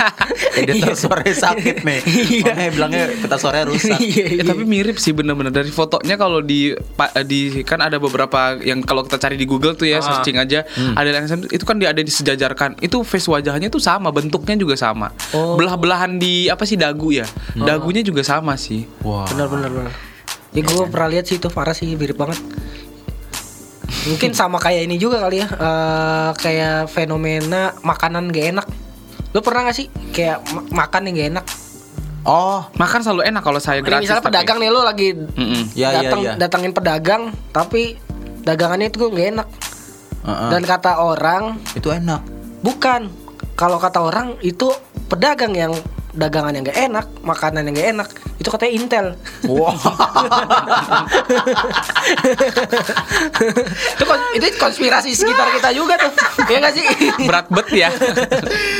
Editor 0.60 0.94
suaranya 0.94 1.34
sakit 1.34 1.76
nih. 1.80 2.00
Makanya 2.44 2.70
bilangnya 2.70 3.04
peta 3.16 3.36
suaranya 3.36 3.66
rusak. 3.68 3.98
Iya, 4.10 4.40
Ya, 4.40 4.44
tapi 4.44 4.64
mirip 4.64 4.96
sih 4.96 5.10
bener-bener 5.10 5.50
dari 5.50 5.68
fotonya 5.68 6.14
kalau 6.14 6.40
di 6.40 6.72
di 7.24 7.62
kan 7.62 7.80
ada 7.80 7.96
beberapa 7.96 8.56
yang 8.58 8.80
kalau 8.80 9.02
kita 9.02 9.16
cari 9.18 9.36
di 9.36 9.44
Google 9.44 9.74
tuh 9.74 9.84
ya 9.84 10.00
searching 10.00 10.36
aja 10.36 10.64
ada 10.94 11.08
yang 11.08 11.26
itu 11.46 11.62
kan 11.62 11.76
dia 11.76 11.90
ada 11.90 12.00
disejajarkan 12.00 12.80
itu 12.80 13.02
face 13.02 13.26
wajahnya 13.26 13.68
tuh 13.68 13.78
sama 13.78 14.08
bentuknya 14.10 14.56
juga 14.56 14.74
sama 14.74 15.12
Oh. 15.30 15.54
belah-belahan 15.54 16.16
di 16.16 16.46
apa 16.46 16.64
sih 16.64 16.74
dagu 16.74 17.10
ya 17.10 17.26
dagunya 17.54 18.00
juga 18.00 18.20
sama 18.20 18.56
sih 18.56 18.84
Wah. 19.00 19.26
Benar 19.28 19.46
benar 19.46 19.70
benar. 19.70 19.92
Ya 20.50 20.60
gue 20.60 20.82
pernah 20.88 21.08
lihat 21.08 21.24
sih 21.24 21.38
itu 21.38 21.46
parah 21.46 21.70
sih 21.70 21.94
mirip 21.94 22.18
banget. 22.18 22.38
Mungkin 23.90 24.30
sama 24.32 24.56
kayak 24.56 24.86
ini 24.86 24.96
juga 24.96 25.20
kali 25.20 25.38
ya. 25.38 25.48
eh, 25.48 26.30
kayak 26.34 26.88
fenomena 26.88 27.74
makanan 27.80 28.28
gak 28.28 28.46
enak. 28.52 28.66
Lo 29.30 29.40
pernah 29.40 29.64
gak 29.64 29.76
sih 29.76 29.86
kayak 30.10 30.40
ma- 30.48 30.66
makan 30.84 31.06
yang 31.06 31.14
gak 31.16 31.28
enak? 31.30 31.46
Oh, 32.20 32.68
makan 32.74 33.00
selalu 33.00 33.22
enak 33.26 33.40
kalau 33.40 33.56
saya 33.58 33.80
Ini 33.80 33.86
gratis 33.86 34.04
misalnya 34.04 34.20
tapi. 34.20 34.28
pedagang 34.30 34.58
nih 34.58 34.68
lo 34.68 34.80
lagi 34.82 35.08
Mm-mm. 35.16 35.62
Ya, 35.72 35.88
ya, 35.90 36.00
datang 36.04 36.20
ya. 36.20 36.32
datangin 36.36 36.72
pedagang 36.72 37.22
tapi 37.48 37.96
dagangannya 38.40 38.88
itu 38.88 39.00
gak 39.02 39.28
enak. 39.32 39.48
Heeh. 40.20 40.48
Dan 40.50 40.62
kata 40.62 40.92
orang 40.96 41.42
itu 41.72 41.88
enak. 41.88 42.20
bukan. 42.60 43.08
Kalau 43.52 43.76
kata 43.76 44.00
orang 44.00 44.40
itu 44.40 44.68
pedagang 45.06 45.52
yang 45.52 45.72
dagangan 46.10 46.52
yang 46.52 46.64
gak 46.64 46.78
enak, 46.80 47.06
makanan 47.22 47.62
yang 47.64 47.74
gak 47.74 47.88
enak, 47.92 48.08
itu 48.36 48.48
katanya 48.48 48.72
Intel. 48.74 49.06
Wah. 49.46 49.74
itu, 53.94 54.04
itu 54.34 54.46
konspirasi 54.56 55.10
sekitar 55.14 55.54
kita 55.54 55.70
juga 55.70 55.94
tuh. 55.96 56.12
Iya 56.46 56.58
gak 56.60 56.72
sih? 56.74 56.84
berat 57.20 57.46
bet 57.48 57.68
ya 57.70 57.88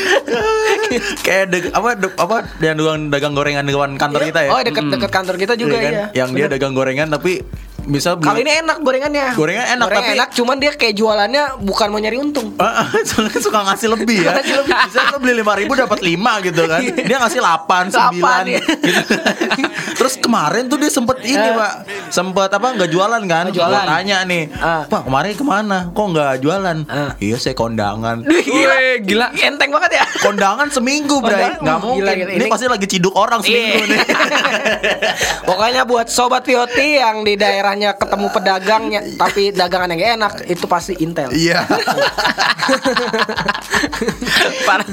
Kayak 1.25 1.45
deg- 1.51 1.71
apa 1.71 1.89
de- 1.95 2.17
apa 2.17 2.37
yang 2.59 2.75
dagang 2.75 3.01
dagang 3.09 3.33
gorengan 3.33 3.63
di 3.63 3.73
depan 3.73 3.95
kantor 3.95 4.23
kita 4.27 4.41
ya. 4.43 4.51
Oh, 4.51 4.61
deket-deket 4.61 5.11
kantor 5.11 5.37
kita 5.39 5.55
juga 5.55 5.77
Iya 5.77 5.83
kan? 5.83 5.93
ya. 5.93 6.07
Yang 6.25 6.31
dia 6.35 6.47
dagang 6.51 6.73
gorengan 6.75 7.09
tapi 7.11 7.43
bisa 7.83 8.13
beli- 8.13 8.27
Kali 8.27 8.41
ini 8.43 8.53
enak 8.59 8.77
gorengannya. 8.81 9.27
Gorengan 9.33 9.67
enak, 9.71 9.87
Gorengan 9.87 10.03
tapi- 10.03 10.17
enak, 10.17 10.29
cuman 10.33 10.57
dia 10.57 10.71
kayak 10.73 10.95
jualannya 10.95 11.43
bukan 11.61 11.87
mau 11.89 11.99
nyari 11.99 12.17
untung. 12.17 12.49
Ah, 12.61 12.85
ah, 12.85 13.03
soalnya 13.03 13.37
suka 13.37 13.61
ngasih 13.63 13.89
lebih 13.91 14.19
ya. 14.21 14.33
Ngasih 14.33 14.55
lebih. 14.57 14.73
Bisa 14.87 15.01
lo 15.07 15.17
beli 15.17 15.35
lima 15.35 15.53
ribu 15.55 15.73
dapat 15.75 15.99
lima 16.01 16.33
gitu 16.41 16.63
kan. 16.65 16.81
Dia 16.83 17.17
ngasih 17.19 17.41
8, 17.41 17.89
9 17.89 17.91
Delapan, 17.91 18.43
iya. 18.47 18.61
gitu. 18.91 19.15
Terus 19.93 20.15
kemarin 20.17 20.67
tuh 20.67 20.77
dia 20.77 20.89
sempet 20.89 21.19
ini 21.23 21.41
Eh. 21.41 21.53
pak, 21.53 21.73
sempet 22.09 22.49
apa 22.49 22.67
nggak 22.73 22.89
jualan 22.89 23.23
kan? 23.23 23.45
Nggak 23.47 23.57
jualan. 23.57 23.81
Gua 23.81 23.91
Tanya 23.91 24.19
nih, 24.23 24.43
Ah. 24.55 24.83
pak 24.85 25.03
kemarin 25.03 25.33
ke 25.33 25.43
mana? 25.43 25.79
Kok 25.91 26.07
nggak 26.11 26.33
jualan? 26.39 26.77
Ah. 26.87 27.11
Iya 27.17 27.37
saya 27.37 27.55
kondangan. 27.55 28.23
Wih, 28.23 28.45
gila 29.03 29.33
Enteng 29.35 29.71
banget 29.71 29.91
ya. 29.95 30.05
Kondangan 30.21 30.69
seminggu 30.69 31.19
bray, 31.19 31.57
nggak 31.57 31.77
uh, 31.77 31.81
mungkin. 31.81 32.01
gila, 32.01 32.13
gila. 32.15 32.31
Ini 32.31 32.39
Ini- 32.39 32.51
pasti 32.51 32.67
lagi 32.67 32.87
ciduk 32.87 33.15
orang 33.15 33.41
seminggu 33.41 33.77
Iya. 33.79 33.87
nih. 33.87 34.01
Pokoknya 35.43 35.83
buat 35.85 36.07
sobat 36.07 36.43
Vioti 36.43 36.97
yang 36.97 37.23
di 37.23 37.35
daerahnya 37.71 37.95
ketemu 37.95 38.27
pedagangnya 38.35 39.01
tapi 39.15 39.55
dagangan 39.55 39.95
yang 39.95 40.19
enak 40.19 40.43
itu 40.51 40.67
pasti 40.67 40.99
Intel. 40.99 41.31
Iya. 41.31 41.63
Parah. 44.67 44.87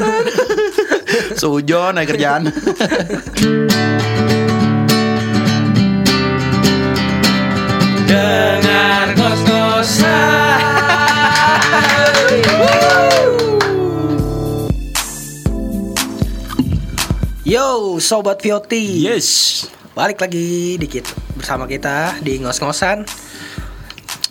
Sujon 1.34 1.98
naik 1.98 2.14
kerjaan. 2.14 2.54
dengar 8.06 9.08
Yo, 17.48 17.96
sobat 17.98 18.44
Vioti. 18.44 19.08
Yes. 19.08 19.66
balik 19.98 20.22
lagi 20.22 20.78
dikit 20.78 21.27
bersama 21.38 21.64
kita 21.66 22.18
di 22.20 22.42
ngos-ngosan. 22.42 23.06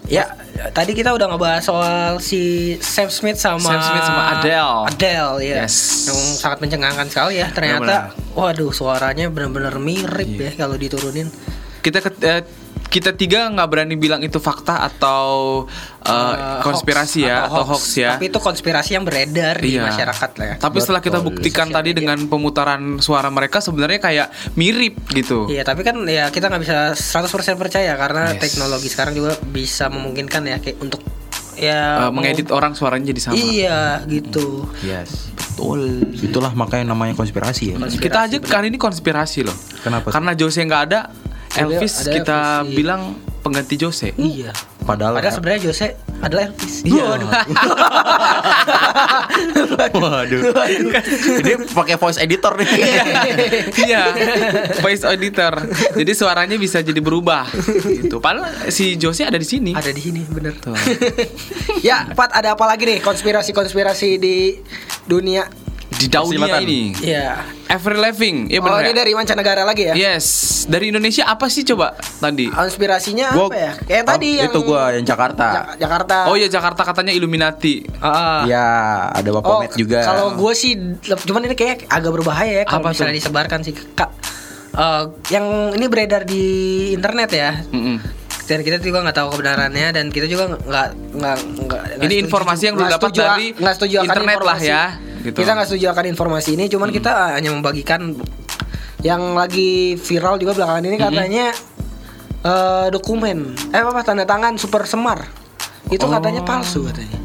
Ya, 0.07 0.30
tadi 0.70 0.94
kita 0.94 1.11
udah 1.11 1.26
ngebahas 1.26 1.66
soal 1.66 2.22
si 2.22 2.74
Sam 2.78 3.11
Smith 3.11 3.38
sama 3.38 3.59
Sam 3.59 3.82
Smith 3.82 4.07
sama 4.07 4.22
Adele. 4.38 4.78
Adele 4.86 5.34
ya. 5.42 5.57
Yes. 5.66 6.07
Yang 6.07 6.20
sangat 6.38 6.59
mencengangkan 6.62 7.07
sekali 7.11 7.42
ya. 7.42 7.50
Ternyata 7.50 8.14
waduh 8.38 8.70
suaranya 8.70 9.26
benar-benar 9.26 9.82
mirip 9.82 10.30
Iya. 10.38 10.54
ya 10.54 10.62
kalau 10.62 10.78
diturunin. 10.78 11.26
Kita 11.82 11.98
ke- 11.98 12.22
eh, 12.22 12.42
kita 12.87 13.12
tiga 13.12 13.51
nggak 13.51 13.68
berani 13.68 13.95
bilang 13.95 14.20
itu 14.20 14.39
fakta 14.39 14.81
atau 14.81 15.64
eh, 16.01 16.12
Eh, 16.12 16.62
konspirasi 16.62 17.22
hoax 17.22 17.29
ya 17.29 17.37
atau 17.45 17.64
hoax 17.66 17.85
ya. 17.95 18.11
Tapi 18.14 18.31
itu 18.31 18.39
konspirasi 18.39 18.91
yang 18.95 19.03
beredar 19.03 19.59
di 19.59 19.74
Iya. 19.74 19.85
masyarakat 19.85 20.31
lah 20.39 20.47
ya. 20.47 20.55
Tapi 20.57 20.77
setelah 20.79 21.01
kita 21.01 21.18
buktikan 21.18 21.66
Sosial 21.66 21.77
tadi 21.77 21.91
media. 21.91 21.99
dengan 22.01 22.18
pemutaran 22.27 22.83
suara 22.99 23.29
mereka 23.29 23.59
sebenarnya 23.59 23.99
kayak 23.99 24.27
mirip 24.55 24.97
gitu. 25.11 25.45
Iya, 25.47 25.62
tapi 25.62 25.83
kan 25.83 25.99
ya 26.05 26.31
kita 26.31 26.47
nggak 26.47 26.62
bisa 26.62 26.77
100% 26.93 27.59
percaya 27.59 27.93
karena 27.95 28.33
Yes. 28.33 28.41
teknologi 28.41 28.89
sekarang 28.89 29.12
juga 29.12 29.35
bisa 29.43 29.89
memungkinkan 29.89 30.43
ya 30.47 30.57
kayak 30.57 30.79
untuk 30.79 31.03
ya 31.55 32.07
mengedit 32.09 32.49
orang 32.49 32.72
suaranya 32.72 33.11
jadi 33.11 33.20
sama. 33.22 33.35
Iya, 33.35 33.81
gitu. 34.07 34.68
Yes, 34.81 35.33
betul. 35.33 36.05
Itulah 36.14 36.53
makanya 36.53 36.93
namanya 36.93 37.16
konspirasi 37.16 37.72
ya. 37.72 37.77
Konspirasi, 37.77 37.99
Kita 37.99 38.18
aja 38.22 38.37
kali 38.39 38.68
ini 38.68 38.77
konspirasi 38.77 39.41
loh. 39.43 39.57
Kenapa? 39.81 40.12
Karena 40.12 40.33
Jose 40.33 40.61
nggak 40.61 40.83
Ada- 40.87 41.09
Elvis 41.57 41.94
ada 42.04 42.12
kita 42.12 42.38
Elvis, 42.61 42.68
iya. 42.68 42.76
bilang 42.76 43.02
pengganti 43.46 43.74
Jose. 43.78 44.11
Iya. 44.18 44.50
Padahal, 44.86 45.18
Padahal 45.18 45.34
sebenarnya 45.34 45.61
Jose 45.70 45.94
adalah 46.22 46.50
Elvis. 46.50 46.82
Iya. 46.82 47.04
Waduh. 49.94 50.40
Waduh. 50.50 51.02
Ini 51.42 51.52
pakai 51.70 51.96
voice 51.98 52.18
editor 52.18 52.54
nih. 52.59 52.68
Iya, 53.86 54.02
voice 54.82 55.07
editor. 55.07 55.54
Jadi 55.94 56.12
suaranya 56.14 56.57
bisa 56.59 56.82
jadi 56.82 56.98
berubah 56.98 57.46
gitu. 57.86 58.18
Padahal 58.18 58.70
si 58.70 58.98
Jose 58.98 59.26
ada 59.26 59.38
di 59.38 59.46
sini. 59.46 59.72
Ada 59.74 59.90
di 59.94 60.02
sini, 60.02 60.22
bener. 60.26 60.59
Tuh. 60.59 60.74
ya, 61.86 62.11
Pat, 62.14 62.34
ada 62.34 62.54
apa 62.59 62.64
lagi 62.66 62.86
nih 62.86 62.98
konspirasi-konspirasi 63.02 64.18
di 64.18 64.59
dunia? 65.07 65.65
Di 65.97 66.07
dunia 66.07 66.22
Persilatan. 66.22 66.61
ini. 66.62 66.80
Iya. 66.99 67.28
Avril 67.66 67.99
Lavigne, 67.99 68.47
ya 68.47 68.59
oh, 68.59 68.62
benar. 68.62 68.78
ini 68.80 68.92
ya? 68.92 68.97
dari 68.97 69.12
mancanegara 69.12 69.62
lagi 69.62 69.82
ya? 69.84 69.94
Yes, 69.97 70.26
dari 70.66 70.88
Indonesia 70.88 71.24
apa 71.24 71.49
sih 71.49 71.64
coba 71.64 71.92
tadi? 72.16 72.47
Konspirasinya 72.47 73.32
Gua- 73.32 73.49
apa 73.49 73.57
ya? 73.59 73.72
Kayak 73.80 74.03
Oh, 74.03 74.09
tadi 74.09 74.28
yang 74.34 74.47
itu 74.47 74.61
gua 74.62 74.82
yang 74.92 75.03
Jakarta. 75.03 75.47
Ja- 75.49 75.66
Jakarta. 75.80 76.16
Oh 76.26 76.36
ya 76.36 76.47
Jakarta 76.47 76.82
katanya 76.84 77.11
Illuminati. 77.11 77.82
Ah. 77.99 78.47
Ya, 78.47 78.66
ada 79.11 79.28
Bapak 79.32 79.51
Oh, 79.51 79.59
Met 79.59 79.74
juga. 79.74 80.05
Kalau 80.05 80.36
gue 80.36 80.53
sih, 80.55 80.78
cuman 81.03 81.42
ini 81.42 81.55
kayak 81.55 81.88
agak 81.88 82.12
berbahaya 82.12 82.53
ya 82.53 82.64
kalau 82.64 82.84
Apa 82.84 82.92
misalnya 82.92 83.11
tuh? 83.11 83.18
disebarkan 83.18 83.59
sih, 83.62 83.74
kak. 83.74 84.11
Eh, 84.70 85.03
yang 85.30 85.47
ini 85.72 85.86
beredar 85.86 86.22
di 86.22 86.44
internet 86.92 87.30
ya. 87.30 87.51
Mm-mm. 87.66 87.97
Dan 88.47 88.62
kita 88.62 88.78
juga 88.78 89.03
nggak 89.03 89.16
tahu 89.16 89.28
kebenarannya 89.34 89.90
dan 89.90 90.07
kita 90.07 90.30
juga 90.30 90.55
nggak 90.55 90.88
nggak 91.16 91.36
Ini 91.99 92.05
setuju- 92.07 92.22
informasi 92.22 92.62
yang 92.64 92.74
lu 92.76 92.86
dapat 92.86 93.11
dari 93.11 93.47
nggak 93.51 93.74
setuju 93.74 93.94
akan 93.99 94.07
internet 94.07 94.38
lah 94.38 94.59
ya, 94.61 94.82
gitu. 95.27 95.37
Kita 95.43 95.59
nggak 95.59 95.66
setuju 95.66 95.91
akan 95.91 96.05
informasi 96.14 96.55
ini, 96.55 96.70
cuman 96.70 96.95
kita 96.95 97.11
eh, 97.11 97.31
hanya 97.43 97.51
membagikan 97.51 98.14
yang 99.03 99.35
lagi 99.35 99.99
viral 99.99 100.39
juga 100.39 100.57
belakangan 100.57 100.85
ini 100.87 100.97
katanya 100.97 101.47
eh, 102.47 102.87
dokumen, 102.95 103.55
eh 103.74 103.83
apa 103.83 104.03
tanda 104.07 104.22
tangan 104.22 104.55
super 104.57 104.87
semar 104.87 105.27
itu 105.91 106.07
katanya 106.07 106.43
palsu 106.43 106.87
katanya. 106.87 107.18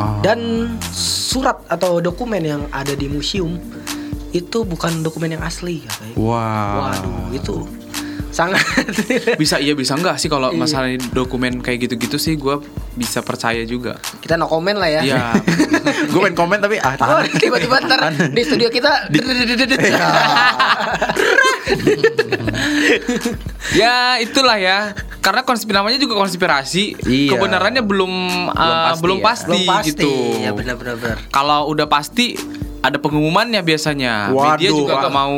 Ah. 0.00 0.18
Dan 0.24 0.72
surat 0.94 1.60
atau 1.68 2.00
dokumen 2.00 2.40
yang 2.40 2.62
ada 2.72 2.96
di 2.96 3.06
museum 3.06 3.60
itu 4.32 4.64
bukan 4.64 5.04
dokumen 5.04 5.36
yang 5.36 5.44
asli 5.44 5.84
katanya. 5.84 6.16
Wah. 6.16 6.96
Waduh, 6.96 7.36
itu 7.36 7.81
sangat 8.32 8.60
Bisa 9.36 9.56
iya 9.56 9.72
bisa 9.72 9.92
enggak 9.92 10.16
sih 10.16 10.26
kalau 10.26 10.48
Iya. 10.48 10.56
masalah 10.58 10.88
dokumen 11.12 11.60
kayak 11.60 11.84
gitu-gitu 11.84 12.16
sih 12.16 12.32
gue 12.34 12.56
bisa 12.92 13.20
percaya 13.20 13.62
juga. 13.62 13.94
kita 14.18 14.34
no 14.34 14.46
comment 14.46 14.74
lah 14.74 14.88
ya. 14.90 15.00
Iya. 15.02 15.22
gue 16.08 16.18
pengen 16.18 16.34
komen 16.34 16.58
tapi 16.58 16.76
ah 16.78 16.90
Oh, 16.92 16.94
tahan. 16.98 17.24
tiba-tiba 17.34 17.78
ntar 17.82 17.98
di 18.26 18.42
studio 18.42 18.66
kita 18.66 19.06
ya 23.74 24.18
itulah 24.18 24.56
ya. 24.58 24.92
Karena 25.22 25.40
konspirasi 25.42 25.78
namanya 25.78 25.96
juga 25.96 26.14
konspirasi. 26.16 26.96
Iya. 27.00 27.30
Kebenarannya 27.32 27.80
belum 27.80 28.12
uh, 28.50 28.90
pasti 28.90 29.00
belum 29.00 29.18
ya. 29.18 29.24
pasti, 29.24 29.46
belum 29.46 29.62
pasti 29.64 29.88
gitu. 29.94 30.10
ya 30.42 30.50
benar-benar 30.50 30.94
benar. 30.98 31.16
Kalau 31.30 31.68
udah 31.68 31.86
pasti 31.86 32.34
ada 32.82 32.98
pengumumannya 32.98 33.62
biasanya. 33.62 34.28
Media 34.28 34.68
Waduh, 34.68 34.74
juga 34.76 34.92
Pak. 34.92 35.02
gak 35.02 35.14
mau 35.14 35.36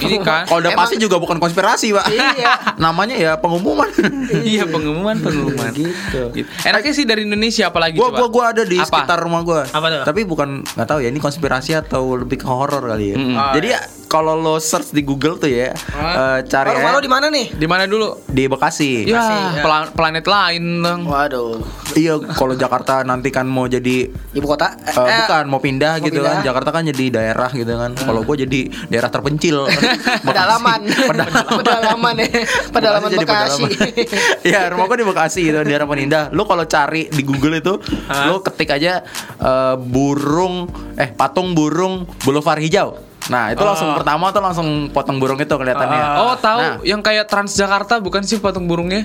ini 0.00 0.16
kan. 0.26 0.42
Kalau 0.44 0.58
udah 0.58 0.72
Emang- 0.72 0.80
pasti 0.82 0.96
juga 0.96 1.16
bukan 1.16 1.36
konspirasi, 1.36 1.92
Pak. 1.92 2.06
Iya. 2.08 2.52
Namanya 2.84 3.14
ya 3.14 3.32
pengumuman. 3.36 3.92
iya 4.42 4.64
pengumuman 4.64 5.16
pengumuman. 5.16 5.68
Gitu. 5.70 6.32
Gitu. 6.32 6.48
Enaknya 6.62 6.92
sih 6.92 7.04
dari 7.04 7.22
Indonesia 7.22 7.68
apalagi 7.68 7.94
gua 7.94 8.08
coba. 8.08 8.18
gua 8.18 8.28
gua 8.28 8.44
ada 8.50 8.62
di 8.64 8.76
Apa? 8.76 8.88
sekitar 8.88 9.20
rumah 9.20 9.40
gua. 9.42 9.62
Apa 9.64 9.86
tuh? 9.86 10.02
Tapi 10.02 10.20
bukan 10.24 10.48
nggak 10.64 10.88
tahu 10.88 10.98
ya 11.00 11.08
ini 11.08 11.18
konspirasi 11.18 11.76
atau 11.76 12.16
lebih 12.16 12.38
ke 12.38 12.46
horor 12.46 12.80
kali 12.86 13.12
ya. 13.12 13.16
Mm-mm. 13.16 13.36
Ah, 13.36 13.52
Jadi 13.52 13.68
kalau 14.08 14.34
lo 14.34 14.56
search 14.56 14.90
di 14.90 15.00
Google 15.00 15.36
tuh 15.36 15.46
ya, 15.46 15.70
eh, 15.70 16.38
cari 16.42 16.68
Oh, 16.68 16.74
rumah 16.74 16.90
aja 16.90 16.96
lo 16.96 17.00
di 17.00 17.10
mana 17.10 17.26
nih? 17.28 17.46
Di 17.52 17.66
mana 17.66 17.84
dulu? 17.84 18.24
di 18.26 18.44
Bekasi. 18.44 19.04
Ya, 19.04 19.20
ya. 19.52 19.60
pla- 19.60 19.88
planet 19.88 20.24
lain 20.24 20.80
dong. 20.80 21.00
Waduh. 21.04 21.60
Iya, 21.92 22.16
kalau 22.30 22.54
Jakarta 22.54 23.00
nanti 23.02 23.28
kan 23.28 23.44
mau 23.44 23.64
jadi 23.64 24.08
Ibu 24.08 24.46
kota? 24.46 24.76
eh, 24.78 24.92
bukan 24.94 25.44
mau 25.46 25.58
pindah 25.58 25.96
mau 25.96 26.04
gitu 26.04 26.18
pindah. 26.18 26.32
kan. 26.34 26.44
Jakarta 26.44 26.70
kan 26.70 26.82
jadi 26.86 27.04
daerah 27.10 27.50
gitu 27.50 27.68
kan. 27.70 27.90
Kalau 27.94 28.20
gua 28.22 28.34
jadi 28.34 28.60
daerah 28.86 29.08
terpencil. 29.08 29.68
Pedalaman. 30.26 30.80
Pedalaman 31.60 32.14
ya. 32.16 32.28
Pedalaman 32.70 33.08
jadi 33.08 33.22
Bekasi. 33.22 33.62
pedalaman. 33.64 34.46
ya 34.46 34.60
rumah 34.68 34.84
gua 34.86 34.96
di 34.96 35.06
Bekasi 35.06 35.40
gitu 35.44 35.58
daerah 35.60 35.84
Penindah. 35.84 36.24
Lu 36.30 36.44
kalau 36.44 36.64
cari 36.64 37.08
di 37.08 37.22
Google 37.22 37.58
itu, 37.58 37.76
lu 38.24 38.40
ketik 38.40 38.70
aja 38.70 39.04
eh, 39.36 39.74
burung 39.76 40.64
eh 40.94 41.10
patung 41.10 41.52
burung 41.52 42.08
Boulevard 42.22 42.58
Hijau. 42.58 43.07
Nah 43.28 43.52
itu 43.52 43.60
langsung 43.60 43.92
pertama 43.92 44.32
tuh 44.32 44.40
langsung 44.40 44.68
potong 44.88 45.20
burung 45.20 45.36
itu 45.36 45.52
kelihatannya. 45.52 46.02
Oh, 46.18 46.34
tahu 46.34 46.58
Nah, 46.58 46.74
yang 46.82 47.00
kayak 47.00 47.28
Transjakarta 47.28 48.00
bukan 48.00 48.24
sih 48.24 48.40
patung 48.40 48.64
burungnya? 48.64 49.04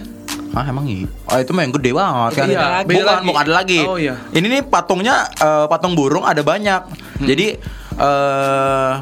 Ah 0.53 0.63
emang 0.63 0.85
iya? 0.85 1.09
Oh 1.27 1.37
itu 1.37 1.51
mah 1.51 1.61
yang 1.65 1.73
gede 1.75 1.91
banget 1.91 2.31
kan? 2.37 2.45
Iya, 2.47 2.67
beda 2.85 2.93
bukan, 3.03 3.05
lagi. 3.09 3.25
bukan 3.27 3.41
ada 3.43 3.53
lagi. 3.53 3.79
Oh, 3.83 3.97
iya. 3.97 4.15
Ini 4.31 4.45
nih 4.47 4.61
patungnya 4.63 5.27
eh, 5.33 5.65
patung 5.67 5.93
burung 5.93 6.23
ada 6.23 6.39
banyak. 6.39 6.81
Hmm. 7.19 7.27
Jadi 7.27 7.57
eh 7.93 8.93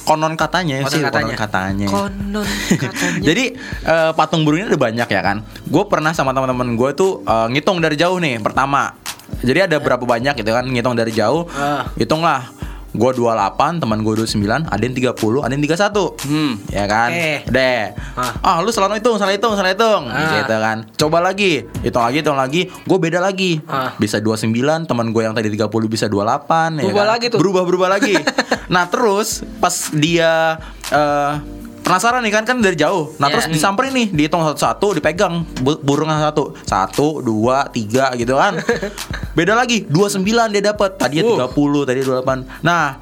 konon 0.00 0.34
katanya 0.34 0.82
Konon 0.82 0.90
sih, 0.90 1.00
katanya. 1.06 1.34
konon 1.34 1.40
katanya. 1.40 1.86
Konon 1.88 2.46
katanya. 2.84 3.20
Jadi 3.24 3.44
eh, 3.84 4.10
patung 4.14 4.42
burungnya 4.44 4.70
ada 4.70 4.80
banyak 4.80 5.08
ya 5.08 5.20
kan. 5.24 5.36
Gue 5.66 5.84
pernah 5.88 6.12
sama 6.12 6.30
teman-teman 6.30 6.76
gue 6.76 6.90
tuh 6.94 7.24
eh, 7.24 7.46
ngitung 7.50 7.80
dari 7.80 7.96
jauh 7.96 8.20
nih. 8.20 8.36
Pertama, 8.38 8.92
jadi 9.40 9.66
ada 9.66 9.80
berapa 9.80 10.04
banyak 10.04 10.36
gitu 10.36 10.50
kan? 10.52 10.68
Ngitung 10.68 10.94
dari 10.94 11.10
jauh. 11.10 11.48
Ah. 11.56 11.88
Hitunglah. 11.96 12.59
Gue 12.90 13.10
28, 13.14 13.78
teman 13.78 14.02
gue 14.02 14.14
29, 14.18 14.66
ada 14.66 14.82
yang 14.82 14.94
30, 15.14 15.46
ada 15.46 15.52
yang 15.54 15.62
31. 15.62 16.26
Hmm. 16.26 16.52
Ya 16.66 16.84
kan? 16.90 17.10
Oke. 17.14 17.32
Deh. 17.46 17.82
Ah. 18.18 18.32
Ah, 18.42 18.56
lu 18.58 18.74
selalu 18.74 18.98
hitung, 18.98 19.14
salah 19.14 19.30
hitung, 19.30 19.54
salah 19.54 19.70
hitung. 19.70 20.10
Ah. 20.10 20.42
Gitu 20.42 20.56
kan. 20.58 20.78
Coba 20.98 21.22
lagi, 21.22 21.62
hitung 21.86 22.02
lagi, 22.02 22.16
hitung 22.18 22.38
lagi. 22.38 22.62
Gue 22.82 22.98
beda 22.98 23.22
lagi. 23.22 23.62
Ah. 23.70 23.94
Bisa 23.94 24.18
29, 24.18 24.50
teman 24.90 25.14
gue 25.14 25.22
yang 25.22 25.34
tadi 25.38 25.46
30 25.54 25.70
bisa 25.86 26.10
28 26.10 26.82
ya 26.82 26.90
Berubah 26.90 27.04
kan? 27.06 27.12
lagi 27.14 27.26
tuh. 27.30 27.38
Berubah-berubah 27.38 27.88
lagi. 27.88 28.14
nah, 28.74 28.90
terus 28.90 29.46
pas 29.62 29.74
dia 29.94 30.58
eh 30.90 31.59
penasaran 31.90 32.22
nih 32.22 32.30
kan 32.30 32.44
kan 32.44 32.56
dari 32.56 32.74
jauh. 32.74 33.12
Nah, 33.18 33.26
Ya. 33.26 33.32
terus 33.34 33.50
disamperin 33.50 33.90
nih, 33.90 34.08
dihitung 34.08 34.40
satu-satu, 34.40 34.94
dipegang 34.94 35.42
bu- 35.58 35.80
burungnya 35.80 36.22
satu. 36.22 36.54
Satu, 36.62 37.18
dua, 37.18 37.66
tiga 37.68 38.14
gitu 38.14 38.38
kan. 38.38 38.62
Beda 39.36 39.52
lagi, 39.52 39.82
29 39.84 40.22
dia 40.48 40.62
dapat. 40.64 40.94
Tadinya 40.94 41.50
30, 41.50 41.82
tadi 41.82 42.00
28. 42.00 42.62
Nah, 42.62 42.96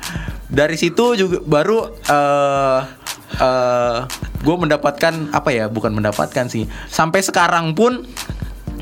dari 0.49 0.75
situ 0.75 1.13
juga 1.15 1.39
baru 1.41 1.79
eh 1.93 2.81
eh 3.39 3.99
gue 4.41 4.57
mendapatkan 4.57 5.13
apa 5.31 5.51
ya? 5.51 5.69
Bukan 5.69 5.93
mendapatkan 5.93 6.49
sih. 6.49 6.65
Sampai 6.89 7.21
sekarang 7.21 7.73
pun 7.73 8.09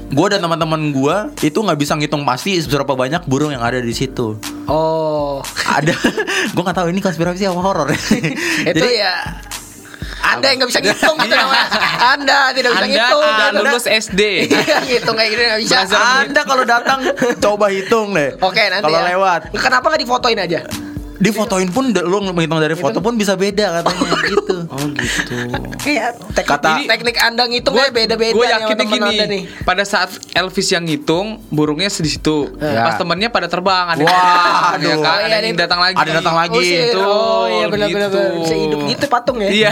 gue 0.07 0.27
dan 0.31 0.39
teman-teman 0.39 0.95
gue 0.95 1.17
itu 1.43 1.59
nggak 1.59 1.75
bisa 1.77 1.99
ngitung 1.99 2.23
pasti 2.23 2.55
seberapa 2.57 2.95
banyak 2.95 3.27
burung 3.27 3.51
yang 3.51 3.61
ada 3.61 3.83
di 3.83 3.91
situ. 3.91 4.39
Oh. 4.71 5.43
Ada, 5.67 5.93
gue 6.55 6.63
nggak 6.63 6.79
tahu 6.79 6.89
ini 6.89 7.03
konspirasi 7.03 7.43
apa 7.45 7.59
horor. 7.59 7.91
Itu 8.71 8.87
ya 8.87 9.43
anda 10.27 10.47
yang 10.49 10.59
nggak 10.59 10.71
bisa 10.71 10.81
ngitung 10.83 11.17
gitu 11.19 11.35
namanya. 11.35 11.67
Anda 12.13 12.39
tidak 12.51 12.71
bisa 12.73 12.83
Anda 12.83 12.91
ngitung. 12.91 13.23
tidak 13.23 13.47
Anda- 13.47 13.61
lulus 13.63 13.85
SD. 13.87 14.21
Iya, 14.47 14.77
ngitung 14.83 15.15
kayak 15.15 15.31
gini 15.31 15.43
nggak 15.45 15.61
bisa. 15.63 15.79
Anda 16.19 16.41
kalau 16.43 16.65
datang 16.65 16.99
coba 17.39 17.67
hitung 17.69 18.09
deh. 18.13 18.31
Oke 18.39 18.63
nanti 18.67 18.85
Kalau 18.85 18.99
ya. 18.99 19.07
lewat. 19.15 19.41
Kenapa 19.55 19.85
nggak 19.87 20.03
difotoin 20.03 20.39
aja? 20.39 20.61
Difotoin 21.17 21.69
pun 21.69 21.91
da- 21.91 22.03
lu 22.03 22.21
menghitung 22.23 22.59
dari 22.59 22.75
foto 22.75 22.99
pun 22.99 23.15
bisa 23.15 23.35
beda 23.35 23.81
katanya 23.81 24.05
gitu. 24.31 24.57
Oh 24.67 24.87
gitu. 24.93 25.37
Kayak 25.77 26.21
teknik, 26.33 26.49
Kata- 26.51 26.77
ini- 26.77 26.87
teknik 26.87 27.17
anda 27.19 27.45
ngitung 27.45 27.73
kayak 27.73 27.93
beda-beda 27.93 28.35
Gue 28.35 28.47
temen 28.47 28.87
gini. 28.87 29.17
Nih. 29.27 29.43
Pada 29.63 29.83
saat 29.83 30.09
Elvis 30.33 30.69
yang 30.69 30.85
ngitung, 30.85 31.41
burungnya 31.49 31.89
di 31.89 32.11
situ. 32.11 32.53
Ya. 32.59 32.85
Pas 32.85 32.97
temennya 32.97 33.29
pada 33.29 33.47
terbang, 33.47 33.87
ada 33.89 34.03
Wah, 34.03 34.13
yang 34.77 34.77
aduh. 34.77 34.89
ya 34.89 34.97
kan? 34.99 35.19
Iya, 35.19 35.35
ada 35.35 35.47
yang 35.47 35.59
datang 35.59 35.81
lagi. 35.81 35.97
ada 35.97 36.11
datang 36.13 36.37
lagi. 36.37 36.57
Oh. 36.57 36.65
Betul, 36.87 37.05
oh 37.07 37.45
iya 37.47 37.67
benar-benar 37.67 38.09
gitu. 38.09 38.23
bisa 38.41 38.55
hidup 38.55 38.79
gitu 38.87 39.05
patung 39.07 39.37
ya. 39.39 39.49
Iya. 39.49 39.71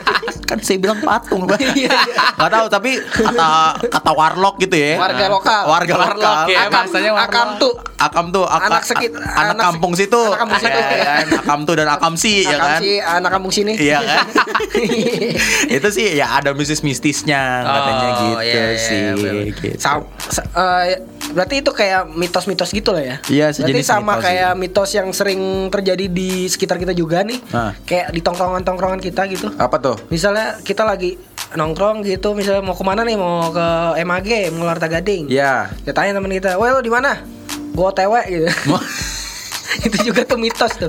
kan 0.48 0.58
saya 0.62 0.78
bilang 0.78 0.98
patung 1.00 1.42
Pak. 1.44 1.58
Iya, 1.76 1.90
iya. 1.92 1.92
Nggak 2.38 2.50
tahu 2.50 2.66
tapi 2.68 2.90
kata 3.02 3.48
kata 3.82 4.10
warlock 4.12 4.56
gitu 4.58 4.76
ya. 4.76 4.96
Warga 4.96 5.26
lokal. 5.28 5.62
Warga 5.66 5.94
Warlock 5.96 6.16
lokal. 6.16 6.44
ya, 6.46 6.58
Akam, 6.62 6.84
warlock. 6.86 7.18
akam 7.20 7.48
tuh 7.58 7.72
Akam 7.96 8.28
tuh 8.28 8.44
ak- 8.44 8.60
Anak 8.62 8.82
ak- 8.82 8.86
sekit- 8.86 9.16
anak, 9.16 9.56
anak 9.56 9.62
kampung 9.64 9.92
situ. 9.92 10.20
anak 10.20 10.38
kampung 10.38 10.60
situ. 10.60 10.78
Ya 10.78 11.00
kan? 11.02 11.24
Akam 11.34 11.60
tuh 11.62 11.74
dan 11.74 11.88
akam 11.88 12.14
si 12.14 12.32
ya 12.42 12.56
kan. 12.56 12.78
si 12.78 12.90
anak 12.98 13.30
kampung 13.30 13.48
sini. 13.50 13.72
Iya 13.74 13.98
kan. 13.98 14.24
itu 15.76 15.88
sih 15.90 16.06
ya 16.12 16.36
ada 16.36 16.52
mistis-mistisnya 16.52 17.40
katanya 17.62 18.06
Oh, 18.06 18.20
gitu 18.22 18.40
iya, 18.42 18.64
iya, 18.68 18.78
sih. 18.78 19.02
bener. 19.14 19.34
gitu. 19.50 19.66
Sa- 19.78 20.04
sa- 20.22 20.44
eh, 20.46 21.00
berarti 21.28 21.54
itu 21.58 21.70
kayak 21.70 22.08
mitos-mitos 22.10 22.70
gitu 22.70 22.90
lah 22.90 23.02
ya. 23.02 23.16
Iya, 23.26 23.46
Berarti 23.54 23.82
sama 23.82 24.14
mitos, 24.14 24.24
kayak 24.24 24.52
mitos 24.54 24.90
yang 24.92 25.08
sering 25.10 25.40
terjadi 25.68 26.04
di 26.06 26.30
sekitar 26.46 26.76
kita 26.76 26.92
juga 26.92 27.22
nih. 27.22 27.40
Hah. 27.48 27.72
Kayak 27.82 28.12
di 28.12 28.20
tongkrongan-tongkrongan 28.20 29.00
kita 29.00 29.24
gitu. 29.26 29.48
Apa 29.56 29.76
tuh? 29.78 29.96
Misalnya 30.08 30.60
kita 30.60 30.82
lagi 30.82 31.16
nongkrong 31.52 32.02
gitu, 32.02 32.32
misalnya 32.32 32.60
mau 32.60 32.74
ke 32.74 32.84
mana 32.84 33.02
nih? 33.02 33.16
Mau 33.16 33.48
ke 33.48 33.66
MAG, 34.02 34.28
mau 34.52 34.64
Larta 34.64 34.86
Gading. 34.86 35.28
Ya. 35.28 35.72
Kita 35.80 35.94
tanya 35.94 36.12
teman 36.14 36.28
kita, 36.30 36.56
"Woi, 36.56 36.70
lu 36.70 36.80
di 36.80 36.90
mana?" 36.90 37.24
Gua 37.76 37.92
OTW 37.92 38.14
gitu. 38.32 38.48
itu 39.86 39.96
juga 40.08 40.24
tuh 40.24 40.40
mitos 40.40 40.72
tuh. 40.80 40.88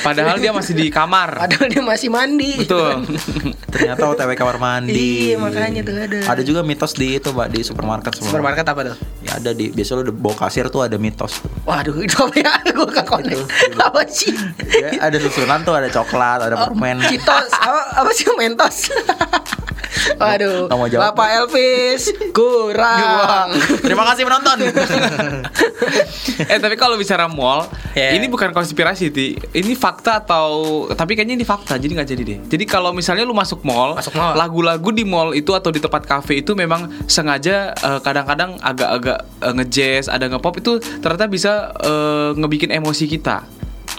Padahal 0.00 0.40
dia 0.40 0.50
masih 0.50 0.72
di 0.72 0.88
kamar. 0.88 1.36
Padahal 1.36 1.68
dia 1.68 1.84
masih 1.84 2.08
mandi. 2.08 2.64
Betul. 2.64 3.04
Ternyata 3.72 4.02
OTW 4.08 4.32
kamar 4.32 4.56
mandi. 4.56 4.96
Iya, 5.30 5.36
makanya 5.36 5.84
tuh 5.84 5.94
ada. 5.94 6.18
Ada 6.32 6.42
juga 6.42 6.64
mitos 6.64 6.96
di 6.96 7.20
itu, 7.20 7.28
Mbak, 7.30 7.48
di 7.52 7.60
supermarket 7.60 8.12
semua. 8.16 8.32
Supermarket 8.32 8.64
apa 8.64 8.80
tuh? 8.88 8.96
Ya 9.20 9.36
ada 9.36 9.50
di 9.52 9.68
biasa 9.68 10.00
lu 10.00 10.08
bawa 10.10 10.48
kasir 10.48 10.72
tuh 10.72 10.88
ada 10.88 10.96
mitos 10.96 11.44
tuh. 11.44 11.52
Waduh, 11.68 11.94
itu 12.00 12.16
apa 12.16 12.34
ya? 12.40 12.52
Gue 12.80 12.88
gak 12.88 13.06
connect. 13.06 13.44
Apa 13.76 14.00
sih? 14.08 14.32
Ya, 14.72 14.96
ada 14.98 15.16
susunan 15.20 15.60
tuh 15.62 15.76
ada 15.76 15.92
coklat, 15.92 16.40
ada 16.48 16.56
permen. 16.66 17.04
Citos, 17.12 17.52
apa, 17.60 18.02
apa 18.02 18.10
sih 18.16 18.26
mentos? 18.34 18.88
Waduh, 20.20 20.66
mau 20.68 20.88
jawab. 20.88 21.12
Bapak 21.12 21.28
Elvis 21.36 22.02
kurang. 22.32 23.52
Terima 23.84 24.02
kasih 24.08 24.22
penonton. 24.24 24.58
eh 26.52 26.58
tapi 26.58 26.74
kalau 26.74 26.96
bicara 26.96 27.28
mall, 27.28 27.68
Yeah. 27.92 28.16
ini 28.16 28.24
bukan 28.24 28.56
konspirasi, 28.56 29.12
Ti. 29.12 29.36
Ini 29.52 29.76
fakta 29.76 30.24
atau 30.24 30.48
tapi 30.96 31.12
kayaknya 31.12 31.36
ini 31.36 31.44
fakta, 31.44 31.76
jadi 31.76 31.92
nggak 31.92 32.08
jadi 32.08 32.22
deh. 32.24 32.38
Jadi 32.48 32.64
kalau 32.64 32.88
misalnya 32.88 33.20
lu 33.22 33.36
masuk 33.36 33.60
mall, 33.62 34.00
Masuk 34.00 34.16
mall. 34.16 34.32
lagu-lagu 34.32 34.88
di 34.88 35.04
mall 35.04 35.36
itu 35.36 35.52
atau 35.52 35.68
di 35.68 35.76
tempat 35.76 36.08
kafe 36.08 36.40
itu 36.40 36.56
memang 36.56 36.88
sengaja 37.04 37.76
eh, 37.76 38.00
kadang-kadang 38.00 38.56
agak-agak 38.64 39.18
eh, 39.44 39.52
nge-jazz, 39.52 40.08
ada 40.08 40.24
nge-pop 40.24 40.56
itu 40.56 40.80
ternyata 41.04 41.28
bisa 41.28 41.52
eh, 41.84 42.32
ngebikin 42.32 42.72
emosi 42.72 43.04
kita. 43.04 43.44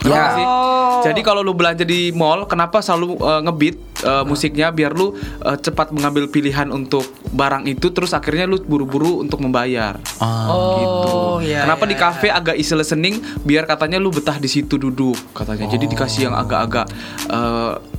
Ya. 0.04 0.36
sih? 0.36 0.46
Jadi 1.04 1.20
kalau 1.20 1.44
lu 1.44 1.52
belanja 1.52 1.84
di 1.84 2.16
mall, 2.16 2.48
kenapa 2.48 2.80
selalu 2.80 3.20
eh, 3.20 3.42
ngebeat 3.44 3.78
eh, 4.04 4.24
musiknya 4.24 4.72
biar 4.72 4.96
lu 4.96 5.16
eh, 5.20 5.58
cepat 5.60 5.92
mengambil 5.92 6.32
pilihan 6.32 6.72
untuk 6.72 7.04
barang 7.34 7.68
itu 7.68 7.92
terus 7.92 8.16
akhirnya 8.16 8.48
lu 8.48 8.60
buru-buru 8.64 9.20
untuk 9.20 9.44
membayar. 9.44 10.00
Oh, 10.24 11.40
iya. 11.44 11.68
Kenapa 11.68 11.84
iya, 11.88 11.92
di 11.92 11.96
kafe 11.96 12.28
agak 12.32 12.56
easy 12.56 12.76
listening 12.76 13.20
biar 13.44 13.68
katanya 13.68 14.00
lu 14.00 14.12
betah 14.12 14.40
di 14.40 14.48
situ 14.48 14.80
duduk 14.80 15.16
katanya. 15.36 15.68
Jadi 15.68 15.86
dikasih 15.92 16.32
yang 16.32 16.36
agak-agak 16.36 16.88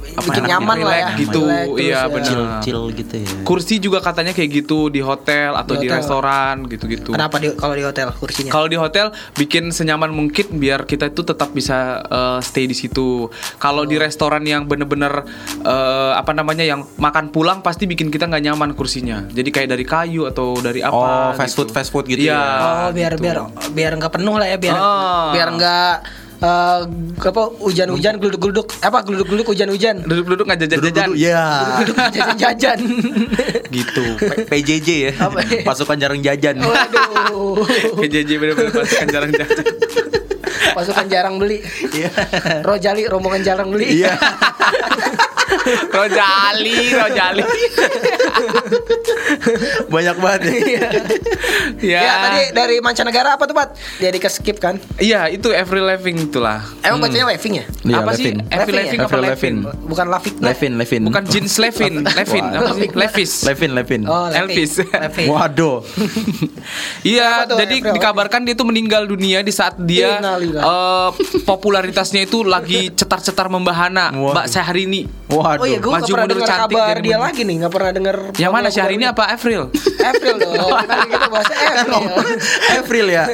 apa 0.07 0.27
Bikin 0.27 0.43
nyaman 0.45 0.77
lah 0.79 0.95
ya. 0.95 1.09
gitu. 1.17 1.43
Iya 1.75 1.91
ya. 1.97 2.01
benar. 2.07 2.27
Chill-chill 2.61 2.83
gitu 2.95 3.15
ya. 3.19 3.29
Kursi 3.43 3.75
juga 3.79 3.99
katanya 3.99 4.31
kayak 4.31 4.51
gitu 4.55 4.87
di 4.87 5.01
hotel 5.01 5.53
atau 5.53 5.75
Di 5.75 5.81
di, 5.81 5.87
hotel. 5.87 5.99
restoran 5.99 6.57
gitu-gitu. 6.67 7.11
Kenapa 7.11 7.37
di 7.37 7.49
kalau 7.53 7.73
di 7.73 7.83
hotel 7.83 8.09
kursinya? 8.11 8.51
Kalau 8.51 8.67
di 8.67 8.75
hotel 8.75 9.07
bikin 9.35 9.69
senyaman 9.69 10.09
mungkin 10.09 10.47
biar 10.55 10.85
kita 10.85 11.09
itu 11.09 11.23
tetap 11.23 11.51
bisa 11.51 11.79
eh, 12.01 12.39
stay 12.41 12.65
di 12.65 12.73
situ. 12.73 13.27
Kalau 13.57 13.83
di 13.83 13.97
restoran 13.97 14.43
yang 14.43 14.65
bener-bener 14.65 15.25
eh, 15.61 16.13
apa 16.15 16.33
namanya 16.33 16.63
yang 16.63 16.85
makan 16.97 17.29
pulang 17.29 17.61
pasti 17.61 17.85
bikin 17.85 18.09
kita 18.09 18.27
nggak 18.27 18.45
nyaman 18.45 18.71
kursinya. 18.73 19.25
Jadi 19.27 19.49
kayak 19.51 19.69
dari 19.69 19.85
kayu 19.85 20.27
atau 20.27 20.57
dari 20.57 20.81
apa? 20.81 20.95
Oh, 20.95 21.31
fast 21.33 21.55
food, 21.55 21.69
fast 21.69 21.89
food 21.89 22.05
gitu 22.05 22.23
Iya. 22.23 22.35
ya. 22.35 22.45
oh, 22.83 22.91
biar 22.91 23.13
gitu. 23.15 23.23
biar 23.23 23.37
biar 23.71 23.93
nggak 23.95 24.13
penuh 24.13 24.35
lah 24.35 24.47
ya, 24.47 24.57
biar 24.57 24.75
Ah. 24.75 25.31
biar 25.31 25.49
nggak 25.51 25.95
eh, 26.37 26.81
apa 27.21 27.43
hujan-hujan 27.59 28.15
geluduk-geluduk 28.17 28.67
apa 28.79 28.99
geluduk-geluduk 29.03 29.47
hujan-hujan 29.49 30.01
Duduk-duduk 30.01 30.45
nggak 30.45 30.61
jajan-jajan. 30.63 31.09
Ya. 31.15 31.45
geluduk 31.77 31.97
jajan-jajan 32.09 32.79
Gitu. 33.75 34.05
P- 34.17 34.47
PJJ 34.47 34.89
ya. 34.89 35.13
Apa? 35.21 35.39
Pasukan 35.63 35.97
jarang 35.97 36.21
jajan. 36.21 36.59
waduh 36.59 37.59
PJJ 37.97 38.31
bener-bener 38.37 38.71
pasukan 38.73 39.09
jarang 39.09 39.31
jajan. 39.31 39.65
pasukan 40.73 41.07
jarang 41.07 41.35
beli 41.37 41.63
Iya. 41.91 42.11
rojali 42.61 43.07
rombongan 43.07 43.43
jarang 43.43 43.69
beli 43.69 43.95
Iya. 43.95 44.15
Rojali, 45.65 46.77
Rojali. 46.93 47.43
Banyak 49.89 50.17
banget 50.21 50.41
ya. 50.45 50.89
ya. 51.81 52.01
ya 52.05 52.13
tadi 52.29 52.43
dari 52.53 52.77
mancanegara 52.85 53.37
apa 53.37 53.45
tuh 53.49 53.57
Pat? 53.57 53.77
jadi 53.97 54.19
ke 54.21 54.29
skip 54.29 54.59
kan 54.61 54.77
Iya, 55.01 55.33
itu 55.33 55.51
Avril 55.55 55.89
Lavigne 55.89 56.29
itulah. 56.29 56.61
emang 56.85 57.09
bacanya 57.09 57.27
Leving 57.33 57.55
ya 57.61 57.65
Iya, 57.85 57.97
apa 58.01 58.11
sih? 58.17 58.25
Levin. 58.33 58.37
Levin 58.51 58.75
ya? 58.75 58.83
Lavigne 58.85 59.05
apa 59.05 59.17
Levin? 59.17 59.55
Bukan 59.89 60.07
Lavik 60.11 60.35
Levin, 60.41 60.73
Levin. 60.77 61.03
Bukan 61.09 61.25
jeans 61.29 61.55
Levin, 61.57 61.95
Levin, 62.05 62.45
apa 62.53 62.71
sih? 62.77 62.89
Levis. 62.93 63.33
Levin, 63.47 63.71
Levin. 63.73 64.01
oh. 64.09 64.29
Elvis. 64.31 64.73
Waduh. 65.31 65.81
Iya, 67.05 67.45
jadi 67.45 67.85
dikabarkan 67.93 68.49
dia 68.49 68.57
tuh 68.57 68.65
meninggal 68.65 69.05
dunia 69.05 69.45
di 69.45 69.53
saat 69.53 69.77
dia 69.77 70.17
eh, 70.19 71.09
popularitasnya 71.45 72.25
itu 72.25 72.41
lagi 72.41 72.89
cetar-cetar 72.91 73.53
membahana. 73.53 74.09
Mbak 74.11 74.47
Syahrini. 74.49 75.05
Waduh. 75.55 75.65
Oh 75.65 75.69
iya, 75.71 75.79
gue 75.79 75.91
Maju 75.91 76.03
gak 76.03 76.15
pernah 76.15 76.29
dengar 76.29 76.49
cantik 76.49 76.77
kabar 76.77 76.97
dia 77.01 77.17
lagi 77.19 77.41
nih, 77.45 77.57
gak 77.65 77.73
pernah 77.73 77.91
denger. 77.95 78.17
Yang 78.35 78.53
mana 78.53 78.63
lagu-lagu 78.63 78.77
Syahrini 78.77 79.05
barunya. 79.05 79.15
apa 79.15 79.25
Avril? 79.31 79.63
April 80.05 80.35
dong. 80.39 80.71
Kita 81.15 81.27
bahas 81.31 81.49
April. 81.51 82.03
April 82.75 83.07
ya. 83.09 83.25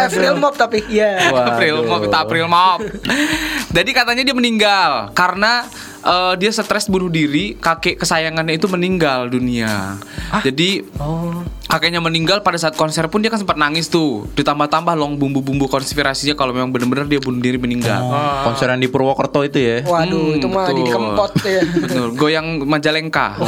April 0.00 0.32
Mop 0.42 0.54
tapi 0.56 0.78
ya. 0.88 1.12
April 1.30 1.74
Mop, 1.84 2.02
April 2.08 2.46
Mop. 2.48 2.80
Jadi 3.76 3.90
katanya 3.94 4.22
dia 4.26 4.34
meninggal 4.34 5.14
karena 5.14 5.64
eh, 6.00 6.34
dia 6.34 6.50
stres 6.50 6.86
bunuh 6.86 7.06
diri, 7.06 7.54
kakek 7.54 7.96
kesayangannya 7.96 8.54
itu 8.54 8.66
meninggal 8.66 9.26
dunia. 9.26 9.96
Jadi 10.40 10.84
Oh. 10.96 11.42
kakeknya 11.66 11.98
meninggal 11.98 12.40
pada 12.40 12.56
saat 12.56 12.72
konser 12.72 13.06
pun 13.06 13.18
dia 13.18 13.28
kan 13.28 13.36
sempat 13.36 13.54
nangis 13.54 13.86
tuh. 13.86 14.26
Ditambah-tambah 14.32 14.92
long 14.92 15.14
bumbu-bumbu 15.14 15.66
konspirasinya 15.66 16.32
kalau 16.32 16.50
memang 16.50 16.68
benar-benar 16.68 17.04
dia 17.04 17.18
bunuh 17.18 17.38
diri 17.38 17.56
meninggal. 17.56 18.00
Oh, 18.00 18.14
konser 18.44 18.68
yang 18.68 18.78
di 18.78 18.86
Purwokerto 18.86 19.42
itu 19.42 19.58
ya. 19.58 19.76
Waduh, 19.82 20.18
Hmm, 20.26 20.36
itu 20.36 20.46
mah 20.46 20.66
di 20.66 20.80
betul. 20.80 20.92
kempot 20.92 21.32
ya. 21.42 21.62
Betul, 21.64 22.06
goyang 22.14 22.46
Majalengka. 22.62 23.38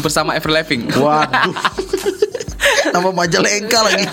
Bersama 0.00 0.32
Avril 0.32 0.54
Lavigne. 0.54 0.88
Waduh. 0.90 1.52
Nama 2.88 3.08
Majalengka 3.08 3.78
lagi. 3.82 4.04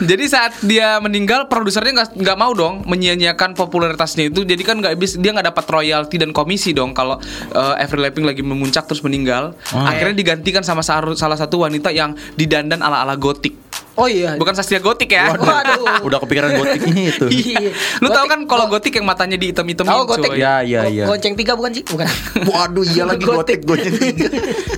Jadi 0.00 0.24
saat 0.26 0.52
dia 0.60 0.98
meninggal, 0.98 1.46
produsernya 1.46 1.92
nggak 1.94 2.08
nggak 2.16 2.36
mau 2.36 2.52
dong 2.52 2.84
menyia-nyiakan 2.84 3.54
popularitasnya 3.54 4.28
itu. 4.28 4.42
Jadi 4.42 4.62
kan 4.62 4.78
nggak 4.78 4.94
bis 4.94 5.16
dia 5.16 5.30
nggak 5.30 5.48
dapat 5.48 5.64
royalti 5.66 6.16
dan 6.16 6.30
komisi 6.30 6.72
dong 6.72 6.92
kalau 6.92 7.18
eh, 7.50 7.74
Avril 7.78 8.02
Lavigne 8.02 8.26
lagi 8.26 8.42
memuncak 8.42 8.84
terus 8.84 9.00
meninggal. 9.00 9.54
Akhirnya 9.70 10.14
digantikan 10.14 10.62
sama 10.62 10.80
sa- 10.80 11.00
salah 11.14 11.36
satu 11.36 11.62
wanita 11.62 11.90
yang 11.90 12.14
didandan 12.34 12.80
ala-ala 12.80 13.14
gotik. 13.14 13.56
Oh 13.94 14.06
iya. 14.06 14.38
Bukan 14.38 14.54
sastia 14.54 14.78
gotik 14.78 15.10
ya. 15.10 15.34
Waduh. 15.34 16.06
Udah 16.06 16.22
kepikiran 16.22 16.54
gotiknya 16.54 17.02
itu. 17.10 17.26
Iya. 17.50 17.74
Lu 17.98 18.06
tahu 18.06 18.14
Gotik- 18.14 18.30
kan 18.30 18.40
kalau 18.46 18.64
gotik 18.68 18.92
yang 18.94 19.02
matanya 19.02 19.34
diitem-itemin 19.34 19.90
Tahu 19.90 20.02
gotik. 20.06 20.30
cuy. 20.30 20.38
Ya, 20.38 20.62
ya, 20.62 20.86
ya. 20.86 21.04
Gonceng 21.04 21.34
tiga 21.34 21.58
bukan 21.58 21.74
sih? 21.74 21.82
Bukan. 21.82 22.06
Waduh, 22.44 22.86
iya 22.86 23.02
lagi 23.02 23.26
gotik 23.26 23.66
gotik. 23.66 23.90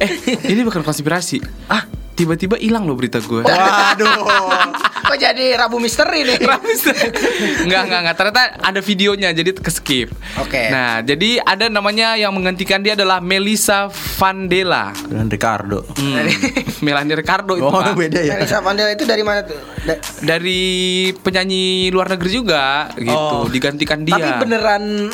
Eh, 0.01 0.09
ini 0.49 0.65
bukan 0.65 0.81
konspirasi. 0.81 1.45
Ah, 1.69 1.85
tiba-tiba 2.21 2.55
hilang 2.55 2.85
loh 2.85 2.93
berita 2.93 3.17
gue. 3.19 3.41
Waduh. 3.41 4.13
Kok 5.11 5.17
jadi 5.17 5.57
Rabu 5.57 5.81
Misteri 5.81 6.23
nih? 6.23 6.39
Enggak, 7.65 7.83
enggak, 7.83 8.01
enggak. 8.05 8.15
Ternyata 8.15 8.43
ada 8.61 8.81
videonya 8.81 9.33
jadi 9.33 9.51
ke 9.51 9.67
skip. 9.67 10.13
Oke. 10.37 10.69
Nah, 10.69 11.01
jadi 11.01 11.41
ada 11.41 11.67
namanya 11.67 12.15
yang 12.15 12.31
menggantikan 12.31 12.79
dia 12.79 12.93
adalah 12.93 13.19
Melissa 13.19 13.89
Vandela. 13.91 14.93
Dan 15.03 15.27
Ricardo. 15.27 15.83
Hmm. 15.97 16.29
Melanie 16.85 17.17
Ricardo 17.17 17.57
itu. 17.57 17.65
Oh, 17.65 17.73
Pak. 17.73 17.97
beda 17.97 18.21
ya. 18.21 18.37
Melissa 18.37 18.61
Vandela 18.61 18.93
itu 18.93 19.03
dari 19.03 19.25
mana 19.25 19.41
tuh? 19.43 19.59
Da- 19.83 19.99
Dari 20.21 20.61
penyanyi 21.17 21.89
luar 21.89 22.13
negeri 22.13 22.31
juga 22.31 22.93
gitu, 22.95 23.11
Oh. 23.11 23.49
digantikan 23.49 24.05
dia. 24.05 24.15
Tapi 24.15 24.31
beneran 24.39 25.09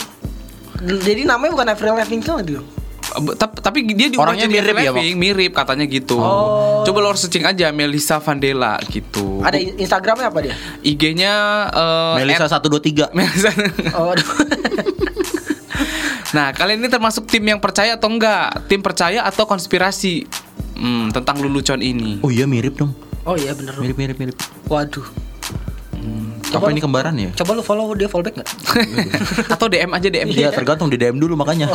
jadi 0.77 1.25
namanya 1.25 1.51
bukan 1.55 1.69
Avril 1.71 1.95
Lavigne 1.95 2.21
kan 2.21 2.43
itu? 2.43 2.61
Tap- 3.37 3.59
tapi 3.63 3.87
dia 3.87 4.11
diubah 4.11 4.29
Orangnya 4.29 4.51
mirip 4.51 4.75
ya, 4.77 4.93
Lavigne, 4.93 5.17
mirip 5.17 5.53
katanya 5.55 5.87
gitu. 5.87 6.19
Coba 6.83 6.99
lo 6.99 7.15
searching 7.15 7.43
aja 7.43 7.71
Melissa 7.71 8.19
Vandela 8.19 8.77
gitu. 8.87 9.41
Ada 9.41 9.57
in- 9.57 9.79
Instagramnya 9.79 10.29
apa 10.29 10.39
dia? 10.43 10.55
IG-nya 10.83 11.35
eh, 11.71 12.15
Melisa 12.21 12.51
at- 12.51 12.61
123. 12.61 13.15
Melissa. 13.15 13.51
Oh, 13.95 14.13
aduh. 14.13 14.27
nah, 16.37 16.53
kalian 16.53 16.83
ini 16.83 16.89
termasuk 16.89 17.27
tim 17.27 17.43
yang 17.43 17.59
percaya 17.59 17.97
atau 17.97 18.11
enggak? 18.11 18.67
Tim 18.67 18.83
percaya 18.83 19.25
atau 19.25 19.47
konspirasi? 19.47 20.27
Hmm, 20.77 21.09
tentang 21.09 21.41
lelucon 21.41 21.81
ini. 21.81 22.21
Oh 22.21 22.29
iya 22.29 22.45
mirip 22.45 22.77
dong. 22.77 22.93
oh 23.25 23.35
iya 23.35 23.57
bener. 23.57 23.75
Mirip 23.81 23.97
mirip 23.97 24.17
mirip. 24.21 24.37
Waduh. 24.69 25.07
Apa 26.55 26.71
ini 26.71 26.79
kembaran 26.79 27.15
ya? 27.19 27.31
Coba 27.35 27.59
lu 27.59 27.63
follow 27.67 27.91
dia 27.99 28.07
fallback 28.07 28.39
nggak? 28.39 28.49
atau 29.55 29.67
DM 29.67 29.91
aja 29.91 30.09
DM 30.09 30.27
Iya 30.31 30.49
tergantung 30.55 30.87
di 30.87 30.97
DM 30.97 31.19
dulu 31.19 31.35
makanya. 31.35 31.71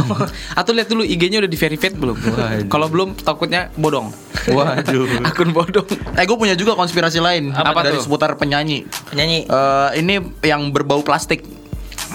Atau 0.56 0.72
lihat 0.72 0.88
dulu 0.88 1.04
IG-nya 1.04 1.44
udah 1.44 1.52
di 1.52 1.60
verified 1.60 1.96
belum? 1.98 2.16
Kalau 2.72 2.88
belum 2.88 3.20
takutnya 3.20 3.68
bodong. 3.76 4.10
Waduh. 4.48 5.22
Akun 5.28 5.52
bodong. 5.52 5.86
Eh 6.16 6.24
gue 6.24 6.38
punya 6.38 6.56
juga 6.56 6.74
konspirasi 6.74 7.20
lain 7.20 7.52
Apa 7.52 7.84
dari 7.84 8.00
tuh? 8.00 8.08
seputar 8.08 8.34
penyanyi. 8.40 8.88
Penyanyi 9.12 9.46
Eh 9.46 9.90
ini 10.00 10.20
yang 10.42 10.72
berbau 10.72 11.04
plastik. 11.04 11.44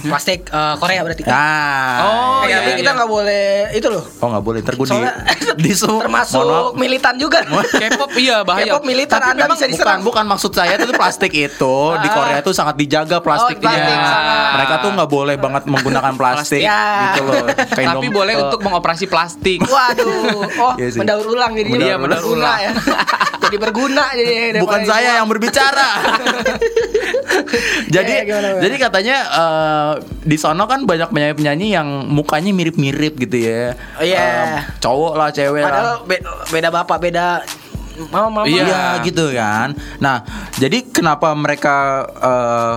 Plastik 0.02 0.40
eh, 0.46 0.74
Korea 0.76 1.00
berarti. 1.00 1.22
Ah. 1.26 1.96
Oh, 1.98 2.14
Eh, 2.38 2.48
iya, 2.48 2.56
tapi 2.60 2.70
kita 2.76 2.84
iya. 2.86 2.96
nggak 2.96 3.10
boleh 3.10 3.46
itu 3.72 3.88
loh. 3.88 4.04
Oh 4.20 4.28
nggak 4.28 4.44
boleh 4.44 4.60
gue 4.60 4.72
di 4.76 4.84
Soalnya 4.86 5.12
di 5.56 5.72
termasuk 5.72 6.44
militan 6.74 7.14
juga. 7.16 7.40
K-pop 7.82 8.10
iya 8.14 8.42
bahaya. 8.42 8.68
K-pop 8.68 8.84
militan 8.84 9.18
Tapi 9.18 9.30
Anda 9.32 9.44
bisa 9.48 9.66
diserang. 9.66 10.00
bukan 10.00 10.06
bukan 10.06 10.24
maksud 10.28 10.50
saya 10.52 10.76
itu 10.76 10.92
plastik 10.92 11.32
itu 11.32 11.74
di 12.02 12.08
Korea 12.08 12.38
itu 12.38 12.52
sangat 12.52 12.76
dijaga 12.76 13.18
plastiknya. 13.18 13.64
plastik 13.64 13.98
sangat. 13.98 14.50
Mereka 14.54 14.74
tuh 14.78 14.90
nggak 14.92 15.10
boleh 15.10 15.36
banget 15.36 15.62
menggunakan 15.64 16.12
plastik 16.14 16.62
Ya. 16.62 17.12
gitu 17.12 17.22
loh. 17.24 17.46
Kayak 17.72 17.88
Tapi 17.94 18.06
boleh 18.08 18.34
eh, 18.34 18.42
untuk 18.42 18.60
mengoperasi 18.60 19.04
plastik. 19.06 19.58
Waduh, 19.62 20.44
oh 20.56 20.72
Iya 20.76 20.88
sih. 20.88 20.98
mendaur 20.98 21.26
ulang 21.26 21.52
jadi 21.52 21.70
Iya, 21.72 21.94
mendaur 21.96 22.20
berguna 22.20 22.44
ulang. 22.46 22.58
ya. 22.60 22.72
jadi 23.38 23.56
berguna 23.56 24.04
jadi 24.12 24.58
bukan 24.58 24.80
saya 24.82 25.10
yang 25.16 25.26
berbicara. 25.26 25.88
jadi 27.86 28.14
jadi 28.58 28.76
katanya 28.76 29.16
eh, 29.86 29.96
di 30.24 30.36
sono 30.36 30.66
kan 30.66 30.82
banyak 30.82 31.08
penyanyi-penyanyi 31.08 31.66
yang 31.70 31.88
mukanya 32.08 32.50
mirip-mirip 32.50 33.14
gitu 33.18 33.36
ya. 33.38 33.74
Oh, 33.96 34.04
iya. 34.04 34.18
Eh, 34.18 34.60
cowok 34.78 35.14
lah, 35.14 35.28
cewek 35.30 35.62
lah. 35.62 35.70
Padahal 35.70 35.94
be- 36.04 36.24
beda 36.50 36.68
bapak, 36.70 36.98
beda 36.98 37.26
mama 38.10 38.42
mama. 38.42 38.46
Iya. 38.46 38.64
Iya 38.66 38.82
gitu 39.06 39.32
kan. 39.32 39.72
Nah, 39.98 40.26
jadi 40.56 40.84
kenapa 40.88 41.32
mereka 41.32 41.76
eh, 42.12 42.74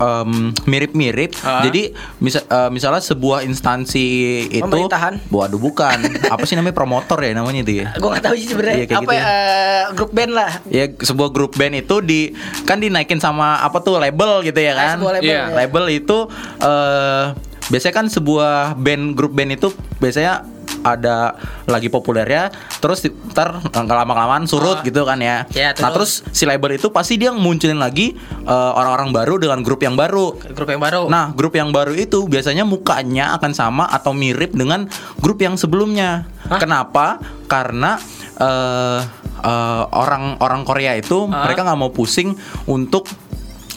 em, 0.00 0.30
mirip-mirip? 0.64 1.36
Ah. 1.40 1.60
Jadi 1.60 1.92
misa- 2.18 2.42
eh, 2.42 2.68
misalnya 2.68 2.98
sebuah 2.98 3.44
instansi 3.44 4.06
itu 4.50 4.64
Pemerintahan? 4.64 5.20
Waduh 5.28 5.56
bukan. 5.56 6.00
Apa 6.32 6.42
sih 6.42 6.56
namanya 6.56 6.72
promotor 6.74 7.20
ya 7.20 7.30
namanya 7.30 7.60
itu 7.60 7.72
ya? 7.78 7.92
Gue 7.94 8.08
gak 8.10 8.24
tahu 8.24 8.34
sih 8.34 8.40
Iya, 8.40 8.50
sebenarnya 8.50 8.76
kayak 8.80 8.90
apa 8.96 9.02
gitu 9.02 9.12
ya, 9.12 9.22
eh, 9.22 9.82
grup 9.92 10.10
band 10.10 10.32
lah. 10.32 10.50
Ya 10.66 10.84
sebuah 10.90 11.28
grup 11.30 11.52
band 11.54 11.74
itu 11.76 11.96
di 12.00 12.20
kan 12.64 12.76
dinaikin 12.76 13.20
sama 13.20 13.60
apa 13.60 13.78
tuh 13.78 13.96
label 13.96 14.40
gitu 14.40 14.56
ya 14.56 14.72
Ah, 14.72 14.76
kan? 14.76 14.96
sebuah 14.96 15.12
label, 15.14 15.28
Iya. 15.28 15.36
ya. 15.38 15.54
Label 15.54 15.84
itu 15.92 16.18
eh 16.58 17.24
biasanya 17.68 17.94
kan 17.94 18.06
sebuah 18.08 18.52
band 18.74 19.14
grup 19.14 19.30
band 19.30 19.52
itu 19.52 19.68
biasanya 19.98 20.42
ada 20.80 21.36
lagi 21.64 21.86
populernya 21.86 22.48
terus 22.78 23.00
di- 23.00 23.12
ntar 23.30 23.60
nggak 23.60 23.96
lama 23.96 24.12
kelamaan 24.12 24.44
surut 24.44 24.80
Ah. 24.80 24.84
gitu 24.84 25.02
kan 25.02 25.18
ya. 25.18 25.44
Ya, 25.50 25.76
Nah 25.76 25.90
terus 25.90 26.24
si 26.30 26.44
label 26.44 26.74
itu 26.74 26.88
pasti 26.88 27.14
dia 27.14 27.30
munculin 27.30 27.76
lagi 27.76 28.16
eh, 28.40 28.72
orang-orang 28.72 29.10
baru 29.10 29.34
dengan 29.36 29.60
grup 29.60 29.80
yang 29.80 29.94
baru. 29.94 30.34
Grup 30.52 30.68
yang 30.68 30.80
baru. 30.80 31.06
Nah, 31.06 31.30
grup 31.30 31.52
yang 31.52 31.70
baru 31.70 31.92
itu 31.92 32.24
biasanya 32.24 32.64
mukanya 32.64 33.36
akan 33.36 33.52
sama 33.52 33.84
atau 33.86 34.10
mirip 34.10 34.52
dengan 34.52 34.88
grup 35.16 35.38
yang 35.38 35.54
sebelumnya. 35.54 36.24
Kenapa? 36.50 37.20
Karena 37.46 38.00
eh, 38.36 39.00
eh, 39.40 39.84
orang-orang 39.86 40.62
Korea 40.64 40.92
itu 40.94 41.24
mereka 41.26 41.62
nggak 41.62 41.78
mau 41.78 41.90
pusing 41.90 42.32
untuk 42.64 43.04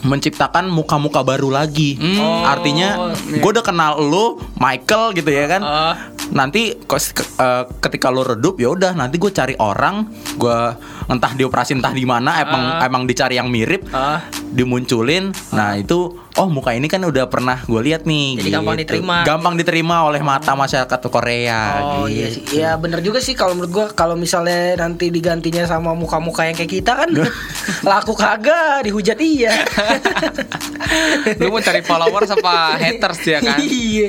menciptakan 0.04 0.68
muka-muka 0.68 1.24
baru 1.24 1.48
lagi. 1.48 1.96
Artinya, 2.44 3.10
gue 3.18 3.50
udah 3.50 3.64
kenal 3.64 3.98
lo, 3.98 4.38
Michael 4.56 5.16
gitu 5.16 5.30
ya 5.32 5.48
kan. 5.48 5.62
Ah. 5.64 5.94
Nanti 6.30 6.72
eh, 6.76 7.64
ketika 7.80 8.08
lo 8.08 8.24
redup 8.24 8.56
ya 8.56 8.72
udah 8.72 8.92
nanti 8.92 9.16
gue 9.16 9.28
cari 9.28 9.56
orang, 9.56 10.08
gue 10.36 10.58
entah 11.04 11.32
dioperasi 11.32 11.76
entah 11.76 11.92
di 11.92 12.04
mana, 12.04 12.40
emang 12.40 12.62
emang 12.80 13.02
dicari 13.04 13.36
yang 13.36 13.48
mirip, 13.48 13.84
Ah. 13.90 14.24
dimunculin. 14.52 15.32
Nah 15.52 15.76
itu, 15.76 16.23
oh 16.34 16.48
muka 16.50 16.74
ini 16.74 16.90
kan 16.90 16.98
udah 17.06 17.30
pernah 17.30 17.62
gue 17.62 17.80
lihat 17.80 18.02
nih. 18.06 18.42
Jadi 18.42 18.50
gampang 18.50 18.76
diterima. 18.78 19.16
Gampang 19.22 19.54
diterima 19.54 19.96
oleh 20.06 20.20
mata 20.20 20.58
masyarakat 20.58 20.98
Korea. 21.06 21.62
Oh 21.82 22.06
iya 22.10 22.26
gitu. 22.30 22.42
sih, 22.50 22.58
ya 22.58 22.74
bener 22.74 22.98
juga 23.04 23.22
sih 23.22 23.38
kalau 23.38 23.54
menurut 23.54 23.70
gua 23.70 23.86
kalau 23.94 24.18
misalnya 24.18 24.74
nanti 24.74 25.14
digantinya 25.14 25.62
sama 25.68 25.94
muka-muka 25.94 26.46
yang 26.46 26.56
kayak 26.58 26.72
kita 26.80 26.92
kan 26.98 27.10
laku 27.90 28.18
kagak 28.18 28.86
dihujat 28.88 29.18
iya. 29.22 29.54
Lu 31.40 31.50
mau 31.50 31.62
cari 31.62 31.82
followers 31.82 32.30
apa 32.34 32.78
haters 32.78 33.20
ya 33.26 33.38
kan? 33.42 33.58
Iya. 33.58 34.08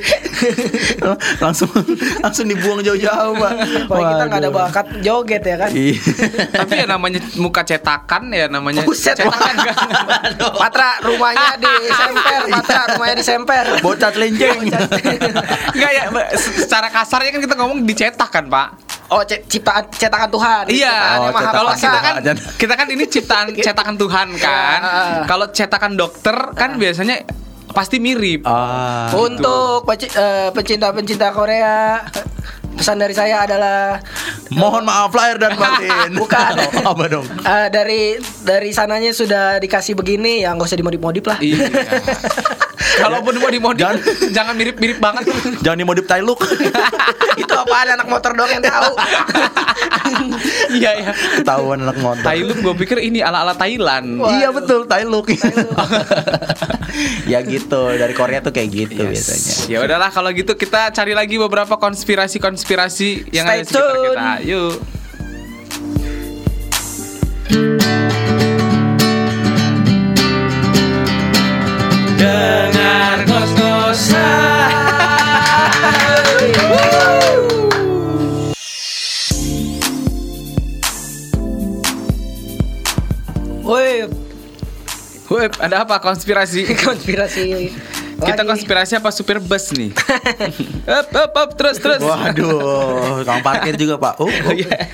langsung 1.43 1.69
langsung 2.21 2.45
dibuang 2.49 2.81
jauh-jauh 2.81 3.33
pak. 3.37 3.53
Kalau 3.85 4.03
kita 4.05 4.23
nggak 4.25 4.41
ada 4.41 4.51
bakat 4.51 4.85
joget 5.01 5.43
ya 5.45 5.55
kan. 5.61 5.69
Iya. 5.71 5.99
Tapi 6.51 6.73
ya 6.83 6.85
namanya 6.89 7.19
muka 7.37 7.61
cetakan 7.65 8.33
ya 8.33 8.45
namanya 8.49 8.81
Buset. 8.85 9.17
cetakan 9.17 9.55
kan. 9.61 9.77
Patra 10.57 11.01
rumahnya 11.05 11.57
di 11.57 11.73
semper, 12.15 12.41
Patra 12.49 12.81
rumahnya 12.89 13.15
di 13.15 13.25
semper. 13.25 13.65
Bocah 13.79 14.09
celincing. 14.09 14.59
Enggak 15.71 15.91
ya, 15.91 16.03
secara 16.35 16.87
kasarnya 16.89 17.29
kan 17.29 17.41
kita 17.41 17.55
ngomong 17.55 17.79
dicetak 17.83 18.29
kan, 18.29 18.45
Pak? 18.47 18.67
Oh, 19.05 19.21
ciptaan 19.21 19.85
cetakan 19.91 20.29
Tuhan. 20.31 20.63
Iya, 20.65 20.97
Oh, 21.21 21.29
maha 21.29 21.51
kalau 21.53 21.71
kita 21.71 21.99
kan 21.99 22.15
kita 22.57 22.73
kan 22.73 22.87
ini 22.89 23.03
ciptaan 23.05 23.47
cetakan 23.65 23.95
Tuhan 23.95 24.27
kan. 24.35 24.79
Iya. 24.81 25.23
Kalau 25.25 25.45
cetakan 25.47 25.93
dokter 25.93 26.33
kan 26.53 26.73
biasanya 26.75 27.21
pasti 27.69 27.99
mirip. 27.99 28.41
ah. 28.45 29.11
Untuk 29.13 29.85
peci- 29.85 30.09
eh, 30.09 30.49
pecinta-pecinta 30.49 31.29
Korea, 31.29 32.01
pesan 32.75 32.99
dari 32.99 33.15
saya 33.15 33.47
adalah 33.47 33.97
Mohon 34.53 34.87
maaf 34.87 35.11
lahir 35.15 35.41
dan 35.41 35.57
batin. 35.57 36.11
Bukan. 36.21 36.53
Oh, 36.85 36.93
apa 36.93 37.03
dong? 37.09 37.25
eh, 37.25 37.67
dari 37.73 38.19
dari 38.45 38.69
sananya 38.71 39.09
sudah 39.09 39.57
dikasih 39.57 39.97
begini 39.97 40.45
ya 40.45 40.53
nggak 40.53 40.67
usah 40.69 40.77
dimodif-modif 40.79 41.25
lah. 41.25 41.39
Iya. 41.41 41.65
Kalau 43.03 43.19
mau 43.21 43.31
mau 43.35 43.51
dimodif 43.51 43.83
Jangan. 43.83 43.99
jangan 44.31 44.53
mirip-mirip 44.55 44.97
banget. 45.03 45.23
Jangan 45.65 45.77
dimodif 45.77 46.05
tai 46.07 46.23
look. 46.23 46.39
Itu 47.41 47.53
apaan 47.53 47.99
anak 47.99 48.07
motor 48.07 48.31
doang 48.31 48.51
yang 48.51 48.63
tahu. 48.63 48.91
Iya 50.71 50.91
ya. 51.03 51.11
Ketahuan 51.43 51.83
anak 51.83 51.97
motor. 51.99 52.23
Thailand 52.23 52.59
gue 52.63 52.75
pikir 52.79 52.97
ini 53.03 53.19
ala-ala 53.19 53.53
Thailand. 53.57 54.23
Iya 54.39 54.49
betul, 54.55 54.87
tai 54.87 55.03
look. 55.03 55.27
ya 57.27 57.39
gitu, 57.43 57.81
dari 57.99 58.13
Korea 58.15 58.39
tuh 58.39 58.55
kayak 58.55 58.69
gitu 58.71 59.01
biasanya. 59.03 59.53
Ya 59.67 59.77
udahlah 59.83 60.09
kalau 60.13 60.31
gitu 60.31 60.55
kita 60.55 60.93
cari 60.95 61.11
lagi 61.11 61.35
beberapa 61.35 61.75
konspirasi-konspirasi 61.75 63.35
yang 63.35 63.45
Stay 63.49 63.59
ada 63.59 63.63
di 63.63 63.67
sekitar 63.67 63.91
tune. 63.91 64.05
kita. 64.07 64.31
Yuk. 64.47 64.75
Dengar 72.25 73.21
Woi, 83.65 84.05
Web, 85.25 85.57
ada 85.57 85.81
apa 85.81 85.97
konspirasi? 85.97 86.69
konspirasi. 86.85 87.73
Kita 88.15 88.41
lagi. 88.41 88.49
konspirasi 88.53 88.93
apa 89.01 89.09
supir 89.09 89.41
bus 89.41 89.73
nih? 89.73 89.89
up, 91.01 91.09
up, 91.13 91.33
up, 91.33 91.49
terus, 91.57 91.81
terus. 91.81 92.01
Waduh, 92.01 93.21
tukang 93.25 93.41
parkir 93.41 93.73
juga 93.73 93.97
Pak. 93.97 94.13
Oh, 94.21 94.29
oh. 94.29 94.53
Iya. 94.53 94.85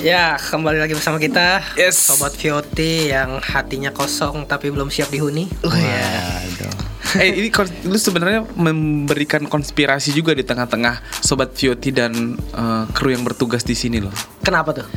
Ya, 0.00 0.40
kembali 0.40 0.80
lagi 0.80 0.96
bersama 0.96 1.20
kita. 1.20 1.60
Yes. 1.76 2.00
Sobat 2.00 2.32
VOT 2.32 3.12
yang 3.12 3.36
hatinya 3.36 3.92
kosong 3.92 4.48
tapi 4.48 4.72
belum 4.72 4.88
siap 4.88 5.12
dihuni. 5.12 5.44
Oh 5.60 5.76
ya. 5.76 6.40
eh 7.20 7.28
ini 7.28 7.52
lu 7.84 8.00
sebenarnya 8.00 8.48
memberikan 8.56 9.44
konspirasi 9.44 10.16
juga 10.16 10.32
di 10.32 10.40
tengah-tengah 10.40 11.20
sobat 11.20 11.52
VOT 11.52 11.92
dan 11.92 12.32
eh, 12.32 12.84
kru 12.96 13.12
yang 13.12 13.28
bertugas 13.28 13.60
di 13.60 13.76
sini 13.76 14.00
loh. 14.00 14.12
Kenapa 14.40 14.72
tuh? 14.72 14.88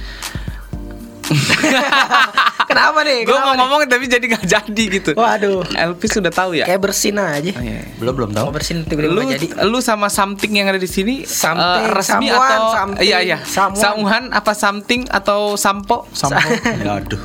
Kenapa 2.74 2.99
nih? 3.01 3.19
Gue 3.21 3.38
mau 3.38 3.53
nih? 3.53 3.59
ngomong 3.59 3.80
tapi 3.86 4.05
jadi 4.05 4.26
nggak 4.26 4.45
jadi 4.45 4.84
gitu. 4.91 5.11
Waduh. 5.13 5.61
Elvis 5.71 6.11
sudah 6.11 6.30
tahu 6.30 6.57
ya. 6.57 6.65
Kayak 6.65 6.82
bersin 6.82 7.15
aja. 7.15 7.51
Oh, 7.51 7.61
iya. 7.61 7.86
Belum 7.95 8.13
belum 8.13 8.30
tahu. 8.32 8.45
Oh, 8.45 8.51
bersin 8.51 8.82
tiba-tiba 8.84 9.13
Lu, 9.13 9.21
jadi. 9.24 9.45
lu 9.63 9.80
sama 9.80 10.07
something 10.07 10.49
yang 10.51 10.65
ada 10.65 10.76
di 10.76 10.86
sini 10.86 11.21
Something, 11.24 11.86
eh, 11.86 11.93
resmi 11.93 12.28
someone, 12.28 12.49
atau 12.49 12.63
something, 12.74 13.03
iya 13.03 13.17
iya 13.19 13.38
someone. 13.39 13.78
samuhan 13.78 14.24
apa 14.32 14.51
something 14.51 15.01
atau 15.07 15.53
sampo 15.53 16.09
Sama. 16.11 16.41
Aduh. 16.97 17.21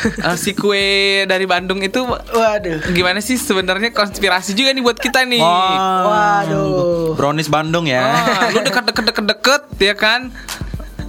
eh, 0.00 0.36
si 0.36 0.52
kue 0.52 0.82
dari 1.24 1.44
Bandung 1.44 1.78
itu 1.78 2.00
Waduh. 2.04 2.90
gimana 2.90 3.20
sih 3.20 3.36
sebenarnya 3.36 3.92
konspirasi 3.92 4.52
juga 4.52 4.72
nih 4.72 4.80
buat 4.80 4.96
kita 4.96 5.22
nih. 5.24 5.38
Wah, 5.38 6.02
Waduh. 6.02 7.14
Brownies 7.14 7.46
Bandung 7.46 7.84
ya. 7.84 8.02
Ah, 8.02 8.48
lu 8.48 8.60
deket-deket 8.60 9.04
deket-deket 9.06 9.62
ya 9.78 9.94
kan? 9.94 10.32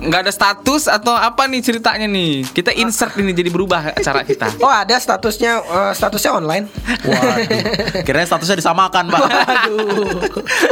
Nggak 0.01 0.21
ada 0.27 0.33
status 0.33 0.89
atau 0.89 1.13
apa 1.13 1.45
nih 1.45 1.61
ceritanya 1.61 2.09
nih? 2.09 2.49
Kita 2.49 2.73
insert 2.73 3.13
ini 3.21 3.31
jadi 3.31 3.53
berubah 3.53 3.93
cara 4.01 4.25
kita. 4.25 4.49
Oh 4.61 4.69
ada 4.69 4.93
statusnya 4.97 5.61
eh, 5.61 5.93
statusnya 5.97 6.31
online. 6.37 6.65
Waduh. 7.05 8.05
Kira 8.05 8.21
statusnya 8.25 8.57
disamakan, 8.61 9.09
Pak. 9.09 9.21
Waduh. 9.21 10.21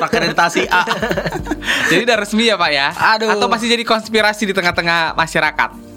Akreditasi 0.05 0.69
A. 0.69 0.85
Jadi 1.89 2.01
udah 2.05 2.17
resmi 2.21 2.49
ya 2.49 2.55
Pak 2.57 2.69
ya? 2.69 2.87
Aduh. 3.17 3.33
Atau 3.33 3.47
masih 3.49 3.69
jadi 3.69 3.81
konspirasi 3.81 4.45
di 4.45 4.53
tengah-tengah 4.53 5.17
masyarakat? 5.17 5.88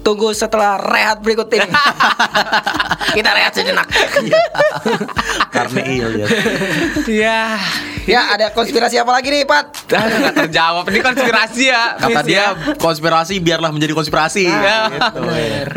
Tunggu 0.00 0.32
setelah 0.32 0.80
rehat 0.80 1.20
berikut 1.20 1.52
ini. 1.52 1.68
Kita 3.16 3.30
rehat 3.36 3.52
sejenak. 3.52 3.84
Karena 5.52 5.80
il 5.84 6.10
ya. 6.14 6.26
Ya, 6.26 6.36
Iya. 7.10 7.40
ya 8.08 8.20
ada 8.32 8.46
konspirasi 8.50 8.96
apa 8.96 9.12
lagi 9.12 9.28
nih 9.28 9.44
Pat? 9.44 9.84
nggak 9.90 10.34
terjawab. 10.46 10.84
Ini 10.88 11.00
konspirasi 11.04 11.64
ya. 11.68 11.82
Kata 12.00 12.20
Fis, 12.22 12.32
ya. 12.32 12.54
dia 12.56 12.74
konspirasi 12.78 13.34
biarlah 13.44 13.68
menjadi 13.68 13.92
konspirasi. 13.92 14.48
Ya. 14.48 14.88
Gitu. 14.88 15.20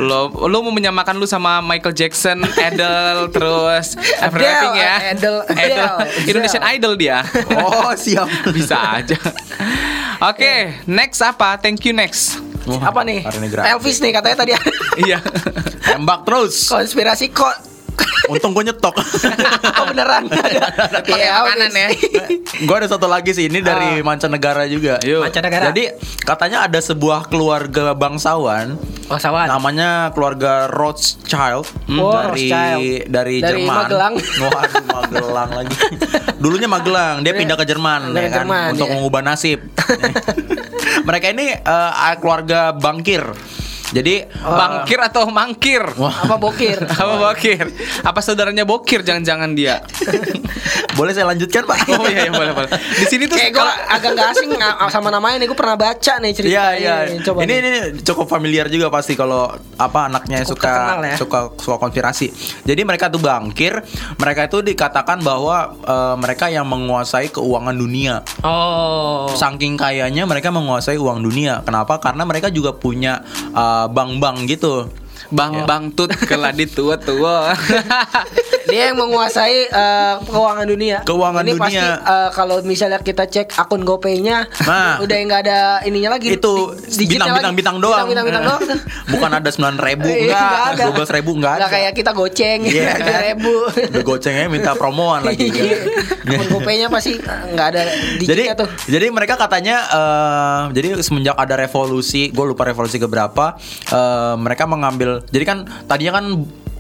Lo 0.08 0.32
lo 0.48 0.58
mau 0.64 0.72
menyamakan 0.72 1.20
lu 1.20 1.28
sama 1.28 1.60
Michael 1.60 1.92
Jackson, 1.92 2.48
Adele, 2.48 3.28
terus 3.34 3.98
Lavigne 4.22 4.80
ya? 4.80 4.96
Adele, 5.12 5.40
Adele, 5.52 5.92
Indonesian 6.30 6.64
Idol 6.72 6.94
dia. 6.96 7.28
Oh, 7.60 7.92
siap. 7.98 8.30
Bisa 8.56 9.04
aja. 9.04 9.18
Oke, 10.24 10.80
next 10.88 11.20
apa? 11.20 11.60
Thank 11.60 11.84
you 11.84 11.92
next. 11.92 12.53
Wah, 12.64 12.82
apa 12.82 13.02
nih? 13.02 13.28
Elvis 13.66 14.00
nih 14.00 14.12
katanya 14.12 14.38
tadi 14.38 14.52
Iya. 15.00 15.20
Tembak 15.90 16.24
terus. 16.24 16.68
konspirasi 16.68 17.30
kok 17.30 17.72
Untung 18.24 18.56
gue 18.56 18.64
nyetok. 18.64 18.96
oh 19.80 19.86
beneran. 19.86 20.26
Iya, 21.06 21.44
makanan 21.44 21.72
ya. 21.76 21.88
gue 22.56 22.76
ada 22.76 22.88
satu 22.88 23.06
lagi 23.06 23.36
sih 23.36 23.46
ini 23.46 23.60
dari 23.60 24.00
mancanegara 24.00 24.64
juga. 24.66 24.96
Yuk. 25.04 25.28
Mancanegara. 25.28 25.70
Jadi 25.70 25.92
katanya 26.18 26.64
ada 26.64 26.80
sebuah 26.80 27.28
keluarga 27.28 27.92
bangsawan 27.92 28.80
Bangsawan. 29.06 29.46
namanya 29.46 30.10
keluarga 30.10 30.72
Rothschild 30.72 31.68
Oh, 31.94 32.16
dari 32.16 32.48
Rothschild. 32.48 32.82
dari 33.12 33.36
Dari 33.38 33.62
Jerman. 33.62 33.76
Magelang. 33.78 34.14
Waduh, 34.16 34.84
Magelang 34.88 35.50
lagi. 35.54 35.76
Dulunya 36.40 36.70
Magelang, 36.72 37.16
dia 37.22 37.34
pindah 37.36 37.60
ke 37.60 37.66
Jerman 37.68 38.10
ya 38.10 38.32
kan 38.32 38.48
Jerman, 38.48 38.70
untuk 38.74 38.88
iya. 38.88 38.94
mengubah 38.96 39.22
nasib. 39.22 39.60
Mereka 41.04 41.36
ini 41.36 41.52
eh, 41.52 42.16
keluarga 42.20 42.72
bangkir. 42.72 43.24
Jadi 43.94 44.26
Bangkir 44.42 45.00
atau 45.00 45.30
mangkir? 45.30 45.86
Apa 45.94 46.36
bokir? 46.36 46.82
Apa 47.02 47.14
bokir? 47.22 47.66
Apa 48.02 48.20
saudaranya 48.20 48.66
bokir? 48.66 49.02
Jangan-jangan 49.02 49.54
dia. 49.54 49.86
boleh 50.98 51.14
saya 51.14 51.26
lanjutkan, 51.26 51.64
Pak? 51.64 51.78
Oh 51.94 52.06
iya, 52.06 52.26
iya 52.26 52.32
boleh 52.32 52.54
boleh. 52.54 52.70
Di 52.74 53.06
sini 53.06 53.26
tuh 53.26 53.38
Kayak 53.38 53.54
gue 53.54 53.60
kalau 53.60 53.74
agak 53.88 54.12
gak 54.14 54.28
asing 54.34 54.50
sama 54.94 55.10
namanya 55.10 55.42
nih 55.42 55.48
gue 55.48 55.58
pernah 55.58 55.78
baca 55.78 56.14
nih 56.18 56.32
cerita 56.34 56.54
Iya 56.54 56.66
iya. 56.76 56.96
Coba 57.22 57.46
Ini 57.46 57.50
nih. 57.50 57.58
ini 57.62 57.70
cukup 58.02 58.28
familiar 58.28 58.66
juga 58.68 58.90
pasti 58.90 59.14
kalau 59.14 59.50
apa 59.78 60.10
anaknya 60.10 60.42
Cukup 60.42 60.58
suka 60.58 60.70
terkenal 60.70 61.02
ya. 61.04 61.16
suka 61.18 61.40
suka 61.58 61.78
konspirasi. 61.78 62.28
Jadi 62.64 62.82
mereka 62.82 63.10
tuh 63.10 63.22
bangkir, 63.22 63.78
mereka 64.18 64.46
itu 64.46 64.62
dikatakan 64.62 65.22
bahwa 65.22 65.78
eh, 65.78 66.16
mereka 66.18 66.50
yang 66.50 66.66
menguasai 66.66 67.30
keuangan 67.30 67.74
dunia. 67.74 68.26
Oh. 68.42 69.30
Saking 69.34 69.78
kayanya 69.78 70.26
mereka 70.26 70.50
menguasai 70.50 70.98
uang 70.98 71.22
dunia. 71.22 71.62
Kenapa? 71.62 71.98
Karena 71.98 72.26
mereka 72.26 72.50
juga 72.50 72.74
punya 72.74 73.22
eh, 73.54 73.83
bank-bank 73.90 74.38
gitu. 74.48 74.90
Bang 75.34 75.66
Bang 75.66 75.90
Tut 75.90 76.14
keladi 76.30 76.70
tua 76.70 77.00
tua. 77.00 77.54
Dia 78.74 78.90
yang 78.90 78.98
menguasai 78.98 79.58
eh, 79.66 80.14
keuangan 80.26 80.66
dunia. 80.66 80.98
Keuangan 81.04 81.44
Ini 81.44 81.54
pasti 81.56 81.78
dunia. 81.78 81.94
eh, 81.96 82.30
kalau 82.34 82.58
misalnya 82.62 83.00
kita 83.00 83.24
cek 83.26 83.54
akun 83.56 83.82
GoPay-nya 83.82 84.50
Nah. 84.64 84.98
udah 85.04 85.16
nggak 85.20 85.42
ada 85.44 85.60
ininya 85.84 86.10
lagi. 86.12 86.34
Itu 86.34 86.74
bintang-bintang 86.98 87.78
doang. 87.78 88.10
Bintang-bintang 88.10 88.44
doang. 88.44 88.62
Bukan 89.14 89.30
ada 89.32 89.46
9 89.46 89.78
ribu 89.78 90.10
Iya, 90.10 90.26
enggak, 90.26 90.42
nggak 90.42 90.66
ada. 90.66 90.84
12 91.06 91.16
ribu 91.16 91.32
enggak 91.34 91.54
Nggak 91.54 91.62
ada. 91.62 91.76
kayak 91.78 91.92
kita 91.94 92.12
goceng 92.12 92.60
Iya 92.64 92.84
kan? 92.98 93.22
ribu. 93.24 93.54
Udah 93.70 94.04
gocengnya 94.04 94.46
minta 94.48 94.72
promoan 94.74 95.22
lagi. 95.22 95.48
kan. 95.48 96.34
Akun 96.34 96.48
GoPay-nya 96.52 96.88
pasti 96.90 97.14
eh, 97.14 97.42
nggak 97.46 97.68
ada 97.68 97.82
jadi 98.16 98.44
tuh. 98.56 98.70
jadi 98.88 99.06
mereka 99.10 99.36
katanya 99.36 99.76
eh, 99.86 100.62
jadi 100.72 100.88
semenjak 100.98 101.36
ada 101.36 101.54
revolusi 101.56 102.30
gue 102.30 102.46
lupa 102.46 102.64
revolusi 102.64 102.98
keberapa 102.98 103.60
eh, 103.86 104.34
mereka 104.36 104.64
mengambil 104.64 105.22
jadi 105.28 105.44
kan 105.44 105.58
tadinya 105.86 106.18
kan 106.18 106.26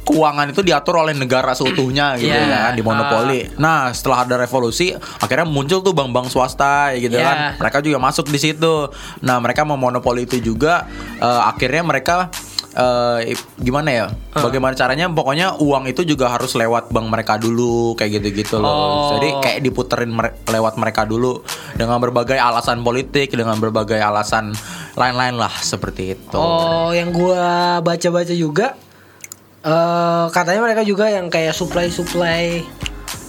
keuangan 0.04 0.52
itu 0.52 0.62
diatur 0.62 1.00
oleh 1.00 1.12
negara 1.12 1.52
seutuhnya 1.52 2.16
gitu 2.16 2.30
Iya. 2.30 2.70
kan 2.70 2.74
di 2.76 2.84
monopoli. 2.84 3.40
Nah 3.56 3.90
setelah 3.90 4.24
ada 4.24 4.36
revolusi 4.36 4.92
akhirnya 4.94 5.48
muncul 5.48 5.80
tuh 5.80 5.92
bank-bank 5.92 6.28
swasta 6.28 6.92
ya 6.92 7.00
gitu 7.00 7.16
Iya. 7.16 7.26
kan. 7.26 7.38
Mereka 7.58 7.78
juga 7.80 7.98
masuk 7.98 8.28
di 8.28 8.38
situ. 8.38 8.92
Nah 9.20 9.40
mereka 9.40 9.64
memonopoli 9.64 10.24
itu 10.24 10.38
juga 10.40 10.86
eh, 11.18 11.42
akhirnya 11.44 11.82
mereka 11.82 12.28
eh, 12.74 13.38
gimana 13.56 13.90
ya? 13.90 14.06
Bagaimana 14.34 14.74
caranya? 14.74 15.06
Pokoknya 15.06 15.62
uang 15.62 15.86
itu 15.86 16.02
juga 16.04 16.26
harus 16.28 16.58
lewat 16.58 16.90
bank 16.90 17.06
mereka 17.06 17.38
dulu 17.38 17.94
kayak 17.94 18.18
gitu-gitu 18.20 18.58
loh. 18.58 18.68
Oh. 18.68 19.10
Jadi 19.14 19.30
kayak 19.40 19.60
diputerin 19.62 20.10
mere- 20.10 20.34
lewat 20.44 20.76
mereka 20.76 21.06
dulu 21.06 21.46
dengan 21.74 22.02
berbagai 22.02 22.34
alasan 22.34 22.82
politik, 22.82 23.30
dengan 23.30 23.62
berbagai 23.62 24.02
alasan 24.02 24.58
lain-lain 24.98 25.38
lah 25.38 25.54
seperti 25.54 26.18
itu. 26.18 26.34
Oh, 26.34 26.90
yang 26.90 27.14
gua 27.14 27.78
baca-baca 27.80 28.34
juga 28.34 28.74
eh 29.64 30.26
katanya 30.30 30.62
mereka 30.62 30.84
juga 30.84 31.08
yang 31.08 31.28
kayak 31.28 31.52
supply-supply 31.52 32.68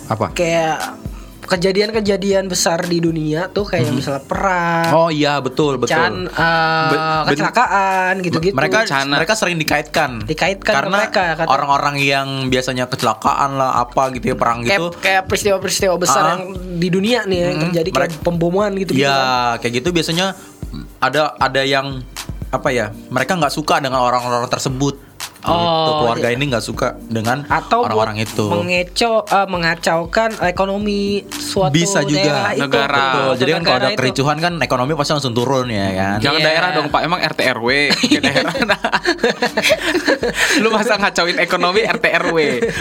Apa? 0.06 0.34
kayak 0.34 0.98
kejadian-kejadian 1.44 2.48
besar 2.48 2.80
di 2.82 2.98
dunia 2.98 3.46
tuh 3.46 3.62
kayak 3.62 3.92
misalnya 3.92 4.24
perang, 4.24 4.88
Oh 4.90 5.12
iya 5.12 5.36
betul 5.38 5.76
betul. 5.76 5.92
can, 5.92 6.24
eh, 6.24 6.88
Be- 6.88 7.24
kecelakaan 7.30 8.14
gitu-gitu. 8.18 8.56
mereka 8.56 8.82
Bencana. 8.82 9.14
mereka 9.14 9.34
sering 9.36 9.60
dikaitkan. 9.60 10.24
Dikaitkan 10.24 10.72
karena 10.74 10.96
mereka, 11.04 11.36
kata- 11.36 11.44
orang-orang 11.46 12.00
yang 12.00 12.28
biasanya 12.48 12.88
kecelakaan 12.88 13.54
lah 13.54 13.76
apa 13.78 14.08
gitu 14.10 14.32
ya 14.32 14.36
perang 14.36 14.64
kayak 14.64 14.72
gitu. 14.72 14.86
kayak 14.98 15.22
peristiwa-peristiwa 15.28 15.94
besar 16.00 16.22
Ah. 16.24 16.28
yang 16.32 16.42
di 16.74 16.88
dunia 16.88 17.20
nih 17.22 17.36
yang 17.38 17.52
Mm-mm. 17.52 17.64
terjadi 17.70 17.88
kayak 17.92 18.00
Mereka- 18.08 18.24
pemboman 18.24 18.70
kan. 18.74 18.94
Ya 18.96 19.18
kayak 19.60 19.72
gitu 19.78 19.88
biasanya 19.92 20.26
ada 20.98 21.36
ada 21.36 21.60
yang 21.60 22.00
apa 22.48 22.68
ya 22.70 22.88
mereka 23.06 23.36
nggak 23.36 23.52
suka 23.52 23.78
dengan 23.78 24.00
orang-orang 24.00 24.48
tersebut. 24.48 24.96
Gitu. 25.44 25.52
Oh, 25.52 26.00
keluarga 26.00 26.28
iya. 26.28 26.36
ini 26.36 26.44
nggak 26.48 26.64
suka 26.64 26.88
dengan 26.98 27.44
Atau 27.44 27.84
orang-orang 27.84 28.16
itu. 28.18 28.48
mengeco 28.48 29.28
eh, 29.28 29.44
mengacaukan 29.44 30.40
ekonomi 30.42 31.00
suatu 31.28 31.68
Bisa 31.70 32.00
juga. 32.00 32.16
daerah 32.24 32.48
itu. 32.50 32.62
Negara. 32.64 32.96
Betul. 32.96 33.32
Jadi 33.36 33.50
kan 33.52 33.62
kalau 33.62 33.76
ada 33.76 33.88
itu. 33.88 33.98
kericuhan 34.00 34.36
kan 34.40 34.52
ekonomi 34.58 34.92
pasti 34.94 35.12
langsung 35.12 35.36
turun 35.36 35.68
ya 35.68 35.88
kan. 35.92 36.16
Jangan 36.18 36.40
Iya. 36.40 36.46
daerah 36.48 36.68
dong 36.72 36.88
Pak, 36.88 37.00
emang 37.02 37.20
RT 37.22 37.40
RW 37.52 37.68
daerah. 38.18 38.54
Lu 40.60 40.68
masa 40.70 40.96
ngacauin 40.96 41.36
ekonomi 41.36 41.80
RT 41.82 42.04
RW? 42.22 42.38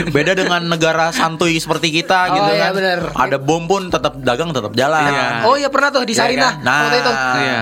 Beda 0.09 0.31
dengan 0.31 0.61
negara 0.63 1.11
santuy 1.11 1.59
seperti 1.59 1.91
kita 1.93 2.31
Oh, 2.31 2.35
gitu 2.37 2.51
iya, 2.53 2.63
kan. 2.63 2.71
bener. 2.73 2.99
Ada 3.11 3.37
bom 3.37 3.63
pun 3.65 3.91
tetap 3.91 4.15
dagang 4.17 4.55
tetap 4.55 4.71
jalan. 4.71 5.03
Iya. 5.05 5.27
Oh 5.43 5.55
iya 5.55 5.67
pernah 5.67 5.91
tuh 5.91 6.03
di 6.03 6.13
Iya 6.13 6.23
Sarinah 6.23 6.53
kan? 6.53 6.63
Nah. 6.63 6.79
waktu 6.81 6.97
itu. 6.97 7.11
Iya. 7.11 7.59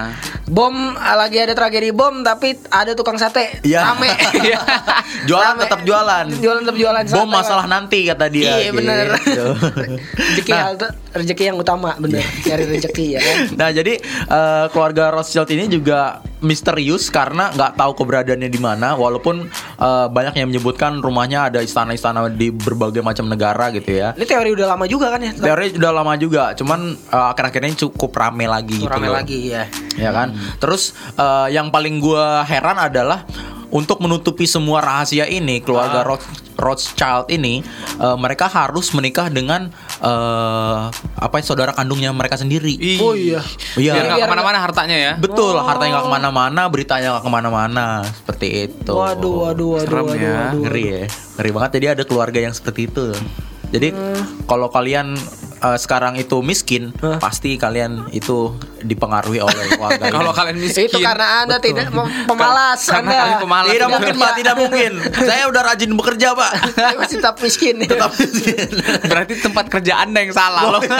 Bom 0.51 0.75
lagi 0.93 1.39
ada 1.39 1.55
tragedi 1.55 1.89
bom 1.89 2.21
tapi 2.21 2.59
ada 2.67 2.91
tukang 2.91 3.15
sate 3.15 3.63
Iya. 3.63 3.87
rame. 3.87 4.11
Jualan 5.27 5.47
Rame. 5.49 5.61
tetap 5.63 5.79
jualan. 5.81 6.25
Jualan 6.27 6.61
tetap 6.61 6.75
jualan. 6.75 7.03
Bom 7.07 7.25
masalah 7.25 7.63
Bang. 7.63 7.87
nanti 7.87 8.03
kata 8.03 8.27
dia. 8.27 8.59
Iya 8.59 8.71
bener. 8.71 9.15
gitu. 9.15 9.47
rezeki 10.11 10.51
hal 10.51 10.75
tuh- 10.75 10.91
rezeki 11.11 11.51
yang 11.51 11.57
utama 11.59 11.95
bener. 11.99 12.23
Cari 12.41 12.63
rezeki 12.67 13.05
ya 13.15 13.19
kan. 13.19 13.35
Nah 13.55 13.69
jadi 13.69 13.93
eh, 14.27 14.65
keluarga 14.71 15.11
Rothschild 15.11 15.49
ini 15.51 15.67
juga 15.67 16.19
misterius 16.41 17.13
karena 17.13 17.53
nggak 17.53 17.77
tahu 17.77 17.91
keberadaannya 18.01 18.49
di 18.49 18.59
mana. 18.59 18.95
Walaupun 18.95 19.47
eh, 19.77 20.07
banyak 20.09 20.33
yang 20.39 20.47
menyebutkan 20.49 20.99
rumahnya 20.99 21.51
ada 21.51 21.59
istana-istana 21.61 22.31
di 22.31 22.49
berbagai 22.49 23.03
macam 23.03 23.27
negara 23.27 23.69
gitu 23.75 23.91
ya. 23.95 24.15
Ini 24.15 24.25
teori 24.25 24.49
udah 24.55 24.67
lama 24.75 24.85
juga 24.89 25.11
kan 25.13 25.19
ya? 25.21 25.31
Teori 25.35 25.75
udah 25.77 25.91
lama 25.91 26.13
juga, 26.17 26.43
cuman 26.55 26.95
eh, 26.95 27.25
akhir-akhir 27.35 27.61
ini 27.67 27.75
cukup 27.77 28.11
rame 28.15 28.45
lagi. 28.47 28.79
gitu 28.81 28.89
Rame 28.89 29.07
loh. 29.11 29.15
lagi 29.19 29.51
ya. 29.51 29.67
ya 29.99 30.11
kan. 30.15 30.33
Terus 30.57 30.95
eh, 31.19 31.47
yang 31.53 31.69
paling 31.69 31.99
gua 31.99 32.41
heran 32.47 32.79
adalah 32.79 33.23
untuk 33.71 34.03
menutupi 34.03 34.43
semua 34.43 34.83
rahasia 34.83 35.23
ini 35.31 35.63
keluarga 35.63 36.03
Roth- 36.03 36.27
Rothschild 36.59 37.31
ini 37.31 37.63
eh, 37.97 38.17
mereka 38.19 38.51
harus 38.51 38.91
menikah 38.91 39.31
dengan 39.31 39.71
eh, 40.01 40.79
apa 41.21 41.35
saudara 41.45 41.71
kandungnya 41.71 42.09
mereka 42.11 42.35
sendiri. 42.35 42.75
Oh 43.01 43.13
iya. 43.13 43.41
Iya. 43.77 43.93
Biar 43.93 44.03
nggak 44.09 44.19
ke 44.25 44.31
mana-mana 44.33 44.57
hartanya 44.59 44.97
ya. 44.97 45.13
Betul, 45.15 45.61
hartanya 45.61 46.01
nggak 46.01 46.07
ke 46.09 46.13
mana-mana, 46.17 46.61
beritanya 46.67 47.07
nggak 47.17 47.25
ke 47.25 47.31
mana-mana, 47.31 47.85
seperti 48.05 48.47
itu. 48.69 48.93
Waduh, 48.93 49.33
waduh, 49.47 49.67
waduh, 49.77 49.85
Serem 49.85 50.05
waduh, 50.09 50.17
ya. 50.17 50.33
waduh. 50.33 50.61
ngeri 50.65 50.83
ya, 50.83 51.03
ngeri 51.37 51.49
banget. 51.53 51.71
Jadi 51.77 51.85
ada 51.87 52.03
keluarga 52.03 52.39
yang 52.41 52.53
seperti 52.53 52.81
itu. 52.89 53.05
Jadi 53.71 53.87
kalau 54.49 54.67
kalian 54.67 55.15
eh, 55.61 55.77
sekarang 55.77 56.17
itu 56.17 56.41
miskin, 56.41 56.91
pasti 57.17 57.55
kalian 57.55 58.09
itu 58.11 58.57
dipengaruhi 58.81 59.39
oleh 59.39 59.69
keluarga. 59.77 60.09
Kalau 60.09 60.31
kalian 60.33 60.57
miskin. 60.57 60.89
Itu 60.89 60.99
karena 60.99 61.45
Anda 61.45 61.57
tidak 61.57 61.93
mem- 61.93 62.25
pemalas 62.25 62.81
Karena 62.83 63.37
Anda. 63.37 63.39
pemalas. 63.39 63.69
tidak 63.71 63.89
mungkin 63.89 64.13
pak, 64.17 64.31
tidak 64.35 64.55
mungkin. 64.57 64.91
Saya 65.13 65.43
udah 65.47 65.61
rajin 65.63 65.91
bekerja 65.93 66.27
pak. 66.33 66.51
Masih 66.97 67.17
tetap 67.21 67.35
miskin. 67.37 67.75
Tetap 67.85 68.11
miskin. 68.17 68.67
Berarti 69.05 69.33
tempat 69.39 69.65
kerja 69.69 69.93
Anda 70.01 70.19
yang 70.25 70.33
salah 70.33 70.63
loh. 70.67 70.81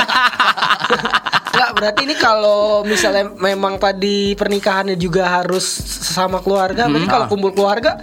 Enggak, 1.52 1.72
berarti 1.76 2.02
ini 2.08 2.16
kalau 2.16 2.82
misalnya 2.82 3.28
memang 3.36 3.76
tadi 3.76 4.34
pernikahannya 4.34 4.96
juga 4.96 5.28
harus 5.28 5.68
sama 6.02 6.40
keluarga, 6.40 6.88
berarti 6.88 7.08
kalau 7.08 7.28
kumpul 7.28 7.52
keluarga 7.52 8.00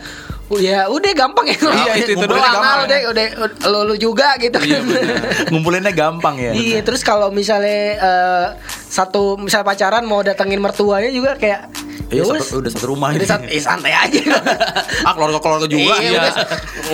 ya 0.57 0.88
udah 0.88 1.12
gampang 1.12 1.44
ya. 1.46 1.57
Iya, 1.61 1.92
itu- 2.01 2.16
itu 2.16 2.24
doang. 2.24 2.40
gampang, 2.40 2.78
udah 2.84 2.99
udah 3.12 3.24
lu, 3.68 3.78
lu 3.84 3.94
juga 3.96 4.32
gitu 4.36 4.57
Iya, 4.57 4.80
kan. 4.80 5.53
Ngumpulinnya 5.53 5.92
gampang 5.92 6.40
ya. 6.40 6.53
Iya, 6.53 6.80
terus 6.80 7.05
kalau 7.05 7.28
misalnya 7.28 7.68
eh, 7.94 8.46
satu 8.89 9.36
misal 9.36 9.62
pacaran 9.62 10.03
mau 10.03 10.20
datengin 10.20 10.59
mertuanya 10.59 11.09
juga 11.09 11.36
kayak 11.36 11.68
Iya, 12.09 12.24
ya 12.24 12.41
satu- 12.41 12.57
udah 12.59 12.70
satu 12.72 12.86
rumah 12.89 13.12
Udah 13.12 13.20
ini. 13.20 13.28
sat- 13.28 13.45
eh, 13.47 13.61
santai 13.61 13.93
aja. 13.93 14.20
ah 15.07 15.12
keluarga 15.12 15.39
keluarga 15.39 15.68
juga. 15.68 16.01
Iya, 16.01 16.16
udah, 16.16 16.32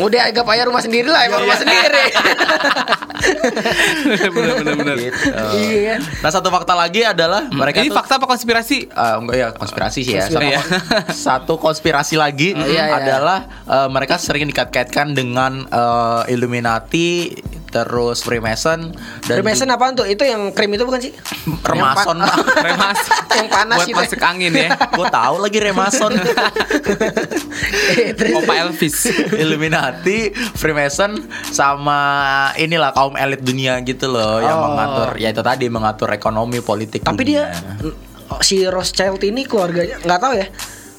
udah 0.02 0.20
agak 0.26 0.42
payah 0.42 0.64
rumah 0.66 0.82
sendiri 0.82 1.06
lah, 1.06 1.22
emang 1.22 1.38
rumah 1.40 1.54
sendiri. 1.54 2.04
bener 4.28 4.54
bener 4.58 4.74
bener. 4.74 4.96
Gitu. 5.00 5.18
Iya. 5.54 5.94
Nah 6.18 6.30
satu 6.30 6.50
fakta 6.50 6.74
lagi 6.74 7.04
adalah 7.04 7.46
mereka 7.48 7.78
Ini 7.78 7.88
tuh- 7.88 7.96
fakta 7.96 8.18
apa 8.18 8.26
konspirasi? 8.26 8.78
Eh, 8.84 9.14
enggak 9.16 9.36
ya 9.36 9.48
konspirasi 9.52 10.00
sih 10.02 10.14
ya. 10.14 10.26
Konspirasi. 10.26 10.50
Satu, 10.50 11.14
satu 11.30 11.54
konspirasi 11.58 12.14
lagi 12.16 12.50
Iya, 12.52 12.66
iya. 12.66 12.84
adalah 12.92 13.38
eh, 13.64 13.88
mereka 13.88 14.18
sering 14.18 14.46
dikait-kaitkan 14.46 15.14
dengan 15.14 15.62
eh, 15.64 16.22
Illuminati, 16.28 17.30
terus 17.74 18.22
Freemason 18.22 18.94
dan 19.20 19.34
Freemason 19.34 19.66
apaan 19.68 19.92
tuh? 19.92 20.06
Itu 20.06 20.22
yang 20.22 20.54
krim 20.54 20.70
itu 20.70 20.86
bukan 20.86 21.00
sih? 21.00 21.10
Remason, 21.60 22.14
Yang 22.16 22.30
Pak. 22.30 22.46
pan- 22.46 22.64
Remas. 22.70 22.98
yang 23.32 23.48
panas 23.48 23.78
Buat 23.80 23.90
itu. 23.90 23.98
masuk 23.98 24.20
angin 24.22 24.52
ya. 24.54 24.68
Gue 24.94 25.06
tahu 25.10 25.34
lagi 25.40 25.58
Remason. 25.60 26.12
Eh, 27.94 28.34
Opa 28.34 28.54
Elvis. 28.56 29.06
Illuminati, 29.32 30.30
Freemason 30.54 31.16
sama 31.46 32.00
inilah 32.56 32.90
kaum 32.90 33.14
elit 33.14 33.40
dunia 33.40 33.78
gitu 33.80 34.06
loh 34.06 34.38
yang 34.38 34.54
Oh. 34.54 34.70
mengatur 34.70 35.08
ya 35.16 35.28
itu 35.28 35.40
tadi 35.40 35.66
mengatur 35.66 36.08
ekonomi 36.10 36.60
politik 36.60 37.02
Tapi 37.02 37.18
dunia. 37.18 37.50
dia 37.50 37.64
si 38.40 38.62
Rothschild 38.62 39.18
ini 39.20 39.42
keluarganya 39.42 39.98
nggak 39.98 40.20
tahu 40.20 40.34
ya. 40.36 40.46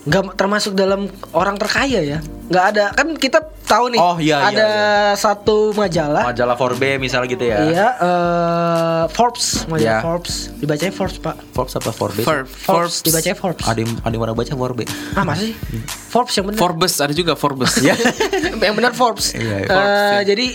Nggak 0.06 0.38
termasuk 0.38 0.74
dalam 0.74 1.06
orang 1.32 1.58
terkaya 1.58 1.98
ya. 2.00 2.20
nggak 2.46 2.66
ada 2.72 2.94
kan 2.94 3.18
kita 3.18 3.42
tahu 3.66 3.90
nih. 3.90 3.98
Oh, 3.98 4.22
iya, 4.22 4.38
iya, 4.38 4.50
Ada 4.54 4.68
satu 5.18 5.74
majalah. 5.74 6.30
majalah 6.30 6.54
Forbes 6.54 7.02
misalnya 7.02 7.26
gitu 7.26 7.42
ya. 7.42 7.58
Iya, 7.66 7.88
eh, 7.98 9.04
Forbes, 9.10 9.66
majalah 9.66 9.82
Iya. 9.82 10.06
Forbes. 10.06 10.36
Dibacanya 10.56 10.94
Forbes, 10.94 11.18
Pak. 11.18 11.36
Forbes 11.52 11.74
apa 11.74 11.90
Forbes? 11.90 12.22
For- 12.22 12.46
Forbes, 12.46 12.62
Forbes. 12.62 12.96
dibacanya 13.02 13.34
Forbes. 13.36 13.66
Ada 13.66 13.80
yang 13.82 13.92
ada 13.98 14.14
yang 14.14 14.22
pernah 14.22 14.38
baca 14.38 14.54
Forbes. 14.54 14.90
Ah, 15.12 15.26
masa 15.26 15.42
sih? 15.42 15.58
Forbes 16.06 16.34
yang 16.34 16.46
benar. 16.46 16.60
Forbes 16.62 16.94
ada 17.02 17.14
juga 17.18 17.34
Forbes. 17.34 17.74
Ya. 17.82 17.98
yang 18.62 18.78
benar 18.78 18.94
Forbes. 18.94 19.34
Iya, 19.34 19.56
Eh, 19.58 19.68
Forbes, 19.68 19.98
ya. 20.14 20.22
Jadi 20.24 20.48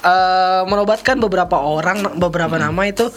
eh, 0.00 0.62
menobatkan 0.64 1.16
bebeberapa 1.16 1.56
orang, 1.56 2.16
beberapa 2.16 2.56
nama 2.56 2.82
itu 2.84 3.08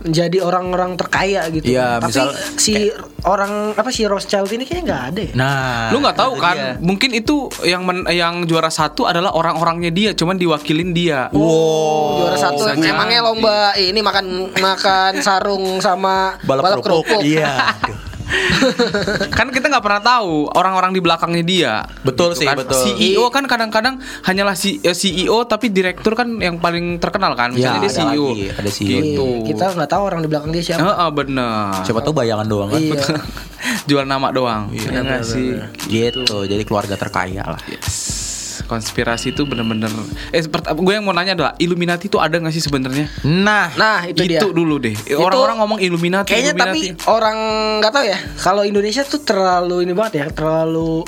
menjadi 0.00 0.40
orang-orang 0.40 0.96
terkaya 0.96 1.44
gitu. 1.50 1.68
Iya, 1.70 2.00
Tapi 2.00 2.08
misal- 2.08 2.32
si 2.56 2.88
orang 3.22 3.76
apa 3.76 3.92
si 3.92 4.08
Rothschild 4.08 4.48
ini 4.48 4.64
kayaknya 4.64 4.84
nggak 4.86 5.04
ada 5.06 5.20
ya. 5.20 5.32
Nah, 5.36 5.92
Lu 5.92 6.00
nggak 6.00 6.16
tahu 6.16 6.32
itu 6.32 6.40
kan? 6.40 6.56
dia. 6.56 6.70
Mungkin 6.80 7.10
itu 7.12 7.36
yang 7.62 7.84
men- 7.84 8.08
yang 8.08 8.48
juara 8.48 8.72
satu 8.72 9.04
adalah 9.04 9.36
orang-orangnya 9.36 9.92
dia, 9.92 10.10
cuman 10.16 10.40
diwakilin 10.40 10.96
dia. 10.96 11.28
Wow. 11.30 12.24
Juara 12.24 12.36
satu 12.40 12.64
jadi. 12.66 12.96
emangnya 12.96 13.20
lomba 13.20 13.76
ini 13.76 14.00
makan 14.00 14.26
makan 14.56 15.12
sarung 15.20 15.84
sama 15.84 16.40
balap, 16.40 16.80
kerupuk. 16.80 17.20
Iya. 17.20 17.76
Kan 19.30 19.50
kita 19.50 19.66
nggak 19.66 19.84
pernah 19.84 20.02
tahu 20.02 20.50
orang-orang 20.52 20.94
di 20.94 21.00
belakangnya 21.02 21.44
dia. 21.44 21.72
Betul 22.02 22.34
sih, 22.34 22.46
kan. 22.46 22.58
betul. 22.58 22.78
CEO 22.78 23.26
kan 23.30 23.44
kadang-kadang 23.46 23.98
hanyalah 24.22 24.54
si 24.54 24.78
eh, 24.80 24.94
CEO 24.94 25.44
tapi 25.44 25.70
direktur 25.70 26.14
kan 26.14 26.28
yang 26.38 26.58
paling 26.58 26.98
terkenal 26.98 27.34
kan. 27.34 27.50
Misalnya 27.50 27.80
Ya, 27.80 27.82
dia 27.82 27.90
ada 27.90 27.98
CEO. 28.12 28.26
lagi, 28.30 28.42
ada 28.50 28.70
CEO. 28.70 28.98
Gitu. 29.00 29.26
Kita 29.46 29.64
nggak 29.74 29.90
tahu 29.90 30.02
orang 30.02 30.20
di 30.20 30.28
belakang 30.28 30.50
dia 30.50 30.62
siapa. 30.62 30.82
Heeh, 30.82 31.08
bener. 31.10 31.82
Siapa 31.82 32.00
tahu 32.02 32.14
bayangan 32.14 32.46
doang 32.46 32.68
kan. 32.70 32.80
Iya. 32.80 33.04
Jual 33.88 34.04
nama 34.04 34.28
doang. 34.30 34.72
Iya 34.72 35.00
nggak 35.00 35.22
sih? 35.22 35.56
Gitu. 35.86 36.36
Jadi 36.46 36.62
keluarga 36.64 36.94
terkaya 36.96 37.44
lah. 37.44 37.60
Yes. 37.68 38.19
Konspirasi 38.62 39.30
itu 39.30 39.42
bener-bener 39.42 39.88
eh 40.30 40.42
gue 40.44 40.92
yang 40.92 41.02
mau 41.02 41.12
nanya 41.12 41.32
adalah 41.32 41.52
Illuminati 41.56 42.06
itu 42.06 42.16
ada 42.16 42.34
nggak 42.34 42.50
sih 42.50 42.60
sebenarnya? 42.60 43.06
Nah, 43.22 43.72
Nah, 43.72 44.04
itu, 44.04 44.22
dia. 44.22 44.40
dulu 44.40 44.76
deh. 44.76 44.94
Orang-orang 45.12 45.56
ngomong 45.58 45.78
Illuminati. 45.78 46.28
Kayaknya 46.28 46.54
tapi 46.54 46.80
Illuminati. 46.88 47.06
orang 47.06 47.36
nggak 47.78 47.92
tahu 47.92 48.04
ya. 48.04 48.18
Kalau 48.36 48.62
Indonesia 48.62 49.02
tuh 49.02 49.20
terlalu 49.20 49.76
ini 49.82 49.92
banget 49.92 50.14
ya, 50.16 50.26
terlalu 50.28 51.04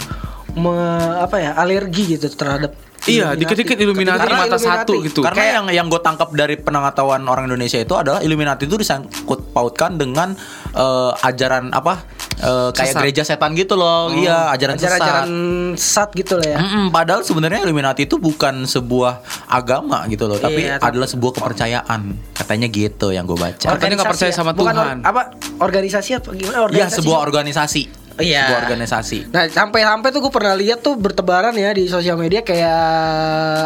me- 0.55 1.17
apa 1.19 1.37
ya 1.39 1.51
alergi 1.55 2.17
gitu 2.17 2.29
terhadap. 2.29 2.73
Iya, 3.03 3.35
dikit-dikit 3.35 3.75
Illuminati 3.77 4.23
Karena 4.23 4.47
mata 4.47 4.55
Illuminati. 4.55 4.79
satu 4.87 4.95
gitu. 5.03 5.21
Karena 5.21 5.43
yang 5.53 5.67
yang 5.75 5.87
gue 5.89 5.99
tangkap 5.99 6.31
dari 6.31 6.55
pengetahuan 6.55 7.27
orang 7.27 7.51
Indonesia 7.51 7.75
itu 7.77 7.99
adalah 7.99 8.23
Illuminati 8.23 8.63
itu 8.63 8.79
disangkut 8.79 9.51
pautkan 9.51 9.99
dengan 9.99 10.39
eh, 10.71 11.11
ajaran 11.21 11.75
apa 11.75 12.07
eh, 12.43 12.71
kayak 12.71 12.91
Sesat. 12.91 13.01
gereja 13.01 13.23
setan 13.25 13.51
gitu 13.53 13.75
loh. 13.75 14.11
Iya, 14.11 14.51
ajaran, 14.51 14.75
Ajaran-ajaran 14.75 15.29
sesat. 15.73 15.79
sesat 15.79 16.09
gitu 16.13 16.35
lah 16.37 16.49
ya. 16.49 16.59
Mm-mm, 16.59 16.85
padahal 16.89 17.23
sebenarnya 17.23 17.63
Illuminati 17.63 18.03
itu 18.03 18.17
bukan 18.17 18.65
sebuah 18.65 19.23
agama 19.47 20.03
gitu 20.07 20.27
loh, 20.27 20.37
tapi 20.37 20.67
Iya, 20.67 20.77
tapi- 20.77 20.93
adalah 20.93 21.07
sebuah 21.07 21.33
kepercayaan. 21.35 22.01
Katanya 22.33 22.67
gitu 22.67 23.09
yang 23.09 23.25
gue 23.25 23.35
baca. 23.35 23.67
Katanya 23.71 23.95
nggak 23.97 24.11
percaya 24.11 24.33
sama 24.33 24.51
ya? 24.51 24.57
Bukan 24.57 24.75
Tuhan. 24.75 24.97
or- 24.99 25.07
apa 25.07 25.23
organisasi 25.59 26.11
apa 26.15 26.29
gimana? 26.33 26.57
Iya, 26.57 26.63
Organisasi. 26.65 26.97
sebuah 26.99 27.19
organisasi. 27.21 27.83
Iya. 28.15 28.45
Sebuah 28.45 28.61
organisasi. 28.61 29.19
Nah 29.31 29.45
sampai-sampai 29.47 30.09
tuh 30.11 30.21
gue 30.21 30.31
pernah 30.31 30.53
lihat 30.53 30.81
tuh 30.81 30.95
bertebaran 30.95 31.55
ya 31.55 31.73
di 31.73 31.87
sosial 31.87 32.15
media 32.15 32.43
kayak 32.43 32.77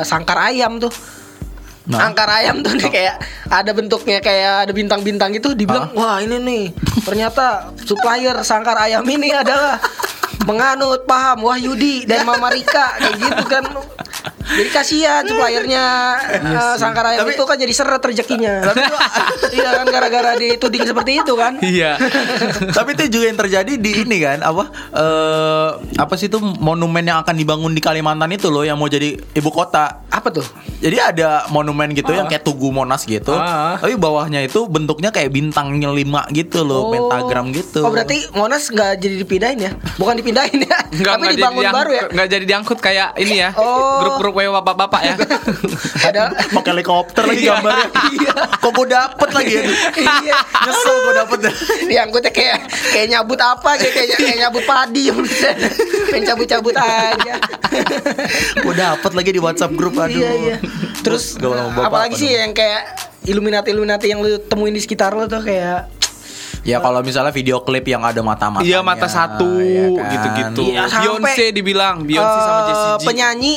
sangkar 0.02 0.38
ayam 0.44 0.78
tuh. 0.78 0.92
Nah. 1.86 2.10
Angkar 2.10 2.26
ayam 2.26 2.66
tuh 2.66 2.74
nih 2.74 2.90
kayak 2.90 3.14
ada 3.46 3.70
bentuknya 3.70 4.18
kayak 4.18 4.66
ada 4.66 4.72
bintang-bintang 4.74 5.30
gitu 5.30 5.54
dibilang 5.54 5.94
wah 5.94 6.18
ini 6.18 6.42
nih 6.42 6.62
ternyata 7.06 7.70
supplier 7.78 8.34
sangkar 8.42 8.74
ayam 8.74 9.06
ini 9.06 9.30
adalah 9.30 9.78
menganut 10.48 11.02
paham 11.04 11.42
Wahyudi 11.42 12.06
dan 12.06 12.22
Mama 12.28 12.48
Rika 12.54 12.96
kayak 13.02 13.16
gitu 13.18 13.44
kan. 13.50 13.64
Jadi 14.46 14.68
kasihan 14.70 15.22
suppliernya 15.26 15.84
eh, 16.38 16.74
sangkar 16.78 17.04
ayam 17.10 17.26
itu 17.26 17.42
kan 17.42 17.56
jadi 17.58 17.72
seret 17.74 18.02
rezekinya. 18.02 18.54
Iya 19.46 19.82
kan 19.82 19.86
gara-gara 19.88 20.36
dituding 20.36 20.84
seperti 20.84 21.22
itu 21.22 21.32
kan. 21.38 21.56
Iya. 21.62 21.96
Tapi 22.76 22.98
itu 22.98 23.18
juga 23.18 23.24
yang 23.30 23.38
terjadi 23.38 23.72
di 23.78 23.90
ini 24.04 24.16
kan 24.20 24.42
apa 24.44 24.68
eh 24.92 25.68
apa 25.96 26.14
sih 26.18 26.28
itu 26.28 26.38
monumen 26.40 27.02
yang 27.06 27.22
akan 27.24 27.34
dibangun 27.36 27.72
di 27.72 27.80
Kalimantan 27.80 28.30
itu 28.34 28.52
loh 28.52 28.66
yang 28.66 28.76
mau 28.76 28.90
jadi 28.90 29.16
ibu 29.16 29.50
kota. 29.50 30.04
Apa 30.12 30.28
tuh? 30.28 30.44
Jadi 30.82 30.96
ada 31.00 31.48
monumen 31.48 31.92
gitu 31.96 32.12
yang 32.12 32.28
kayak 32.28 32.44
Tugu 32.44 32.68
Monas 32.68 33.04
gitu. 33.08 33.32
Ah. 33.32 33.80
Tapi 33.80 33.96
bawahnya 33.96 34.44
itu 34.44 34.68
bentuknya 34.68 35.08
kayak 35.14 35.32
bintangnya 35.32 35.90
lima 35.92 36.28
gitu 36.32 36.62
loh, 36.66 36.92
pentagram 36.92 37.52
gitu. 37.54 37.80
Oh 37.86 37.90
berarti 37.92 38.28
Monas 38.36 38.68
nggak 38.68 39.00
jadi 39.00 39.16
dipindahin 39.24 39.58
ya? 39.62 39.72
Bukan 39.96 40.14
dipindahin 40.20 40.58
ya? 40.66 40.78
Nggak, 40.92 41.14
Tapi 41.16 41.26
dibangun 41.36 41.64
baru 41.72 41.90
ya? 41.92 42.04
nggak 42.12 42.28
jadi 42.28 42.44
diangkut 42.44 42.78
kayak 42.80 43.08
ini 43.20 43.40
ya. 43.40 43.50
Oh. 43.56 44.04
Grup-grup 44.04 44.35
WA 44.36 44.52
bapak-bapak 44.60 45.00
ya. 45.00 45.14
Ada 46.12 46.22
pakai 46.52 46.70
helikopter 46.76 47.24
lagi 47.24 47.40
Iya. 47.40 47.56
gambarnya. 47.56 47.88
Kok 48.60 48.70
gue 48.76 48.86
dapet 48.92 49.28
lagi 49.32 49.52
ya? 49.56 49.62
iya. 49.96 50.36
Nyesel 50.68 50.96
gue 51.00 51.14
dapet. 51.16 51.38
Diangkutnya 51.88 52.32
kayak 52.36 52.58
kayak 52.92 53.06
nyabut 53.08 53.40
apa 53.40 53.70
kayak 53.80 53.92
kayak, 53.96 54.16
kayak 54.20 54.38
nyabut 54.44 54.64
padi 54.68 55.08
Pengen 56.12 56.24
cabut-cabut 56.28 56.76
aja. 56.76 57.34
gue 58.60 58.74
dapet 58.76 59.12
lagi 59.16 59.30
di 59.32 59.40
WhatsApp 59.40 59.72
grup 59.72 59.96
aduh. 59.96 60.12
Iya 60.12 60.30
iya. 60.36 60.56
Terus 61.00 61.40
Gak 61.40 61.48
mau 61.48 61.72
bapak 61.72 61.88
apalagi 61.88 62.12
apa 62.12 62.20
sih 62.20 62.30
yang 62.36 62.52
kayak 62.52 62.82
Illuminati 63.26 63.68
Illuminati 63.72 64.06
yang 64.12 64.20
lu 64.20 64.36
temuin 64.38 64.76
di 64.76 64.82
sekitar 64.84 65.16
lu 65.16 65.24
tuh 65.26 65.40
kayak 65.40 65.96
Ya 66.66 66.82
kalau 66.82 66.98
misalnya 66.98 67.30
video 67.30 67.62
klip 67.62 67.86
yang 67.86 68.02
ada 68.02 68.18
mata-mata. 68.26 68.66
Iya 68.66 68.82
mata 68.82 69.06
satu 69.06 69.46
kan? 69.94 70.10
gitu-gitu. 70.10 70.74
Iya, 70.74 70.90
sampai, 70.90 70.98
Beyonce 70.98 71.44
dibilang, 71.54 72.02
Beyonce 72.02 72.38
sama 72.42 72.58
eh, 72.58 72.66
Jessie 72.66 72.90
J. 72.90 73.06
penyanyi 73.06 73.54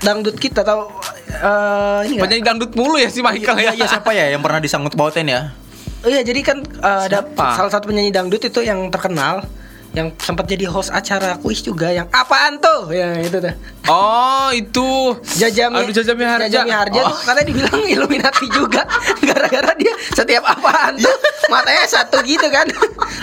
dangdut 0.00 0.36
kita 0.36 0.60
tahu 0.60 0.88
eh 1.30 2.00
ini? 2.06 2.18
Penyanyi 2.18 2.42
dangdut 2.42 2.72
mulu 2.72 2.96
ya 2.96 3.08
si 3.08 3.20
Michael 3.20 3.56
Iya, 3.56 3.70
ya. 3.70 3.72
iya 3.74 3.86
siapa 3.86 4.10
ya 4.10 4.28
yang 4.28 4.40
pernah 4.40 4.58
disangkut 4.58 4.92
pautin 4.92 5.26
ya? 5.26 5.52
Oh 6.00 6.08
iya 6.08 6.20
jadi 6.20 6.40
kan 6.40 6.58
uh, 6.78 7.04
ada 7.04 7.20
salah 7.36 7.68
satu 7.70 7.86
penyanyi 7.86 8.08
dangdut 8.08 8.40
itu 8.40 8.60
yang 8.60 8.88
terkenal 8.88 9.44
yang 9.90 10.14
sempat 10.16 10.46
jadi 10.46 10.64
host 10.64 10.88
acara 10.88 11.34
kuis 11.36 11.60
juga 11.60 11.90
yang 11.90 12.06
apaan 12.08 12.56
tuh 12.56 12.88
ya 12.88 13.10
itu 13.18 13.36
tuh 13.36 13.50
Oh 13.84 14.46
itu 14.54 14.86
Jajami 15.34 15.82
Aduh 15.82 15.90
Jajami 15.90 16.22
Harja 16.22 16.46
Jajami 16.46 16.70
Harja 16.70 17.00
Oh. 17.00 17.10
tuh 17.10 17.18
katanya 17.26 17.46
dibilang 17.48 17.82
Illuminati 17.84 18.46
juga 18.48 18.86
gara-gara 19.26 19.74
dia 19.74 19.90
setiap 20.14 20.46
apaan 20.46 20.94
tuh 20.94 21.10
matanya 21.52 21.90
satu 21.90 22.22
gitu 22.22 22.46
kan 22.46 22.70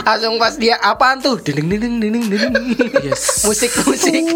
langsung 0.03 0.35
pas 0.35 0.53
dia 0.53 0.75
apaan 0.77 1.17
tuh 1.17 1.39
ding 1.39 1.55
ding 1.63 1.79
ding 1.79 2.03
ding 2.03 2.25
ding 2.27 2.51
Yes. 2.99 3.47
musik 3.47 3.71
musik 3.87 4.27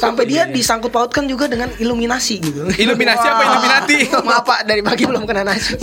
Sampai 0.00 0.24
dia 0.28 0.46
disangkut 0.48 0.90
pautkan 0.92 1.24
juga 1.26 1.46
dengan 1.50 1.68
iluminasi 1.76 2.34
gitu. 2.40 2.66
Iluminasi 2.76 3.26
apa 3.26 3.42
Illuminati? 3.46 3.98
Maaf 4.28 4.44
Pak, 4.44 4.60
dari 4.64 4.82
pagi 4.84 5.04
belum 5.04 5.24
kena 5.24 5.42
nasi. 5.44 5.76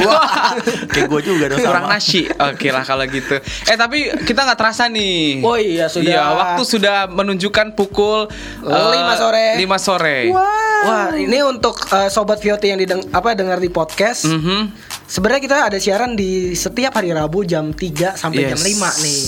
Kayak 0.90 1.08
gue 1.10 1.22
juga 1.22 1.44
dong 1.54 1.60
Kurang 1.62 1.88
nasi. 1.90 2.26
Oke 2.28 2.70
lah 2.74 2.84
kalau 2.86 3.06
gitu. 3.10 3.36
Eh 3.70 3.78
tapi 3.78 4.10
kita 4.26 4.46
nggak 4.48 4.58
terasa 4.60 4.90
nih. 4.90 5.42
Oh 5.44 5.58
iya, 5.58 5.86
sudah. 5.92 6.08
Iya, 6.08 6.24
waktu 6.34 6.64
sudah 6.66 6.98
menunjukkan 7.10 7.74
pukul 7.78 8.30
eh, 8.64 8.88
Lima 8.94 9.14
sore. 9.18 9.48
5 9.60 9.78
sore. 9.82 10.18
Wah, 10.34 11.14
ini 11.18 11.42
untuk 11.44 11.78
eh, 11.92 12.10
sobat 12.10 12.42
VOT 12.42 12.64
yang 12.66 12.80
dideng 12.80 13.02
apa 13.14 13.34
dengar 13.38 13.62
di 13.62 13.70
podcast. 13.70 14.26
Mhm. 14.30 14.97
Sebenarnya 15.08 15.40
kita 15.40 15.58
ada 15.66 15.78
siaran 15.78 16.14
di 16.14 16.52
setiap 16.52 16.92
hari 16.92 17.10
Rabu 17.10 17.42
jam 17.42 17.72
3 17.72 17.80
sampai 18.14 18.44
jam 18.46 18.60
Yes. 18.60 18.68
5 18.76 18.92
nih. 19.00 19.24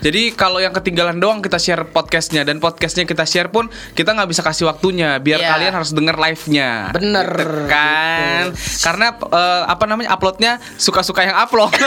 Jadi 0.00 0.22
kalau 0.30 0.58
yang 0.58 0.70
ketinggalan 0.70 1.18
doang 1.18 1.42
kita 1.42 1.58
share 1.58 1.82
podcastnya 1.84 2.46
dan 2.46 2.56
podcastnya 2.56 3.02
kita 3.02 3.26
share 3.26 3.50
pun 3.50 3.66
kita 3.92 4.14
nggak 4.14 4.30
bisa 4.30 4.40
kasih 4.40 4.64
waktunya 4.64 5.18
biar 5.18 5.36
Iya. 5.36 5.50
kalian 5.50 5.72
harus 5.74 5.90
denger 5.90 6.14
live-nya. 6.14 6.70
Bener. 6.92 7.26
Gitu 7.34 7.66
kan? 7.66 8.44
Karena 8.80 9.06
eh, 9.10 9.62
apa 9.66 9.84
namanya 9.84 10.14
uploadnya 10.14 10.52
suka-suka 10.76 11.20
yang 11.20 11.34
upload. 11.36 11.74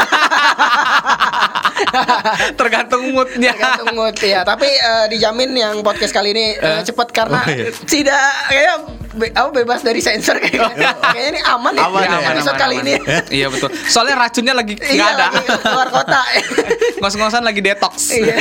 Tergantung 2.53 3.03
moodnya. 3.11 3.51
Tergantung 3.53 3.95
mood 3.95 4.17
ya. 4.19 4.43
Tapi 4.43 4.67
eh, 4.67 5.05
dijamin 5.07 5.55
yang 5.55 5.79
podcast 5.81 6.11
kali 6.11 6.31
ini 6.31 6.45
eh, 6.53 6.83
cepat 6.83 7.15
karena 7.15 7.47
tidak 7.85 8.19
kayak 8.49 8.75
be- 9.13 9.31
apa 9.31 9.49
bebas 9.51 9.81
dari 9.81 9.99
sensor 9.99 10.35
kayaknya. 10.37 10.91
kayaknya 11.13 11.29
ini 11.31 11.41
aman 11.43 11.71
ya. 11.73 11.83
Aman 11.85 12.01
Iya, 12.01 12.09
ya? 12.09 12.17
aman, 12.17 12.33
episode 12.33 12.51
aman, 12.51 12.59
kali 12.59 12.75
aman. 12.75 12.83
ini. 12.83 12.93
Iya 13.38 13.47
betul. 13.47 13.69
Soalnya 13.85 14.15
racunnya 14.17 14.51
lagi 14.51 14.73
nggak 14.73 14.89
Iya, 14.89 15.05
ada. 15.07 15.25
lagi 15.29 15.45
keluar 15.61 15.88
kota. 15.88 16.21
Ngos-ngosan 17.01 17.43
lagi 17.43 17.61
detox. 17.61 17.93
Iya. 18.11 18.35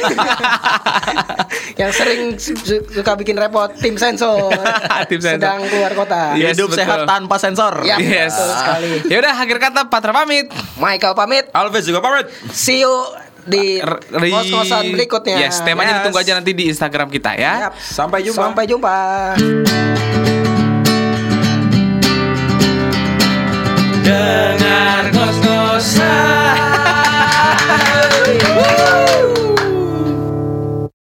yang 1.77 1.93
sering 1.93 2.21
su- 2.37 2.57
su- 2.57 2.87
suka 2.91 3.13
bikin 3.15 3.37
repot 3.37 3.69
tim 3.77 3.95
sensor. 3.95 4.49
Tim 5.11 5.21
sensor. 5.21 5.45
Sedang 5.45 5.61
keluar 5.69 5.93
kota. 5.95 6.33
Yes, 6.35 6.57
Hidup 6.57 6.73
betul. 6.73 6.81
sehat 6.81 6.99
tanpa 7.05 7.37
sensor. 7.37 7.85
Ya, 7.85 8.01
Yes. 8.01 8.33
betul 8.33 8.49
sekali. 8.57 8.89
Ya 9.07 9.17
udah 9.21 9.33
akhir 9.37 9.57
kata 9.61 9.81
Patra 9.87 10.13
pamit. 10.15 10.49
Michael 10.77 11.13
pamit. 11.13 11.45
Alves 11.53 11.85
juga 11.85 12.01
pamit. 12.01 12.27
See 12.49 12.81
you 12.81 12.95
di 13.45 13.79
R- 13.79 14.03
ri- 14.17 14.33
kos-kosan 14.33 14.91
berikutnya. 14.91 15.37
Yes, 15.39 15.61
temanya 15.61 15.93
Yes. 15.93 15.99
ditunggu 16.01 16.19
aja 16.19 16.33
nanti 16.35 16.51
di 16.51 16.65
Instagram 16.67 17.09
kita 17.09 17.37
ya. 17.37 17.69
Yap. 17.69 17.75
Sampai 17.77 18.25
jumpa. 18.25 18.41
Sampai 18.43 18.65
jumpa. 18.65 18.97
Dengar 24.07 25.11
ngos-ngosan 25.11 26.46